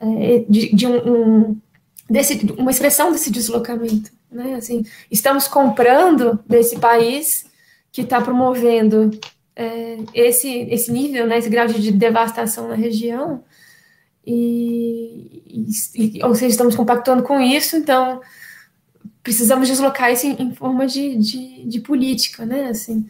[0.00, 1.60] é, de, de um, um
[2.08, 4.10] desse, uma expressão desse deslocamento.
[4.30, 4.54] Né?
[4.54, 7.46] Assim, estamos comprando desse país
[7.90, 9.10] que está promovendo
[9.56, 13.42] é, esse, esse nível, né, esse grau de devastação na região,
[14.24, 15.42] e,
[15.94, 18.20] e, ou seja, estamos compactando com isso, então
[19.28, 22.68] precisamos deslocar isso em, em forma de, de, de, política, né?
[22.70, 23.06] Assim,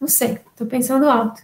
[0.00, 1.42] não sei, estou pensando alto.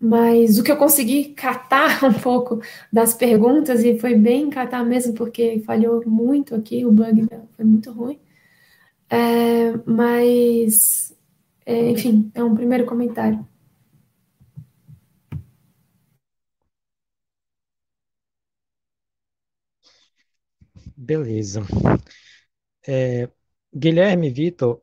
[0.00, 2.60] Mas o que eu consegui catar um pouco
[2.92, 7.92] das perguntas, e foi bem catar mesmo, porque falhou muito aqui, o bug foi muito
[7.92, 8.18] ruim.
[9.10, 11.14] É, mas,
[11.66, 13.46] é, enfim, é um primeiro comentário.
[20.96, 21.62] Beleza.
[22.86, 23.30] É,
[23.74, 24.80] Guilherme, Vitor,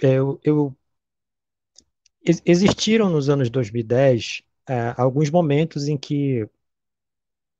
[0.00, 0.76] eu, eu
[2.44, 6.48] existiram nos anos 2010 é, alguns momentos em que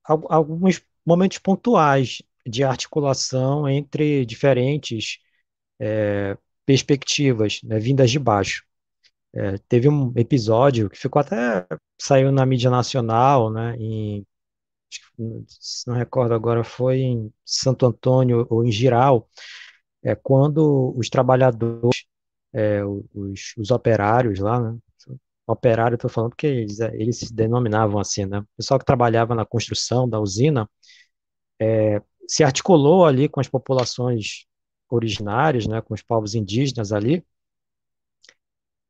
[0.04, 5.18] alguns momentos pontuais de articulação entre diferentes
[5.80, 6.36] é,
[6.66, 8.64] perspectivas né, vindas de baixo.
[9.34, 11.66] É, teve um episódio que ficou até
[12.00, 14.26] saiu na mídia nacional, né, em,
[15.48, 19.28] se não recordo agora, foi em Santo Antônio ou em Giral,
[20.04, 22.04] é, quando os trabalhadores
[22.52, 24.78] é, os, os, operários lá, né?
[25.46, 28.40] Operário, estou falando porque eles, eles se denominavam assim, né?
[28.40, 30.68] O pessoal que trabalhava na construção da usina
[31.60, 34.46] é, se articulou ali com as populações
[34.90, 37.24] originárias, né, com os povos indígenas ali,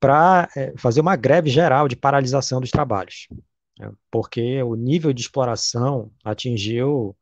[0.00, 3.26] para é, fazer uma greve geral de paralisação dos trabalhos,
[3.78, 3.90] né?
[4.10, 7.16] porque o nível de exploração atingiu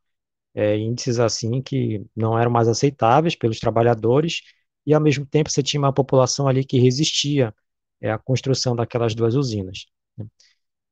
[0.54, 4.42] é, índices assim que não eram mais aceitáveis pelos trabalhadores
[4.86, 7.54] e ao mesmo tempo você tinha uma população ali que resistia
[8.00, 9.86] é, à construção daquelas duas usinas.
[10.16, 10.26] Né?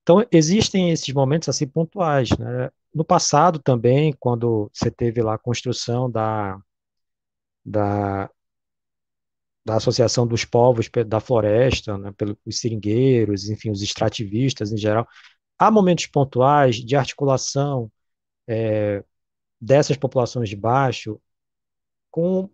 [0.02, 2.30] Então, existem esses momentos assim pontuais.
[2.38, 2.70] Né?
[2.94, 6.58] No passado também, quando você teve lá a construção da,
[7.64, 8.30] da,
[9.64, 15.06] da Associação dos Povos da Floresta, né, pelos seringueiros, enfim, os extrativistas em geral,
[15.58, 17.90] há momentos pontuais de articulação
[18.48, 19.04] é,
[19.60, 21.20] dessas populações de baixo
[22.10, 22.48] com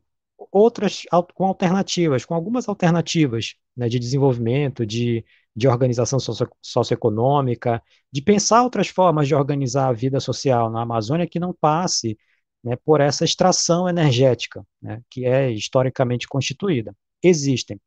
[0.53, 1.05] outras
[1.35, 5.25] com alternativas, com algumas alternativas né, de desenvolvimento, de,
[5.55, 11.27] de organização socio, socioeconômica, de pensar outras formas de organizar a vida social na Amazônia
[11.27, 12.19] que não passe
[12.63, 16.95] né, por essa extração energética, né, que é historicamente constituída.
[17.23, 17.81] Existem.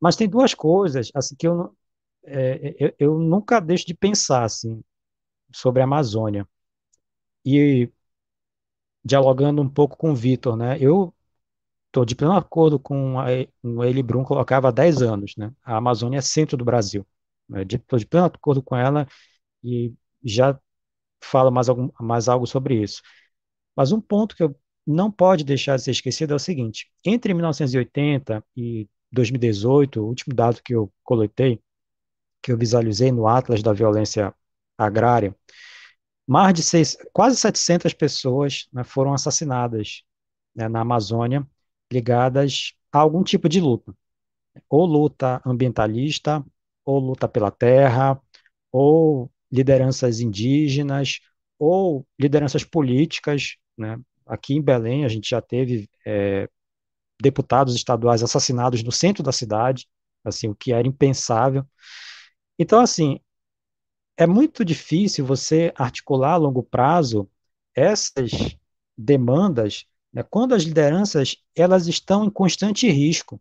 [0.00, 1.76] Mas tem duas coisas assim, que eu,
[2.24, 4.82] é, eu, eu nunca deixo de pensar assim,
[5.52, 6.46] sobre a Amazônia.
[7.44, 7.90] E
[9.04, 11.14] dialogando um pouco com o Vitor, né, eu
[11.88, 13.16] estou de pleno acordo com
[13.62, 15.52] o Eli Brum colocava há 10 anos, né?
[15.64, 17.06] A Amazônia é centro do Brasil.
[17.70, 19.06] Estou de pleno acordo com ela
[19.64, 19.94] e
[20.24, 20.58] já
[21.22, 23.02] falo mais, algum, mais algo sobre isso.
[23.76, 24.56] Mas um ponto que eu
[24.86, 30.34] não pode deixar de ser esquecido é o seguinte: entre 1980 e 2018, o último
[30.34, 31.60] dado que eu coletei,
[32.42, 34.34] que eu visualizei no Atlas da Violência
[34.76, 35.34] Agrária,
[36.28, 40.04] mais de seis, quase 700 pessoas né, foram assassinadas
[40.54, 41.46] né, na Amazônia
[41.92, 43.94] ligadas a algum tipo de luta,
[44.68, 46.44] ou luta ambientalista,
[46.84, 48.20] ou luta pela terra,
[48.72, 51.20] ou lideranças indígenas,
[51.58, 53.98] ou lideranças políticas, né?
[54.26, 56.48] Aqui em Belém a gente já teve é,
[57.20, 59.88] deputados estaduais assassinados no centro da cidade,
[60.24, 61.64] assim, o que era impensável.
[62.58, 63.20] Então, assim,
[64.18, 67.30] é muito difícil você articular a longo prazo
[67.74, 68.32] essas
[68.96, 73.40] demandas né, quando as lideranças elas estão em constante risco,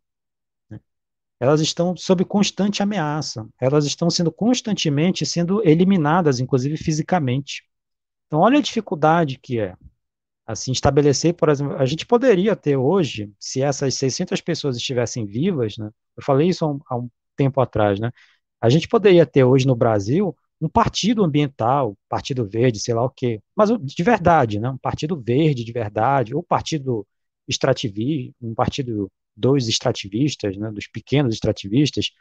[0.69, 0.79] né,
[1.39, 7.63] elas estão sob constante ameaça, elas estão sendo constantemente sendo eliminadas, inclusive fisicamente.
[8.27, 9.75] Então, olha a dificuldade que é.
[10.45, 15.77] Assim, estabelecer, por exemplo, a gente poderia ter hoje, se essas 600 pessoas estivessem vivas,
[15.77, 18.11] né, eu falei isso há um, há um tempo atrás, né,
[18.61, 23.09] a gente poderia ter hoje no Brasil um partido ambiental, partido verde, sei lá o
[23.09, 24.69] quê, mas de verdade, né?
[24.69, 27.05] um partido verde de verdade, ou partido
[27.47, 30.71] extrativista, um partido dos extrativistas, né?
[30.71, 32.11] dos pequenos extrativistas,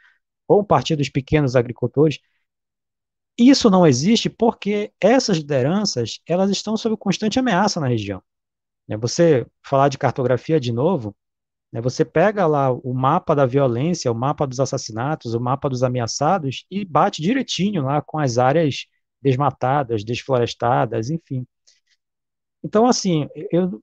[0.47, 2.19] ou um partido dos pequenos agricultores.
[3.37, 8.21] Isso não existe porque essas lideranças elas estão sob constante ameaça na região.
[8.87, 8.97] Né?
[8.97, 11.15] Você falar de cartografia de novo,
[11.73, 16.65] você pega lá o mapa da violência, o mapa dos assassinatos, o mapa dos ameaçados
[16.71, 18.85] e bate direitinho lá com as áreas
[19.21, 21.45] desmatadas, desflorestadas, enfim.
[22.63, 23.81] Então, assim, eu,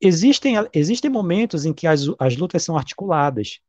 [0.00, 3.60] existem, existem momentos em que as, as lutas são articuladas,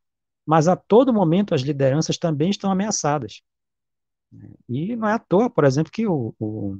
[0.46, 3.42] mas a todo momento as lideranças também estão ameaçadas.
[4.70, 6.78] E não é à toa, por exemplo, que o, o,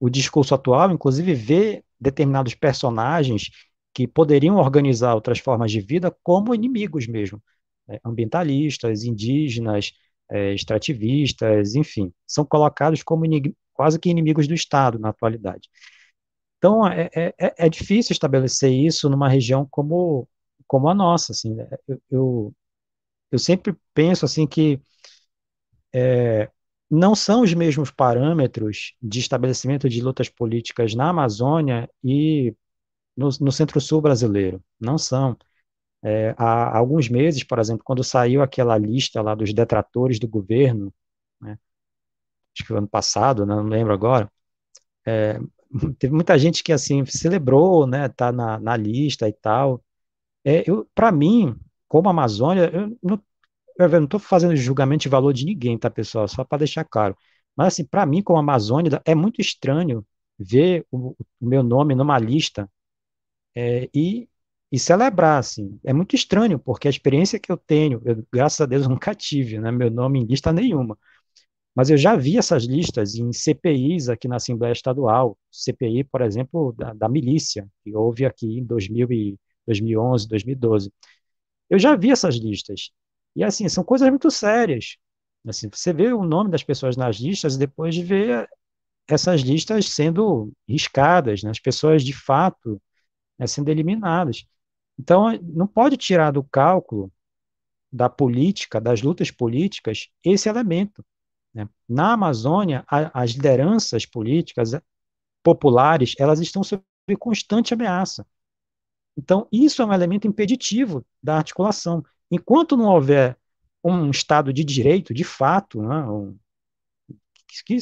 [0.00, 3.50] o discurso atual, inclusive, vê determinados personagens
[3.94, 7.42] que poderiam organizar outras formas de vida como inimigos mesmo,
[7.86, 7.98] né?
[8.04, 9.92] ambientalistas, indígenas,
[10.30, 13.24] é, extrativistas, enfim, são colocados como
[13.74, 15.68] quase que inimigos do Estado na atualidade.
[16.58, 20.28] Então, é, é, é, é difícil estabelecer isso numa região como,
[20.66, 21.68] como a nossa, assim, né?
[21.88, 22.54] eu, eu,
[23.32, 24.80] eu sempre penso, assim, que
[25.92, 26.50] é,
[26.90, 32.54] não são os mesmos parâmetros de estabelecimento de lutas políticas na Amazônia e
[33.16, 34.62] no, no Centro-Sul brasileiro.
[34.80, 35.36] Não são.
[36.02, 40.92] É, há alguns meses, por exemplo, quando saiu aquela lista lá dos detratores do governo,
[41.40, 41.58] né,
[42.54, 44.30] acho que ano passado, né, não lembro agora,
[45.06, 45.40] é,
[45.98, 49.82] teve muita gente que assim celebrou, né, tá na, na lista e tal.
[50.44, 50.64] É,
[50.94, 51.56] para mim,
[51.88, 53.22] como Amazônia, eu não,
[53.78, 56.28] eu não estou fazendo julgamento de valor de ninguém, tá, pessoal?
[56.28, 57.16] Só para deixar claro.
[57.56, 60.06] Mas assim, para mim, como Amazônia, é muito estranho
[60.38, 61.10] ver o,
[61.40, 62.68] o meu nome numa lista
[63.54, 64.28] é, e,
[64.70, 65.78] e celebrar, assim.
[65.84, 69.58] É muito estranho, porque a experiência que eu tenho, eu, graças a Deus, nunca tive,
[69.58, 70.98] né, meu nome em lista nenhuma,
[71.74, 76.72] mas eu já vi essas listas em CPIs aqui na Assembleia Estadual, CPI, por exemplo,
[76.76, 80.92] da, da milícia, que houve aqui em 2000 e, 2011, 2012.
[81.70, 82.90] Eu já vi essas listas.
[83.36, 84.96] E, assim, são coisas muito sérias.
[85.46, 88.48] Assim, você vê o nome das pessoas nas listas e depois de ver
[89.08, 91.50] essas listas sendo riscadas, né?
[91.50, 92.80] as pessoas de fato
[93.42, 94.46] né, sendo eliminadas.
[94.96, 97.12] Então, não pode tirar do cálculo
[97.92, 101.04] da política, das lutas políticas, esse elemento.
[101.52, 101.68] Né?
[101.88, 104.82] Na Amazônia, a, as lideranças políticas eh,
[105.42, 106.84] populares, elas estão sob
[107.18, 108.24] constante ameaça.
[109.16, 112.02] Então, isso é um elemento impeditivo da articulação.
[112.30, 113.36] Enquanto não houver
[113.82, 116.38] um Estado de direito, de fato, né, um,
[117.66, 117.78] que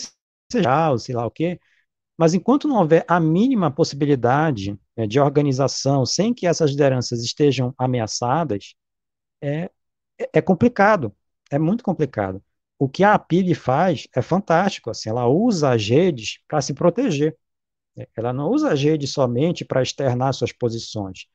[0.50, 1.60] seja, sei lá o quê,
[2.16, 8.74] mas enquanto não houver a mínima possibilidade de organização sem que essas lideranças estejam ameaçadas,
[9.42, 9.70] é,
[10.32, 11.14] é complicado,
[11.50, 12.42] é muito complicado.
[12.78, 17.36] O que a APIG faz é fantástico, assim, ela usa as redes para se proteger.
[17.96, 21.26] É, ela não usa as redes somente para externar suas posições,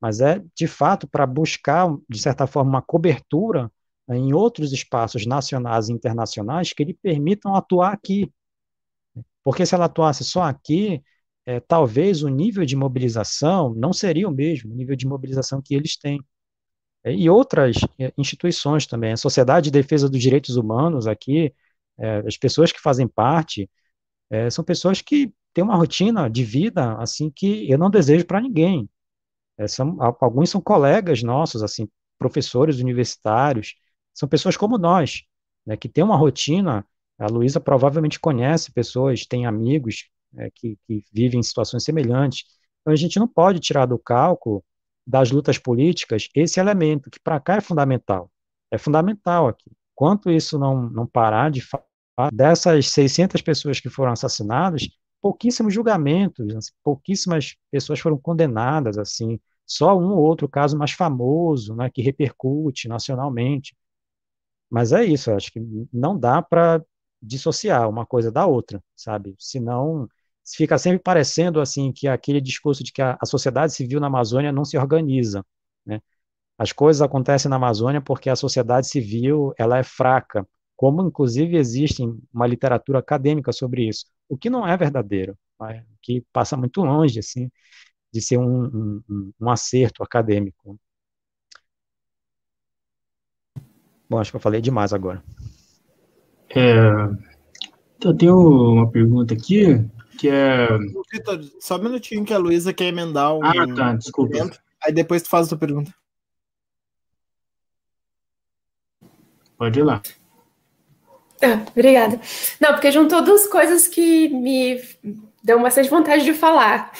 [0.00, 3.70] mas é, de fato, para buscar, de certa forma, uma cobertura
[4.08, 8.32] né, em outros espaços nacionais e internacionais que lhe permitam atuar aqui.
[9.42, 11.02] Porque se ela atuasse só aqui,
[11.46, 15.74] é, talvez o nível de mobilização não seria o mesmo, o nível de mobilização que
[15.74, 16.20] eles têm.
[17.04, 21.54] É, e outras é, instituições também, a Sociedade de Defesa dos Direitos Humanos aqui,
[21.98, 23.70] é, as pessoas que fazem parte,
[24.30, 28.40] é, são pessoas que têm uma rotina de vida assim que eu não desejo para
[28.40, 28.88] ninguém.
[29.68, 31.88] São, alguns são colegas nossos, assim,
[32.18, 33.74] professores universitários,
[34.12, 35.22] são pessoas como nós,
[35.66, 36.86] né, que tem uma rotina.
[37.18, 40.08] A Luísa provavelmente conhece pessoas, tem amigos
[40.38, 42.44] é, que, que vivem em situações semelhantes.
[42.80, 44.64] Então, a gente não pode tirar do cálculo
[45.06, 48.30] das lutas políticas esse elemento, que para cá é fundamental.
[48.70, 49.70] É fundamental aqui.
[49.94, 51.84] Quanto isso não, não parar de falar,
[52.32, 54.88] dessas 600 pessoas que foram assassinadas,
[55.20, 61.74] pouquíssimos julgamentos, assim, pouquíssimas pessoas foram condenadas, assim, só um ou outro caso mais famoso,
[61.74, 63.76] né, que repercute nacionalmente.
[64.70, 65.60] Mas é isso, acho que
[65.92, 66.84] não dá para
[67.22, 69.34] dissociar uma coisa da outra, sabe?
[69.38, 70.08] Senão
[70.44, 74.52] fica sempre parecendo assim que aquele discurso de que a, a sociedade civil na Amazônia
[74.52, 75.44] não se organiza,
[75.86, 76.00] né?
[76.58, 80.46] As coisas acontecem na Amazônia porque a sociedade civil ela é fraca,
[80.76, 82.02] como inclusive existe
[82.32, 85.84] uma literatura acadêmica sobre isso, o que não é verdadeiro, né?
[86.02, 87.50] que passa muito longe assim
[88.12, 90.78] de ser um, um, um acerto acadêmico.
[94.08, 95.20] Bom, acho que eu falei demais agora.
[96.54, 96.76] É,
[98.04, 99.84] eu tenho uma pergunta aqui,
[100.18, 100.68] que é...
[101.12, 103.44] Vitor, só um minutinho que a Luísa quer emendar um...
[103.44, 104.50] Ah, tá, desculpa.
[104.84, 105.94] Aí depois tu faz a tua pergunta.
[109.56, 110.02] Pode ir lá.
[111.42, 112.20] Ah, obrigada.
[112.60, 114.80] Não, porque juntou duas coisas que me
[115.42, 116.92] dão bastante vontade de falar.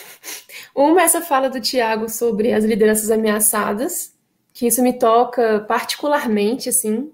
[0.75, 4.15] Uma é essa fala do Tiago sobre as lideranças ameaçadas,
[4.53, 7.11] que isso me toca particularmente, assim.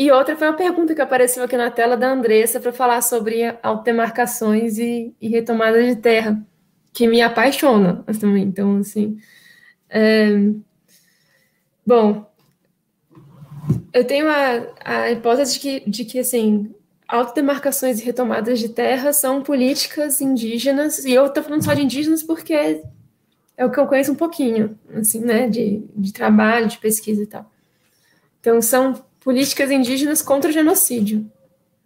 [0.00, 3.54] E outra foi uma pergunta que apareceu aqui na tela da Andressa para falar sobre
[3.62, 6.42] autodemarcações e, e retomada de terra,
[6.90, 8.44] que me apaixona também.
[8.44, 9.18] Então, assim.
[9.90, 10.30] É...
[11.86, 12.26] Bom,
[13.92, 16.74] eu tenho a, a hipótese de que, de que, assim,
[17.06, 22.22] autodemarcações e retomadas de terra são políticas indígenas, e eu estou falando só de indígenas
[22.22, 22.80] porque
[23.54, 27.26] é o que eu conheço um pouquinho, assim, né, de, de trabalho, de pesquisa e
[27.26, 27.52] tal.
[28.40, 31.30] Então, são políticas indígenas contra o genocídio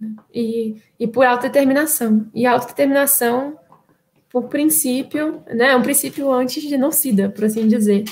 [0.01, 2.27] né, e, e por autodeterminação.
[2.35, 3.59] E autodeterminação,
[4.31, 8.05] por princípio, né, é um princípio anti-genocida, por assim dizer,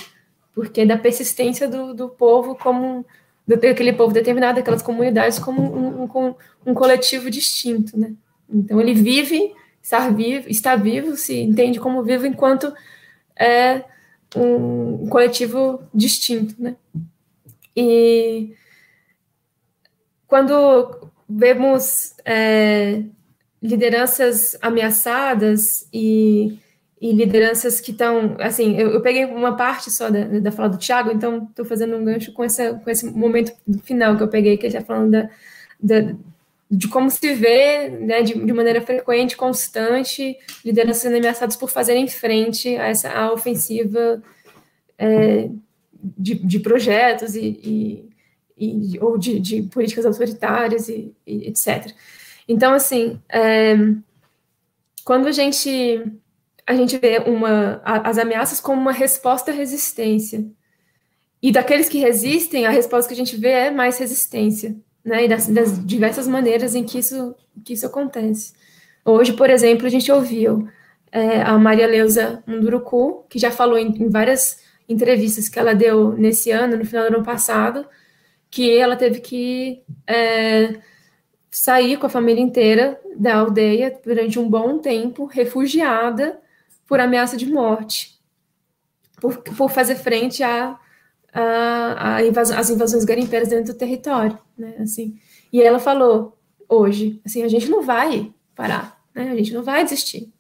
[0.55, 3.05] porque é da persistência do, do povo como
[3.47, 6.35] daquele povo determinado, daquelas comunidades, como um, um,
[6.66, 8.15] um, coletivo distinto, né?
[8.49, 12.73] Então ele vive, está vivo, está vivo, se entende como vivo enquanto
[13.36, 13.85] é
[14.36, 16.77] um coletivo distinto, né?
[17.77, 18.55] E
[20.32, 23.02] quando vemos é,
[23.62, 26.59] lideranças ameaçadas e
[26.98, 30.78] e lideranças que estão, assim, eu, eu, peguei uma parte só da, da fala do
[30.78, 33.52] Thiago, então estou fazendo um gancho com, essa, com esse momento
[33.82, 35.28] final que eu peguei, que ele está falando da,
[35.80, 36.14] da,
[36.70, 42.76] de como se vê, né, de, de maneira frequente, constante, lideranças ameaçadas por fazerem frente
[42.76, 44.22] a essa a ofensiva
[44.96, 45.50] é,
[46.16, 48.11] de, de projetos e, e,
[48.64, 51.93] e ou de, de, políticas autoritárias e, e etc.
[52.48, 53.74] Então, assim, é,
[55.05, 56.02] quando a gente
[56.66, 60.47] a gente vê uma, as ameaças como uma resposta à resistência.
[61.43, 65.24] E daqueles que resistem, a resposta que a gente vê é mais resistência, né?
[65.24, 67.34] E das, das diversas maneiras em que isso,
[67.64, 68.52] que isso acontece.
[69.05, 70.68] Hoje, por exemplo, a gente ouviu
[71.10, 76.12] é, a Maria Leusa Munduruku, que já falou em, em, várias entrevistas que ela deu
[76.12, 77.84] nesse ano, no final do ano passado,
[78.53, 80.79] que ela teve que é,
[81.51, 86.39] sair com a família inteira da aldeia durante um bom tempo, refugiada,
[86.87, 88.20] por ameaça de morte,
[89.19, 90.79] por, por fazer frente a,
[91.33, 95.19] a, a invasão, as invasões garimpeiras dentro do território, né, assim.
[95.51, 96.39] E ela falou
[96.69, 100.31] hoje, assim, a gente não vai parar, né, a gente não vai desistir.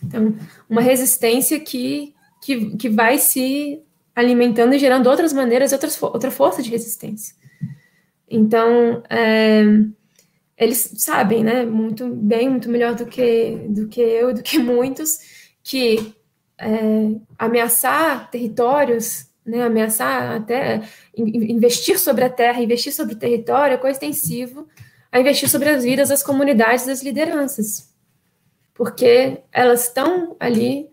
[0.00, 0.32] Então,
[0.70, 3.82] uma resistência que, que, que vai se
[4.14, 7.37] alimentando e gerando outras maneiras, outras, outra força de resistência.
[8.30, 9.62] Então, é,
[10.56, 15.18] eles sabem, né, muito bem, muito melhor do que, do que eu, do que muitos,
[15.62, 16.14] que
[16.58, 16.68] é,
[17.38, 20.82] ameaçar territórios, né, ameaçar até
[21.16, 24.68] investir sobre a terra, investir sobre o território é coextensivo
[25.10, 27.94] a investir sobre as vidas das comunidades das lideranças,
[28.74, 30.90] porque elas estão ali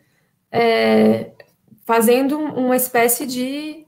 [0.50, 1.32] é,
[1.86, 3.86] fazendo uma espécie de,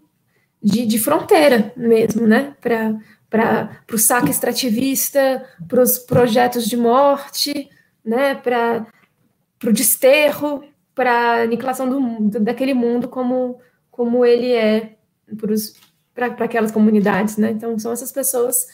[0.61, 2.99] de, de fronteira mesmo, né, para
[3.91, 7.69] o saque extrativista, para os projetos de morte,
[8.03, 8.87] né, para
[9.65, 10.63] o desterro,
[10.95, 13.59] para a aniquilação do, daquele mundo como,
[13.91, 14.95] como ele é
[16.13, 17.51] para aquelas comunidades, né?
[17.51, 18.67] Então, são essas pessoas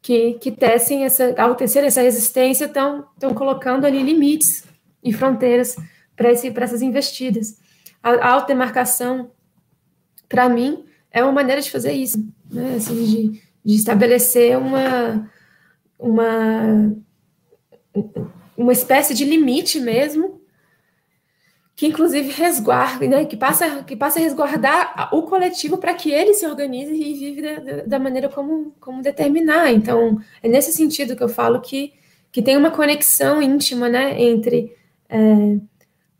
[0.00, 4.64] que, que tecem essa, ao tecer essa resistência, estão colocando ali limites
[5.02, 5.76] e fronteiras
[6.16, 7.58] para essas investidas.
[8.02, 9.30] A, a autodemarcação,
[10.28, 12.18] para mim, é uma maneira de fazer isso,
[12.50, 12.76] né?
[12.76, 15.30] Assim, de, de estabelecer uma,
[15.98, 16.96] uma,
[18.56, 20.40] uma espécie de limite mesmo,
[21.76, 26.32] que inclusive resguarda, né, que, passa, que passa a resguardar o coletivo para que ele
[26.32, 29.70] se organize e vive da, da, maneira como, como determinar.
[29.70, 31.92] Então, é nesse sentido que eu falo que,
[32.32, 34.74] que tem uma conexão íntima né, entre
[35.10, 35.20] é,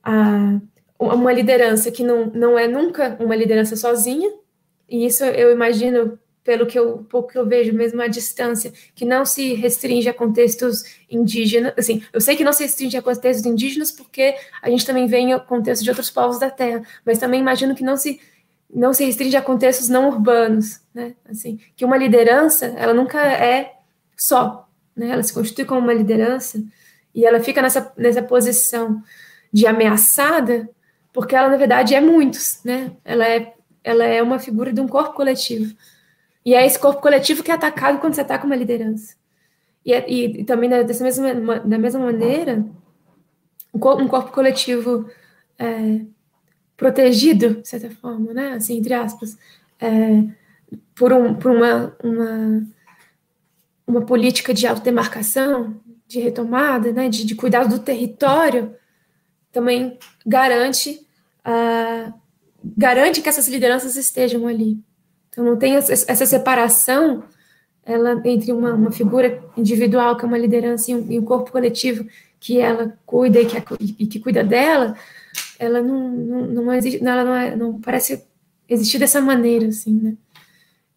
[0.03, 0.61] a,
[0.99, 4.31] uma liderança que não, não é nunca uma liderança sozinha,
[4.87, 9.05] e isso eu imagino pelo que eu pouco que eu vejo mesmo à distância, que
[9.05, 13.45] não se restringe a contextos indígenas, assim, eu sei que não se restringe a contextos
[13.45, 17.41] indígenas porque a gente também vem ao contexto de outros povos da Terra, mas também
[17.41, 18.21] imagino que não se
[18.73, 21.15] não se restringe a contextos não urbanos, né?
[21.29, 23.77] Assim, que uma liderança, ela nunca é
[24.17, 25.09] só, né?
[25.09, 26.63] Ela se constitui como uma liderança
[27.15, 29.03] e ela fica nessa nessa posição
[29.53, 30.69] de ameaçada
[31.13, 32.93] porque ela na verdade é muitos, né?
[33.05, 35.75] Ela é ela é uma figura de um corpo coletivo.
[36.49, 39.15] E é esse corpo coletivo que é atacado quando você ataca uma liderança.
[39.85, 42.65] E, é, e, e também, dessa mesma, da mesma maneira,
[43.75, 45.11] um corpo coletivo
[45.59, 46.07] é,
[46.75, 48.53] protegido, de certa forma, né?
[48.53, 49.37] assim, entre aspas,
[49.79, 50.25] é,
[50.95, 52.67] por, um, por uma, uma,
[53.87, 57.11] uma política de autodemarcação, de retomada, né?
[57.11, 58.75] de, de cuidado do território,
[59.53, 61.07] também garante,
[61.47, 62.11] uh,
[62.65, 64.83] garante que essas lideranças estejam ali.
[65.39, 67.23] Então não tem essa separação
[67.87, 71.53] ela entre uma, uma figura individual que é uma liderança e um, e um corpo
[71.53, 72.05] coletivo
[72.41, 73.57] que ela cuida e que,
[74.01, 74.97] e que cuida dela,
[75.57, 78.25] ela não, não, não existe, ela não, é, não parece
[78.69, 80.15] existir dessa maneira, assim, né?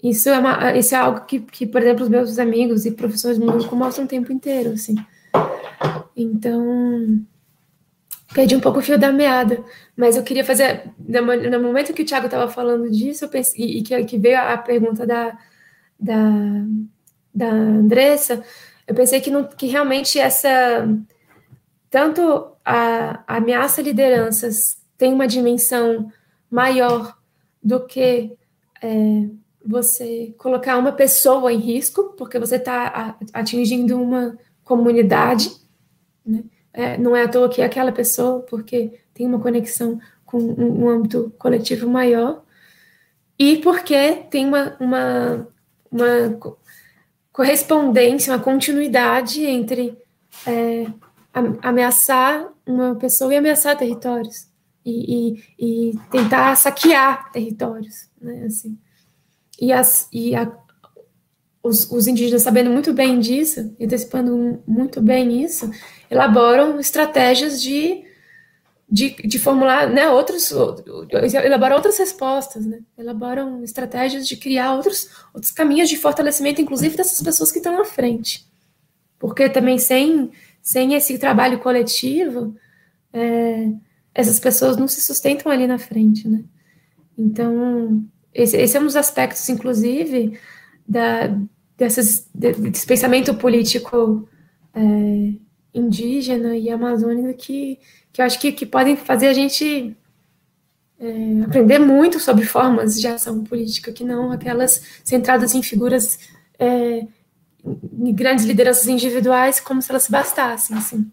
[0.04, 3.38] Isso é, uma, isso é algo que, que, por exemplo, os meus amigos e professores
[3.38, 4.96] no grupo mostram o tempo inteiro, assim.
[6.18, 7.24] Então,
[8.34, 9.64] perdi um pouco o fio da meada,
[10.02, 13.84] mas eu queria fazer, no momento que o Thiago estava falando disso, eu pensei, e
[13.84, 15.38] que, que, veio a pergunta da,
[16.00, 16.66] da,
[17.32, 18.44] da Andressa,
[18.88, 20.50] eu pensei que, não, que realmente essa,
[21.88, 26.12] tanto a, a ameaça a lideranças tem uma dimensão
[26.50, 27.16] maior
[27.62, 28.36] do que
[28.82, 29.30] é,
[29.64, 35.52] você colocar uma pessoa em risco, porque você está atingindo uma comunidade,
[36.26, 36.44] né?
[36.74, 40.88] é, não é à toa que é aquela pessoa, porque tem uma conexão com um,
[40.88, 42.44] âmbito coletivo maior,
[43.38, 45.48] e porque tem uma, uma,
[45.92, 46.40] uma
[47.32, 49.98] correspondência, uma continuidade entre
[50.48, 50.88] é,
[51.62, 54.48] ameaçar uma pessoa e ameaçar territórios,
[54.86, 58.78] e, e, e tentar saquear territórios, né, assim.
[59.60, 60.52] E, as, e a,
[61.64, 65.70] os, os indígenas sabendo muito bem disso, antecipando muito bem isso,
[66.10, 68.04] elaboram estratégias de,
[68.92, 70.52] de, de formular né, outros,
[71.46, 72.80] elaboram outras respostas, né?
[72.98, 77.86] elaboram estratégias de criar outros, outros caminhos de fortalecimento, inclusive dessas pessoas que estão à
[77.86, 78.46] frente.
[79.18, 80.30] Porque também sem,
[80.62, 82.54] sem esse trabalho coletivo,
[83.14, 83.70] é,
[84.14, 86.28] essas pessoas não se sustentam ali na frente.
[86.28, 86.44] Né?
[87.18, 88.04] Então,
[88.34, 90.38] esse, esse é um dos aspectos, inclusive,
[90.86, 91.34] da,
[91.78, 94.28] dessas, desse pensamento político
[94.74, 95.34] é,
[95.74, 97.80] indígena e amazônica que,
[98.12, 99.96] que eu acho que, que podem fazer a gente
[101.00, 106.20] é, aprender muito sobre formas de ação política, que não aquelas centradas em figuras,
[106.60, 107.08] é,
[107.64, 110.78] em grandes lideranças individuais, como se elas bastassem.
[110.78, 111.12] Assim.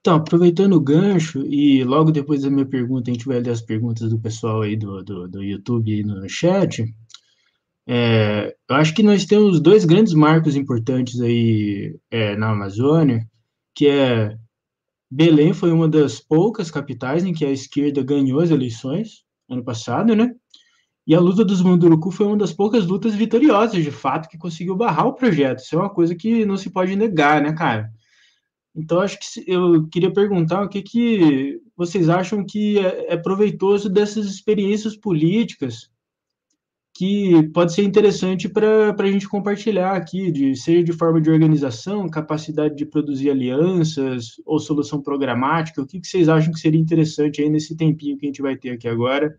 [0.00, 3.60] Então, aproveitando o gancho, e logo depois da minha pergunta, a gente vai ler as
[3.60, 6.84] perguntas do pessoal aí do, do, do YouTube e no chat.
[7.92, 13.28] É, eu acho que nós temos dois grandes marcos importantes aí é, na Amazônia,
[13.74, 14.38] que é
[15.10, 20.14] Belém foi uma das poucas capitais em que a esquerda ganhou as eleições ano passado,
[20.14, 20.32] né?
[21.04, 24.76] E a luta dos Munduruku foi uma das poucas lutas vitoriosas, de fato, que conseguiu
[24.76, 25.58] barrar o projeto.
[25.58, 27.90] Isso é uma coisa que não se pode negar, né, cara?
[28.72, 33.90] Então, acho que eu queria perguntar o que, que vocês acham que é, é proveitoso
[33.90, 35.89] dessas experiências políticas
[37.00, 42.06] que pode ser interessante para a gente compartilhar aqui, de seja de forma de organização,
[42.10, 47.40] capacidade de produzir alianças ou solução programática, o que, que vocês acham que seria interessante
[47.40, 49.34] aí nesse tempinho que a gente vai ter aqui agora,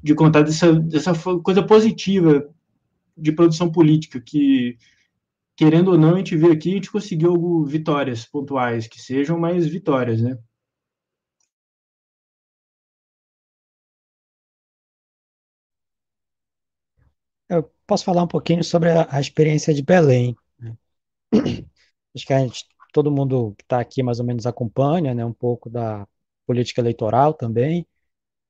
[0.00, 1.12] de contar dessa, dessa
[1.42, 2.48] coisa positiva
[3.18, 4.76] de produção política, que,
[5.56, 9.66] querendo ou não, a gente vê aqui, a gente conseguiu vitórias pontuais, que sejam mais
[9.66, 10.38] vitórias, né?
[17.50, 20.36] Eu posso falar um pouquinho sobre a, a experiência de Belém.
[20.58, 20.76] Né?
[22.16, 25.32] Acho que a gente, todo mundo que está aqui mais ou menos acompanha né, um
[25.32, 26.06] pouco da
[26.46, 27.86] política eleitoral também.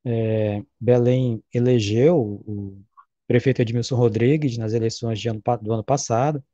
[0.05, 2.83] É, Belém elegeu o
[3.29, 6.45] prefeito Edmilson Rodrigues nas eleições ano, do ano passado.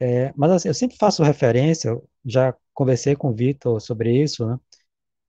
[0.00, 4.58] É, mas assim, eu sempre faço referência, já conversei com o Vitor sobre isso, né?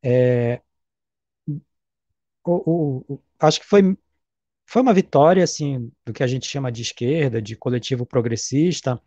[0.04, 0.62] É,
[2.44, 3.98] o, o, acho que foi,
[4.68, 9.02] foi uma vitória assim, do que a gente chama de esquerda, de coletivo progressista,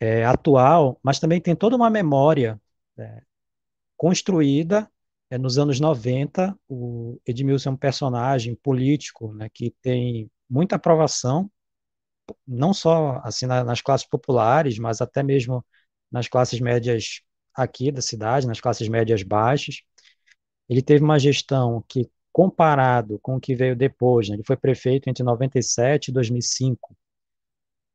[0.00, 2.60] é, atual, mas também tem toda uma memória
[2.98, 3.22] é,
[3.96, 4.90] construída
[5.30, 6.58] é, nos anos 90.
[6.68, 11.50] O Edmilson é um personagem político né, que tem muita aprovação,
[12.46, 15.64] não só assim na, nas classes populares, mas até mesmo
[16.10, 17.22] nas classes médias
[17.54, 19.82] aqui da cidade, nas classes médias baixas.
[20.68, 25.08] Ele teve uma gestão que, comparado com o que veio depois, né, ele foi prefeito
[25.08, 26.96] entre 97 e 2005,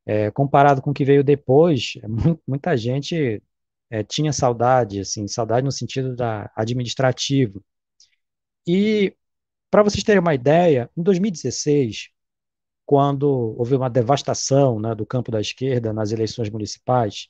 [0.06, 2.08] é, comparado com o que veio depois, é
[2.48, 3.42] muita gente
[3.90, 7.64] é, tinha saudade, assim, saudade no sentido da administrativo.
[8.68, 9.16] E
[9.72, 12.10] para vocês terem uma ideia, em 2016,
[12.86, 17.30] quando houve uma devastação né, do campo da esquerda nas eleições municipais,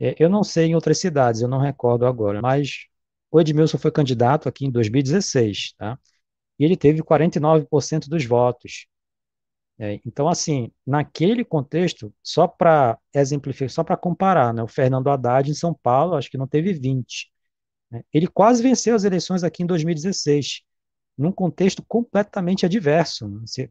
[0.00, 2.86] é, eu não sei em outras cidades, eu não recordo agora, mas
[3.30, 5.98] o Edmilson foi candidato aqui em 2016, tá?
[6.60, 8.86] E ele teve 49% dos votos.
[9.78, 15.50] É, então, assim, naquele contexto, só para exemplificar, só para comparar, né, o Fernando Haddad
[15.50, 17.32] em São Paulo, acho que não teve 20.
[17.90, 18.02] Né?
[18.12, 20.62] Ele quase venceu as eleições aqui em 2016,
[21.18, 23.62] num contexto completamente adverso, né, se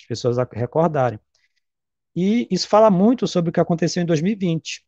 [0.00, 1.18] as pessoas recordarem.
[2.14, 4.84] E isso fala muito sobre o que aconteceu em 2020.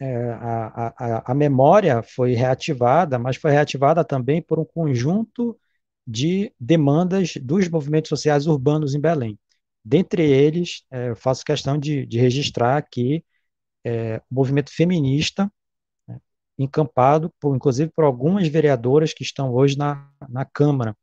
[0.00, 5.58] É, a, a, a memória foi reativada, mas foi reativada também por um conjunto
[6.08, 9.38] de demandas dos movimentos sociais urbanos em Belém.
[9.84, 13.22] Dentre eles, é, eu faço questão de, de registrar aqui
[13.84, 15.52] é, o movimento feminista,
[16.08, 16.18] né,
[16.58, 20.96] encampado, por, inclusive, por algumas vereadoras que estão hoje na, na Câmara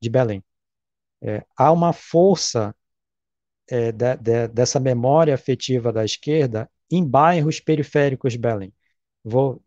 [0.00, 0.44] de Belém.
[1.20, 2.74] É, há uma força
[3.68, 8.72] é, de, de, dessa memória afetiva da esquerda em bairros periféricos de Belém.
[9.24, 9.62] Vou,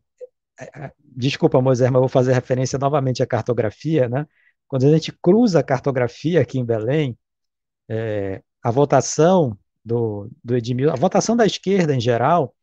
[0.60, 4.28] é, é, desculpa, Moisés, mas vou fazer referência novamente à cartografia, né?
[4.68, 7.18] Quando a gente cruza a cartografia aqui em Belém,
[7.90, 12.56] é, a votação do, do Edmilson, a votação da esquerda em geral,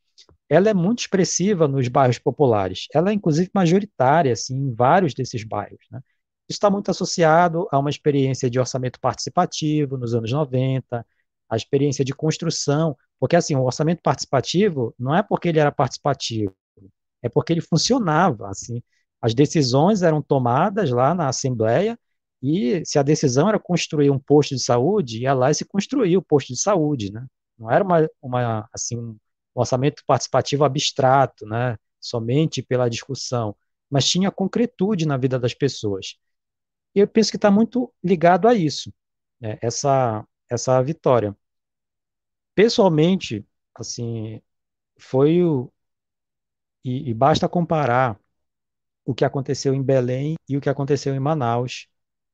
[0.48, 2.86] ela é muito expressiva nos bairros populares.
[2.92, 5.86] Ela é, inclusive, majoritária assim, em vários desses bairros.
[5.90, 6.00] Né?
[6.48, 11.06] Isso está muito associado a uma experiência de orçamento participativo nos anos 90,
[11.48, 16.54] a experiência de construção, porque assim, o orçamento participativo não é porque ele era participativo,
[17.22, 18.82] é porque ele funcionava, assim,
[19.22, 21.98] as decisões eram tomadas lá na Assembleia
[22.42, 26.18] e se a decisão era construir um posto de saúde, ia lá e se construía
[26.18, 27.24] o posto de saúde, né?
[27.58, 29.16] Não era uma, uma assim, um
[29.54, 31.76] orçamento participativo abstrato, né?
[32.00, 33.56] Somente pela discussão,
[33.88, 36.16] mas tinha concretude na vida das pessoas.
[36.94, 38.92] E eu penso que está muito ligado a isso,
[39.40, 39.58] né?
[39.62, 41.36] essa, essa vitória.
[42.54, 43.44] Pessoalmente,
[43.74, 44.40] assim,
[44.98, 45.72] foi o.
[46.84, 48.18] E, e basta comparar
[49.04, 51.88] o que aconteceu em Belém e o que aconteceu em Manaus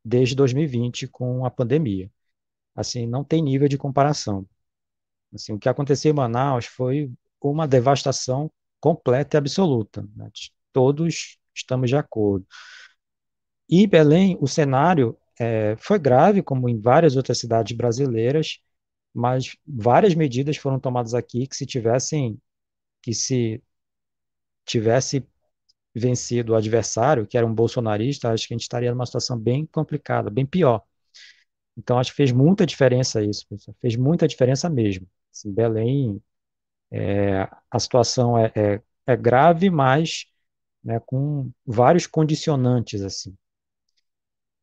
[0.04, 2.10] desde 2020 com a pandemia.
[2.74, 4.46] Assim, não tem nível de comparação.
[5.34, 8.50] Assim, o que aconteceu em Manaus foi uma devastação
[8.80, 10.06] completa e absoluta.
[10.16, 10.30] Né?
[10.72, 12.46] Todos estamos de acordo.
[13.68, 18.60] E Belém, o cenário é, foi grave, como em várias outras cidades brasileiras,
[19.12, 22.40] mas várias medidas foram tomadas aqui que se tivessem,
[23.02, 23.62] que se
[24.64, 25.26] tivesse
[25.98, 29.66] vencido o adversário, que era um bolsonarista, acho que a gente estaria numa situação bem
[29.66, 30.82] complicada, bem pior.
[31.76, 33.46] Então, acho que fez muita diferença isso,
[33.80, 35.06] fez muita diferença mesmo.
[35.32, 36.22] Assim, Belém,
[36.90, 40.26] é, a situação é, é, é grave, mas
[40.84, 43.36] né, com vários condicionantes, assim.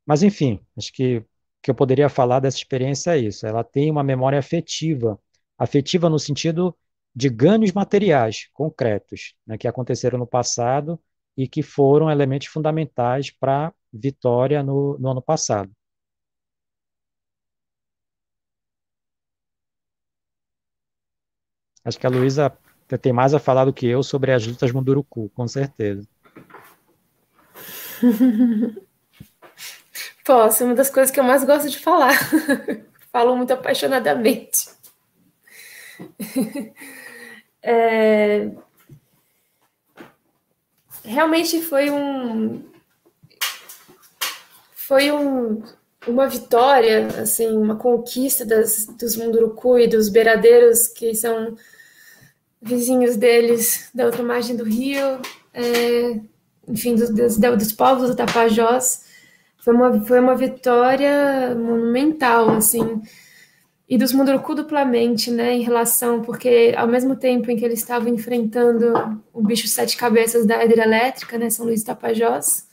[0.06, 1.24] Mas, enfim, acho que
[1.62, 3.48] que eu poderia falar dessa experiência é isso.
[3.48, 5.20] Ela tem uma memória afetiva,
[5.58, 6.78] afetiva no sentido
[7.16, 11.00] de ganhos materiais concretos, né, que aconteceram no passado
[11.38, 15.72] e que foram elementos fundamentais para a vitória no, no ano passado.
[21.84, 22.52] Acho que a Luísa
[23.02, 26.08] tem mais a falar do que eu sobre as lutas Munduruku, com certeza.
[30.26, 32.18] Posso, é uma das coisas que eu mais gosto de falar.
[33.12, 34.74] Falo muito apaixonadamente.
[37.68, 38.52] É,
[41.06, 42.64] realmente foi um
[44.76, 45.64] foi um,
[46.08, 51.56] uma vitória, assim, uma conquista das, dos Munduruku e dos beiradeiros que são
[52.62, 55.20] vizinhos deles da outra margem do rio,
[55.54, 56.20] é,
[56.68, 59.06] enfim, dos, dos, dos povos do Tapajós.
[59.58, 63.02] Foi uma, foi uma vitória monumental, assim.
[63.88, 68.10] E dos Munduruku duplamente, né, em relação, porque ao mesmo tempo em que eles estavam
[68.10, 72.68] enfrentando o bicho sete cabeças da hidrelétrica, né, São Luís Tapajós,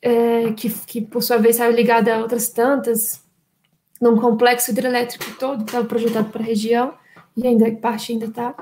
[0.00, 3.22] é, que, que por sua vez estava ligada a outras tantas,
[4.00, 6.94] num complexo hidrelétrico todo que estava projetado para a região,
[7.36, 8.54] e ainda parte ainda está,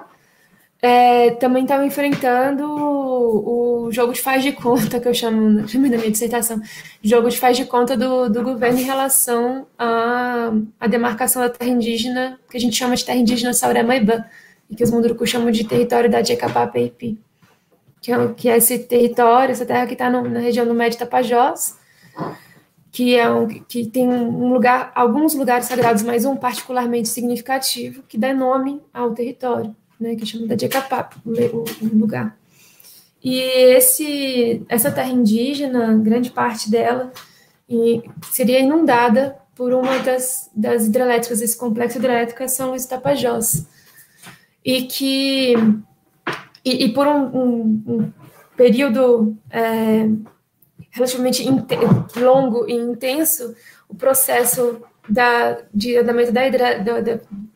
[0.82, 5.90] é, também estava enfrentando o, o, jogo de faz de conta, que eu chamo, chamei
[5.90, 6.60] na minha dissertação,
[7.02, 11.70] jogo de faz de conta do, do governo em relação à, à demarcação da terra
[11.70, 14.24] indígena, que a gente chama de terra indígena Saurema-Ibã,
[14.70, 17.20] e que os Munduruku chamam de território da Jecapá-Peipi,
[18.00, 21.76] que, é, que é esse território, essa terra que está na região do Médio Tapajós,
[22.90, 28.16] que é um, que tem um lugar, alguns lugares sagrados, mas um particularmente significativo, que
[28.16, 31.30] dá nome ao território né, que chama da Jecapap, o,
[31.84, 32.36] o lugar.
[33.22, 37.12] E esse, essa terra indígena, grande parte dela,
[38.32, 43.66] seria inundada por uma das, das hidrelétricas, desse complexo hidrelétrico é São Luís Tapajós.
[44.64, 45.54] E que,
[46.64, 48.12] e, e por um, um, um
[48.56, 50.08] período é,
[50.90, 51.46] relativamente
[52.16, 53.54] longo e intenso,
[53.86, 56.84] o processo da, de andamento da, hidra,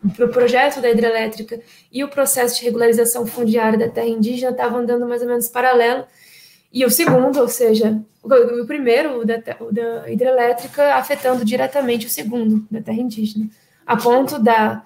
[0.02, 1.60] do projeto da hidrelétrica
[1.92, 6.04] e o processo de regularização fundiária da terra indígena estavam andando mais ou menos paralelo.
[6.72, 12.06] E o segundo, ou seja, o, o primeiro, o da, o da hidrelétrica, afetando diretamente
[12.06, 13.48] o segundo, da terra indígena,
[13.86, 14.84] a ponto da,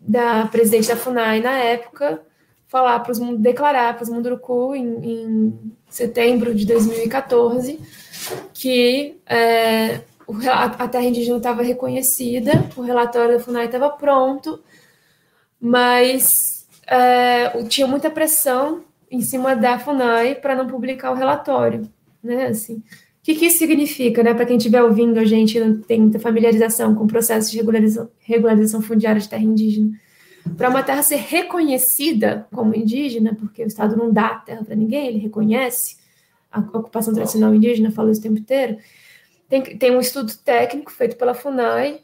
[0.00, 2.22] da presidente da FUNAI, na época,
[2.68, 7.80] falar para os declarar para os Munduruku em, em setembro de 2014
[8.52, 10.00] que é,
[10.50, 14.62] a terra indígena estava reconhecida, o relatório da FUNAI estava pronto,
[15.60, 21.88] mas é, tinha muita pressão em cima da FUNAI para não publicar o relatório,
[22.22, 22.46] né?
[22.46, 22.82] Assim, o
[23.22, 24.34] que, que isso significa, né?
[24.34, 28.08] Para quem estiver ouvindo a gente não tem muita familiarização com o processo de regularização,
[28.20, 29.90] regularização fundiária de terra indígena.
[30.56, 35.06] Para uma terra ser reconhecida como indígena, porque o Estado não dá terra para ninguém,
[35.06, 35.96] ele reconhece
[36.52, 38.76] a ocupação tradicional indígena, fala isso o tempo inteiro
[39.48, 42.00] tem, tem um estudo técnico feito pela FUNAI,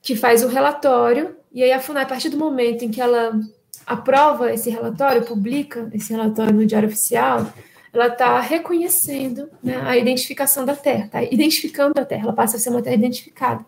[0.00, 3.38] que faz o relatório, e aí a FUNAI, a partir do momento em que ela
[3.86, 7.52] aprova esse relatório, publica esse relatório no Diário Oficial,
[7.92, 12.60] ela está reconhecendo né, a identificação da terra, está identificando a terra, ela passa a
[12.60, 13.64] ser uma terra identificada.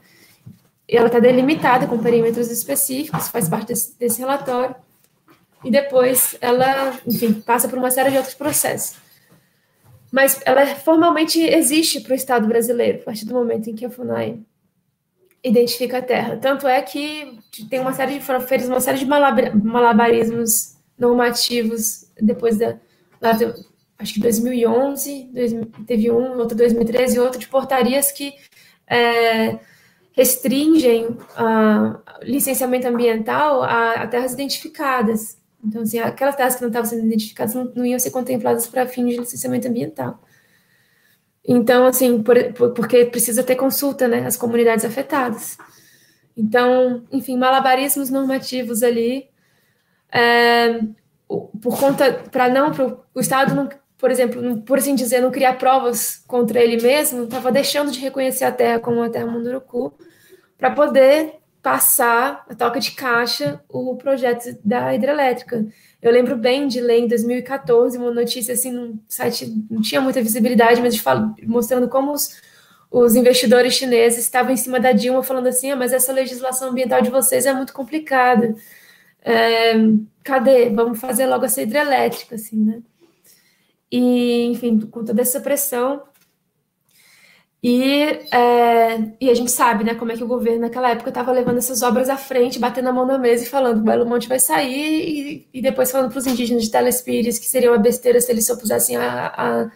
[0.89, 4.75] E ela está delimitada com perímetros específicos, faz parte desse, desse relatório,
[5.63, 9.04] e depois ela, enfim, passa por uma série de outros processos
[10.15, 13.91] mas ela formalmente existe para o Estado brasileiro, a partir do momento em que a
[13.91, 14.39] FUNAI
[15.43, 16.37] identifica a terra.
[16.37, 17.37] Tanto é que
[17.69, 22.79] tem uma série de fez uma série de malabarismos normativos depois da
[23.99, 25.31] acho que 2011,
[25.85, 28.35] teve um, outro 2013 e outro de portarias que
[28.87, 29.59] é,
[30.13, 35.43] restringem a licenciamento ambiental a, a terras identificadas.
[35.65, 38.87] Então, assim, aquelas terras que não estavam sendo identificadas não, não iam ser contempladas para
[38.87, 40.21] fins de licenciamento ambiental.
[41.47, 45.57] Então, assim, por, por, porque precisa ter consulta, né, as comunidades afetadas.
[46.37, 49.29] Então, enfim, malabarismos normativos ali,
[50.13, 50.81] é,
[51.29, 53.69] por conta, para não, pro, o Estado, não,
[53.99, 58.45] por exemplo, por assim dizer, não criar provas contra ele mesmo, estava deixando de reconhecer
[58.45, 59.95] a terra como uma terra munduruku,
[60.59, 65.67] para poder passar a toca de caixa o projeto da hidrelétrica.
[66.03, 70.21] Eu lembro bem de ler em 2014 uma notícia assim no site não tinha muita
[70.21, 72.39] visibilidade, mas falo, mostrando como os,
[72.91, 77.01] os investidores chineses estavam em cima da Dilma falando assim, ah, mas essa legislação ambiental
[77.01, 78.55] de vocês é muito complicada.
[79.23, 79.73] É,
[80.23, 80.69] cadê?
[80.69, 82.83] Vamos fazer logo essa hidrelétrica, assim, né?
[83.91, 86.03] E, enfim, com toda essa pressão,
[87.67, 91.33] e, é, e a gente sabe, né, como é que o governo naquela época estava
[91.33, 94.29] levando essas obras à frente, batendo a mão na mesa e falando que Belo Monte
[94.29, 94.69] vai sair,
[95.09, 98.47] e, e depois falando para os indígenas de Telespires que seria uma besteira se eles
[98.47, 99.71] só pusessem a,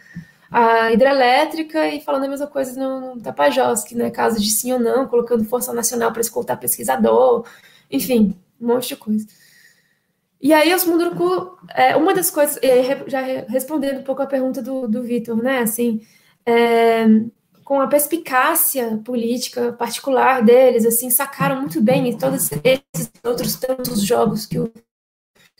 [0.50, 4.38] a, a hidrelétrica, e falando a mesma coisa no, no Tapajós, que não é caso
[4.38, 7.46] de sim ou não, colocando Força Nacional para escoltar pesquisador,
[7.90, 9.26] enfim, um monte de coisa.
[10.42, 12.60] E aí, os Munduruku, é, uma das coisas,
[13.06, 16.02] já respondendo um pouco a pergunta do, do Vitor, né, assim,
[16.44, 17.06] é,
[17.68, 24.46] com a perspicácia política particular deles, assim, sacaram muito bem todos esses outros tantos jogos
[24.46, 24.72] que o,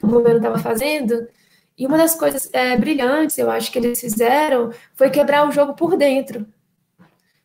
[0.03, 1.29] governo estava fazendo.
[1.77, 5.75] E uma das coisas é, brilhantes, eu acho, que eles fizeram foi quebrar o jogo
[5.75, 6.47] por dentro.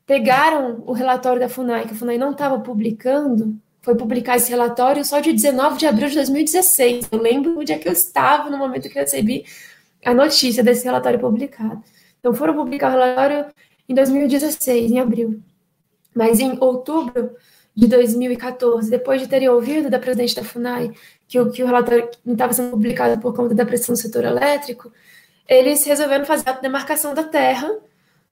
[0.06, 5.03] Pegaram o relatório da FUNAI, que a FUNAI não estava publicando, foi publicar esse relatório
[5.03, 7.10] só de 19 de abril de 2016.
[7.11, 9.44] Eu lembro o dia que eu estava, no momento que eu recebi
[10.06, 11.84] a notícia desse relatório publicado.
[12.18, 13.45] Então, foram publicar o relatório
[13.88, 15.41] em 2016, em abril.
[16.15, 17.35] Mas em outubro,
[17.76, 20.91] de 2014, depois de terem ouvido da presidente da FUNAI
[21.27, 24.23] que o, que o relatório não estava sendo publicado por conta da pressão do setor
[24.23, 24.91] elétrico,
[25.47, 27.69] eles resolveram fazer a demarcação da terra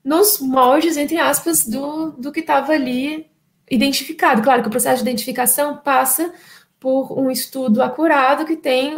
[0.04, 3.28] nos moldes, entre aspas, do, do que estava ali
[3.70, 4.42] identificado.
[4.42, 6.32] Claro que o processo de identificação passa
[6.80, 8.96] por um estudo acurado que tem,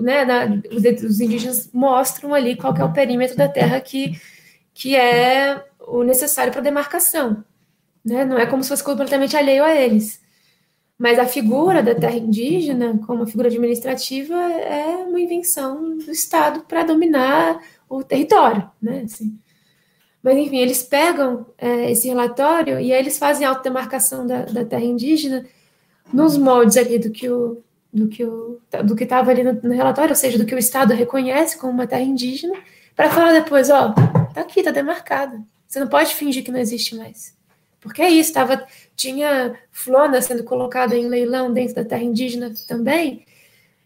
[0.00, 4.20] né, na, os indígenas mostram ali qual é o perímetro da terra que,
[4.72, 7.44] que é o necessário para demarcação.
[8.04, 8.24] Né?
[8.24, 10.20] Não é como se fosse completamente alheio a eles.
[10.98, 16.82] Mas a figura da terra indígena, como figura administrativa, é uma invenção do Estado para
[16.82, 18.68] dominar o território.
[18.82, 19.02] Né?
[19.04, 19.38] Assim.
[20.22, 24.64] Mas, enfim, eles pegam é, esse relatório e aí eles fazem a autodemarcação da, da
[24.64, 25.46] terra indígena
[26.12, 27.62] nos moldes ali do que o
[27.92, 30.58] do que o do que estava ali no, no, relatório, ou seja, do que o
[30.58, 32.54] Estado reconhece como uma terra indígena,
[32.94, 33.92] para falar depois, ó,
[34.34, 35.42] tá aqui, tá demarcada.
[35.68, 37.36] Você não pode fingir que não existe mais.
[37.80, 38.66] Porque é isso, tava,
[38.96, 43.24] tinha flona sendo colocada em leilão dentro da terra indígena também,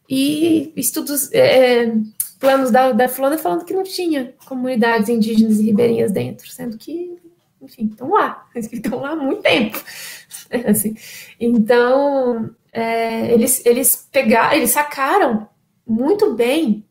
[0.08, 1.94] e estudos, é, é
[2.38, 7.16] planos da, da flona falando que não tinha comunidades indígenas e ribeirinhas dentro, sendo que,
[7.60, 9.82] enfim, estão lá, estão lá há muito tempo.
[10.68, 10.94] Assim,
[11.38, 15.48] então, é, eles, eles pegaram, eles sacaram
[15.86, 16.84] muito bem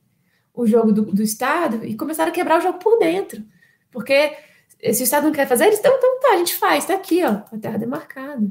[0.53, 3.43] o jogo do, do Estado e começaram a quebrar o jogo por dentro.
[3.91, 4.33] Porque
[4.81, 7.23] se o Estado não quer fazer, eles estão, então tá, a gente faz, tá aqui,
[7.23, 8.47] ó, a terra demarcada.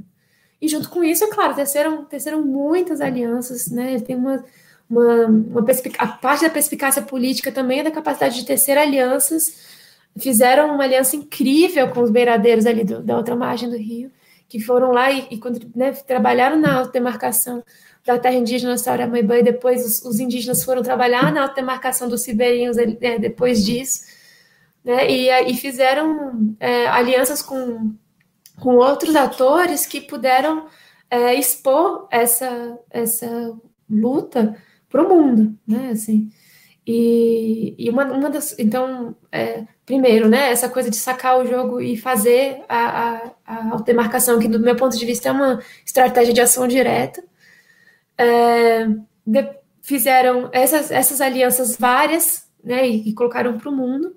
[0.63, 3.99] E junto com isso, é claro, teceram, teceram muitas alianças, né?
[4.01, 4.45] Tem uma,
[4.89, 5.67] uma, uma
[5.99, 9.71] a parte da perspicácia política também é da capacidade de tecer alianças.
[10.19, 14.11] Fizeram uma aliança incrível com os beiradeiros ali do, da outra margem do rio,
[14.49, 15.41] que foram lá e, e
[15.75, 17.65] né, trabalharam na demarcação
[18.05, 22.77] da terra indígena Sauramaibã e depois os, os, indígenas foram trabalhar na demarcação dos ribeirinhos
[22.77, 24.10] né, depois disso
[24.85, 25.11] né?
[25.11, 27.95] E, e fizeram é, alianças com,
[28.59, 30.67] com outros atores que puderam
[31.11, 33.57] é, expor essa, essa
[33.89, 34.57] luta
[34.89, 35.91] para o mundo, né?
[35.91, 36.31] Assim,
[36.87, 38.59] e, e uma, uma das.
[38.59, 40.51] Então, é, primeiro, né?
[40.51, 44.75] Essa coisa de sacar o jogo e fazer a, a, a demarcação, que do meu
[44.77, 47.23] ponto de vista é uma estratégia de ação direta.
[48.19, 48.87] É,
[49.27, 49.49] de,
[49.83, 52.89] fizeram essas, essas alianças várias, né?
[52.89, 54.17] E, e colocaram para o mundo.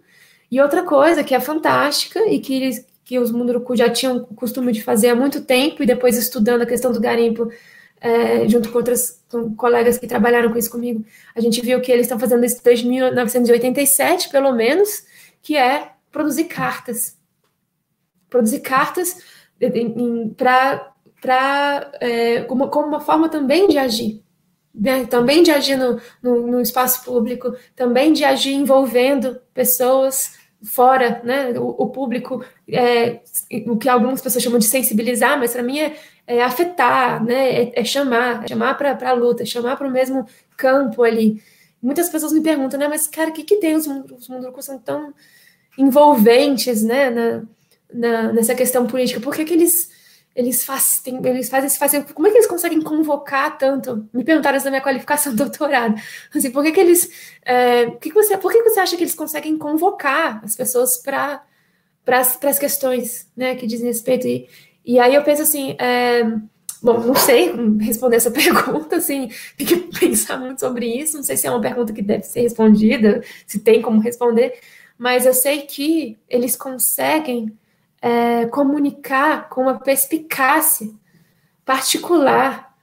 [0.54, 4.36] E outra coisa que é fantástica e que, eles, que os Munduruku já tinham o
[4.36, 7.52] costume de fazer há muito tempo, e depois estudando a questão do garimpo,
[8.00, 11.04] é, junto com outras com colegas que trabalharam com isso comigo,
[11.36, 15.04] a gente viu que eles estão fazendo isso desde 1987, pelo menos,
[15.42, 17.18] que é produzir cartas.
[18.30, 19.24] Produzir cartas
[20.38, 24.22] para é, como, como uma forma também de agir.
[24.76, 25.06] Né?
[25.06, 31.52] também de agir no, no, no, espaço público, também de agir envolvendo pessoas, fora, né?
[31.60, 33.22] O, o público, é,
[33.68, 35.96] o que algumas pessoas chamam de sensibilizar, mas para mim é,
[36.26, 37.64] é, afetar, né?
[37.64, 40.26] É, é chamar, é chamar para a luta, é chamar para o mesmo
[40.58, 41.42] campo ali.
[41.82, 42.88] Muitas pessoas me perguntam, né?
[42.88, 45.14] Mas, cara, o que, que tem os, os mundurucus são tão
[45.78, 47.10] envolventes, né?
[47.10, 47.44] Na,
[47.94, 49.20] na, nessa questão política?
[49.20, 49.93] Por que, que eles
[50.36, 52.02] eles, faz, tem, eles fazem, fazem.
[52.02, 54.08] Como é que eles conseguem convocar tanto?
[54.12, 55.96] Me perguntaram isso na minha qualificação do doutorado.
[56.34, 57.10] Assim, por que, que eles.
[57.44, 60.98] É, que que você, por que, que você acha que eles conseguem convocar as pessoas
[60.98, 61.44] para
[62.08, 64.28] as questões né, que dizem respeito?
[64.28, 64.50] E,
[64.84, 65.76] e aí eu penso assim.
[65.80, 66.24] É,
[66.82, 71.16] bom, não sei responder essa pergunta, assim, tem que pensar muito sobre isso.
[71.16, 74.60] Não sei se é uma pergunta que deve ser respondida, se tem como responder,
[74.98, 77.56] mas eu sei que eles conseguem
[78.04, 80.90] é, comunicar com uma perspicácia
[81.64, 82.76] particular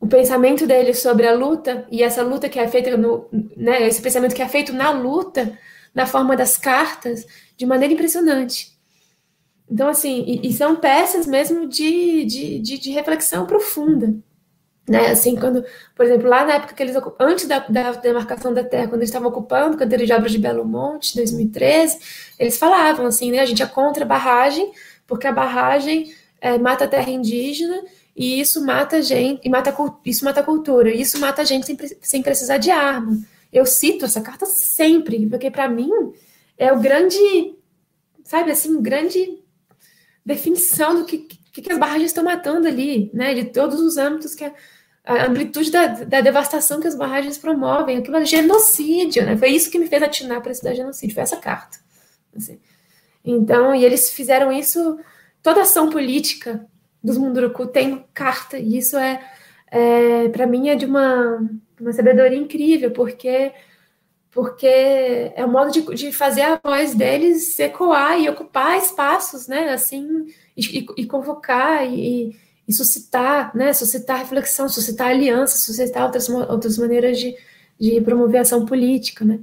[0.00, 4.02] o pensamento dele sobre a luta e essa luta que é feita no, né, esse
[4.02, 5.56] pensamento que é feito na luta,
[5.94, 7.24] na forma das cartas,
[7.56, 8.76] de maneira impressionante.
[9.70, 14.14] Então, assim, e, e são peças mesmo de, de, de, de reflexão profunda.
[14.88, 15.08] Né?
[15.08, 15.64] Assim, quando,
[15.96, 19.08] por exemplo, lá na época que eles antes da, da demarcação da terra, quando eles
[19.08, 21.98] estavam ocupando canteiro de obras de Belo Monte, 2013,
[22.38, 23.40] eles falavam assim, né?
[23.40, 24.70] A gente é contra a barragem,
[25.06, 27.82] porque a barragem é, mata a terra indígena
[28.14, 31.44] e isso mata a gente, e mata, isso mata a cultura, e isso mata a
[31.44, 33.18] gente sem, sem precisar de arma.
[33.52, 35.90] Eu cito essa carta sempre, porque para mim
[36.56, 37.18] é o grande,
[38.24, 39.38] sabe assim, grande
[40.24, 43.34] definição do que, que, que as barragens estão matando ali, né?
[43.34, 44.52] De todos os âmbitos que a,
[45.06, 49.36] a amplitude da, da, devastação que as barragens promovem, aquilo é genocídio, né?
[49.36, 51.78] Foi isso que me fez atinar para estudar genocídio, foi essa carta.
[52.36, 52.58] Assim.
[53.24, 54.98] Então, e eles fizeram isso,
[55.40, 56.66] toda ação política
[57.02, 59.24] dos Munduruku tem carta, e isso é,
[59.70, 61.48] é para mim, é de uma,
[61.80, 63.52] uma sabedoria incrível, porque
[64.32, 69.70] porque é o modo de, de fazer a voz deles ecoar e ocupar espaços, né,
[69.70, 72.36] assim, e, e convocar e,
[72.68, 77.36] e suscitar, né, suscitar reflexão, suscitar aliança, suscitar outras, outras maneiras de,
[77.78, 79.40] de promover ação política, né.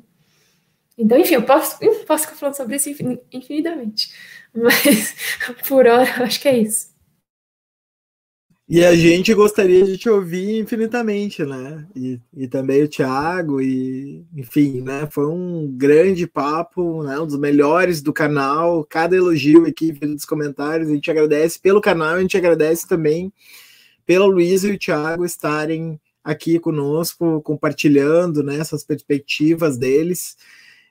[0.98, 2.90] Então, enfim, eu posso, eu posso ficar falando sobre isso
[3.32, 4.14] infinitamente,
[4.54, 5.16] mas
[5.68, 6.93] por hora, acho que é isso.
[8.76, 11.86] E a gente gostaria de te ouvir infinitamente, né?
[11.96, 15.08] E, e também o Thiago, e enfim, né?
[15.12, 17.20] Foi um grande papo, né?
[17.20, 18.84] Um dos melhores do canal.
[18.84, 23.32] Cada elogio aqui nos comentários, a gente agradece pelo canal, a gente agradece também
[24.08, 30.36] pelo Luiz e o Thiago estarem aqui conosco, compartilhando né, essas perspectivas deles.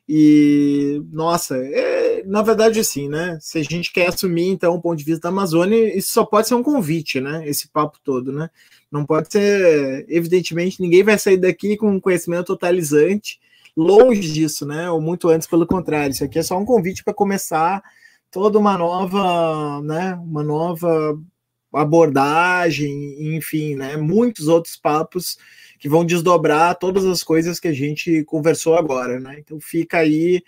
[0.09, 3.39] E, nossa, é, na verdade, assim, né?
[3.40, 6.49] Se a gente quer assumir, então, o ponto de vista da Amazônia, isso só pode
[6.49, 7.47] ser um convite, né?
[7.49, 8.51] Esse papo todo, né?
[8.90, 13.40] Não pode ser, evidentemente, ninguém vai sair daqui com um conhecimento totalizante,
[13.77, 14.90] longe disso, né?
[14.90, 16.12] Ou muito antes, pelo contrário.
[16.12, 17.82] Isso aqui é só um convite para começar
[18.31, 20.15] toda uma nova, né?
[20.15, 21.19] Uma nova
[21.73, 23.97] abordagem, enfim, né?
[23.97, 25.39] Muitos outros papos
[25.78, 29.36] que vão desdobrar todas as coisas que a gente conversou agora, né?
[29.39, 30.43] Então fica aí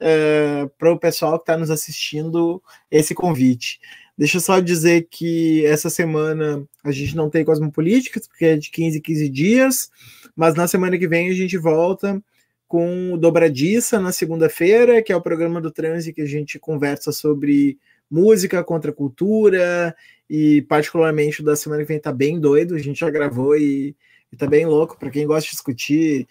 [0.00, 3.80] é, para o pessoal que está nos assistindo esse convite.
[4.16, 8.70] Deixa eu só dizer que essa semana a gente não tem Cosmopolíticas, porque é de
[8.70, 9.90] 15 em 15 dias,
[10.34, 12.20] mas na semana que vem a gente volta
[12.66, 17.12] com o Dobradiça na segunda-feira, que é o programa do Transe que a gente conversa
[17.12, 17.78] sobre
[18.10, 19.94] música contra cultura,
[20.28, 23.96] e particularmente da semana que vem tá bem doido, a gente já gravou e
[24.32, 26.28] e tá bem louco para quem gosta de discutir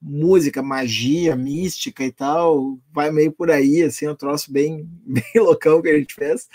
[0.00, 5.24] música, magia, mística e tal, vai meio por aí, assim, é um troço bem, bem
[5.36, 6.48] loucão que a gente fez.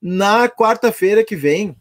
[0.00, 1.74] Na quarta-feira que vem,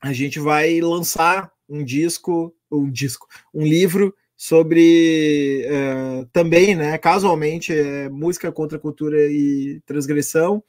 [0.00, 7.72] a gente vai lançar um disco, um disco, um livro sobre uh, também, né, casualmente,
[7.72, 10.62] é, música contra cultura e transgressão,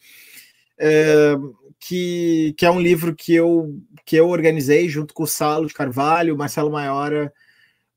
[0.79, 5.67] uh, que, que é um livro que eu, que eu organizei junto com o Salo
[5.67, 7.31] de Carvalho, Marcelo Maiora,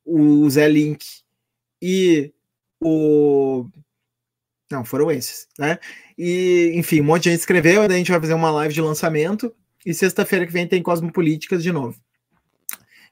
[0.04, 1.21] o Zé Link
[1.82, 2.32] e
[2.80, 3.66] o.
[4.70, 5.78] Não, foram esses, né?
[6.16, 8.80] E, enfim, um monte de gente escreveu, daí a gente vai fazer uma live de
[8.80, 9.52] lançamento.
[9.84, 12.00] E sexta-feira que vem tem Cosmopolíticas de novo.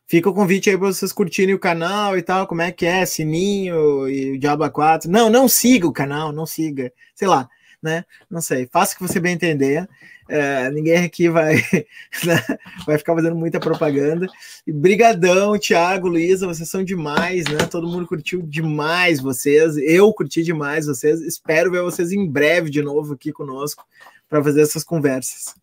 [0.07, 3.05] Fica o convite aí para vocês curtirem o canal e tal, como é que é,
[3.05, 5.11] sininho e o Diabo 4.
[5.11, 6.93] Não, não siga o canal, não siga.
[7.15, 7.49] Sei lá,
[7.83, 8.05] né?
[8.29, 9.89] Não sei, faça o que você bem entender.
[10.29, 11.57] É, ninguém aqui vai,
[12.25, 14.27] né, vai ficar fazendo muita propaganda.
[14.67, 17.67] E brigadão, Thiago, Luísa, vocês são demais, né?
[17.71, 19.77] Todo mundo curtiu demais vocês.
[19.79, 21.21] Eu curti demais vocês.
[21.21, 23.85] Espero ver vocês em breve de novo aqui conosco
[24.29, 25.55] para fazer essas conversas.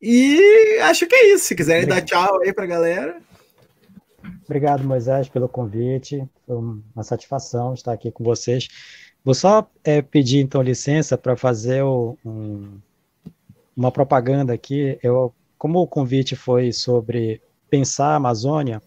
[0.00, 1.46] E acho que é isso.
[1.46, 3.20] Se quiserem dar tchau aí para a galera.
[4.44, 6.28] Obrigado, Moisés, pelo convite.
[6.46, 8.68] Foi uma satisfação estar aqui com vocês.
[9.24, 12.78] Vou só é, pedir, então, licença para fazer o, um,
[13.76, 14.98] uma propaganda aqui.
[15.02, 17.40] Eu, como o convite foi sobre
[17.70, 18.82] pensar a Amazônia,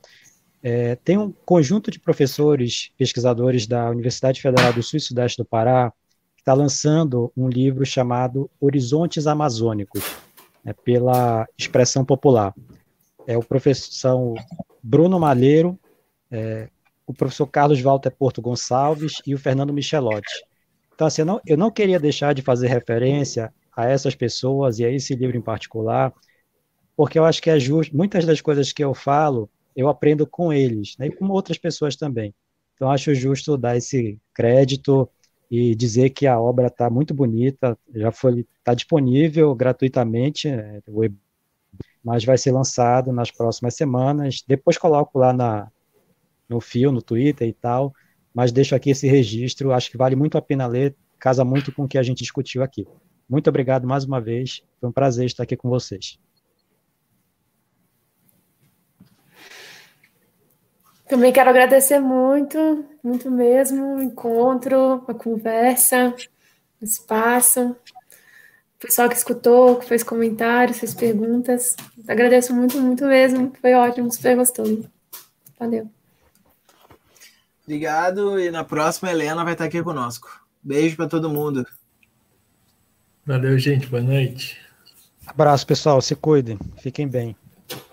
[0.61, 5.45] é, tem um conjunto de professores, pesquisadores da Universidade Federal do Sul e Sudeste do
[5.45, 5.93] Pará,
[6.35, 10.03] que está lançando um livro chamado Horizontes Amazônicos,
[10.63, 12.53] né, pela expressão popular.
[13.25, 14.33] É o professor
[14.83, 15.79] Bruno Malheiro,
[16.29, 16.67] é,
[17.07, 20.45] o professor Carlos Walter Porto Gonçalves e o Fernando Michelotti.
[20.93, 24.85] Então, assim, eu não, eu não queria deixar de fazer referência a essas pessoas e
[24.85, 26.13] a esse livro em particular,
[26.95, 30.53] porque eu acho que é justo, muitas das coisas que eu falo, eu aprendo com
[30.53, 32.33] eles, né, e com outras pessoas também.
[32.73, 35.09] Então, acho justo dar esse crédito
[35.51, 40.81] e dizer que a obra está muito bonita, já foi está disponível gratuitamente, é,
[42.03, 44.43] mas vai ser lançado nas próximas semanas.
[44.47, 45.71] Depois coloco lá na,
[46.47, 47.93] no fio, no Twitter e tal,
[48.33, 51.83] mas deixo aqui esse registro, acho que vale muito a pena ler, casa muito com
[51.83, 52.87] o que a gente discutiu aqui.
[53.27, 56.19] Muito obrigado mais uma vez, foi um prazer estar aqui com vocês.
[61.07, 66.15] Também quero agradecer muito, muito mesmo, o encontro, a conversa,
[66.81, 67.75] o espaço,
[68.75, 71.75] o pessoal que escutou, que fez comentários, fez perguntas.
[72.07, 74.89] Agradeço muito, muito mesmo, foi ótimo, super gostoso.
[75.59, 75.94] Valeu.
[77.65, 78.39] Obrigado.
[78.39, 80.41] E na próxima, a Helena vai estar aqui conosco.
[80.63, 81.65] Beijo para todo mundo.
[83.25, 83.87] Valeu, gente.
[83.87, 84.59] Boa noite.
[85.25, 85.99] Abraço, pessoal.
[86.01, 86.59] Se cuidem.
[86.77, 87.35] Fiquem bem.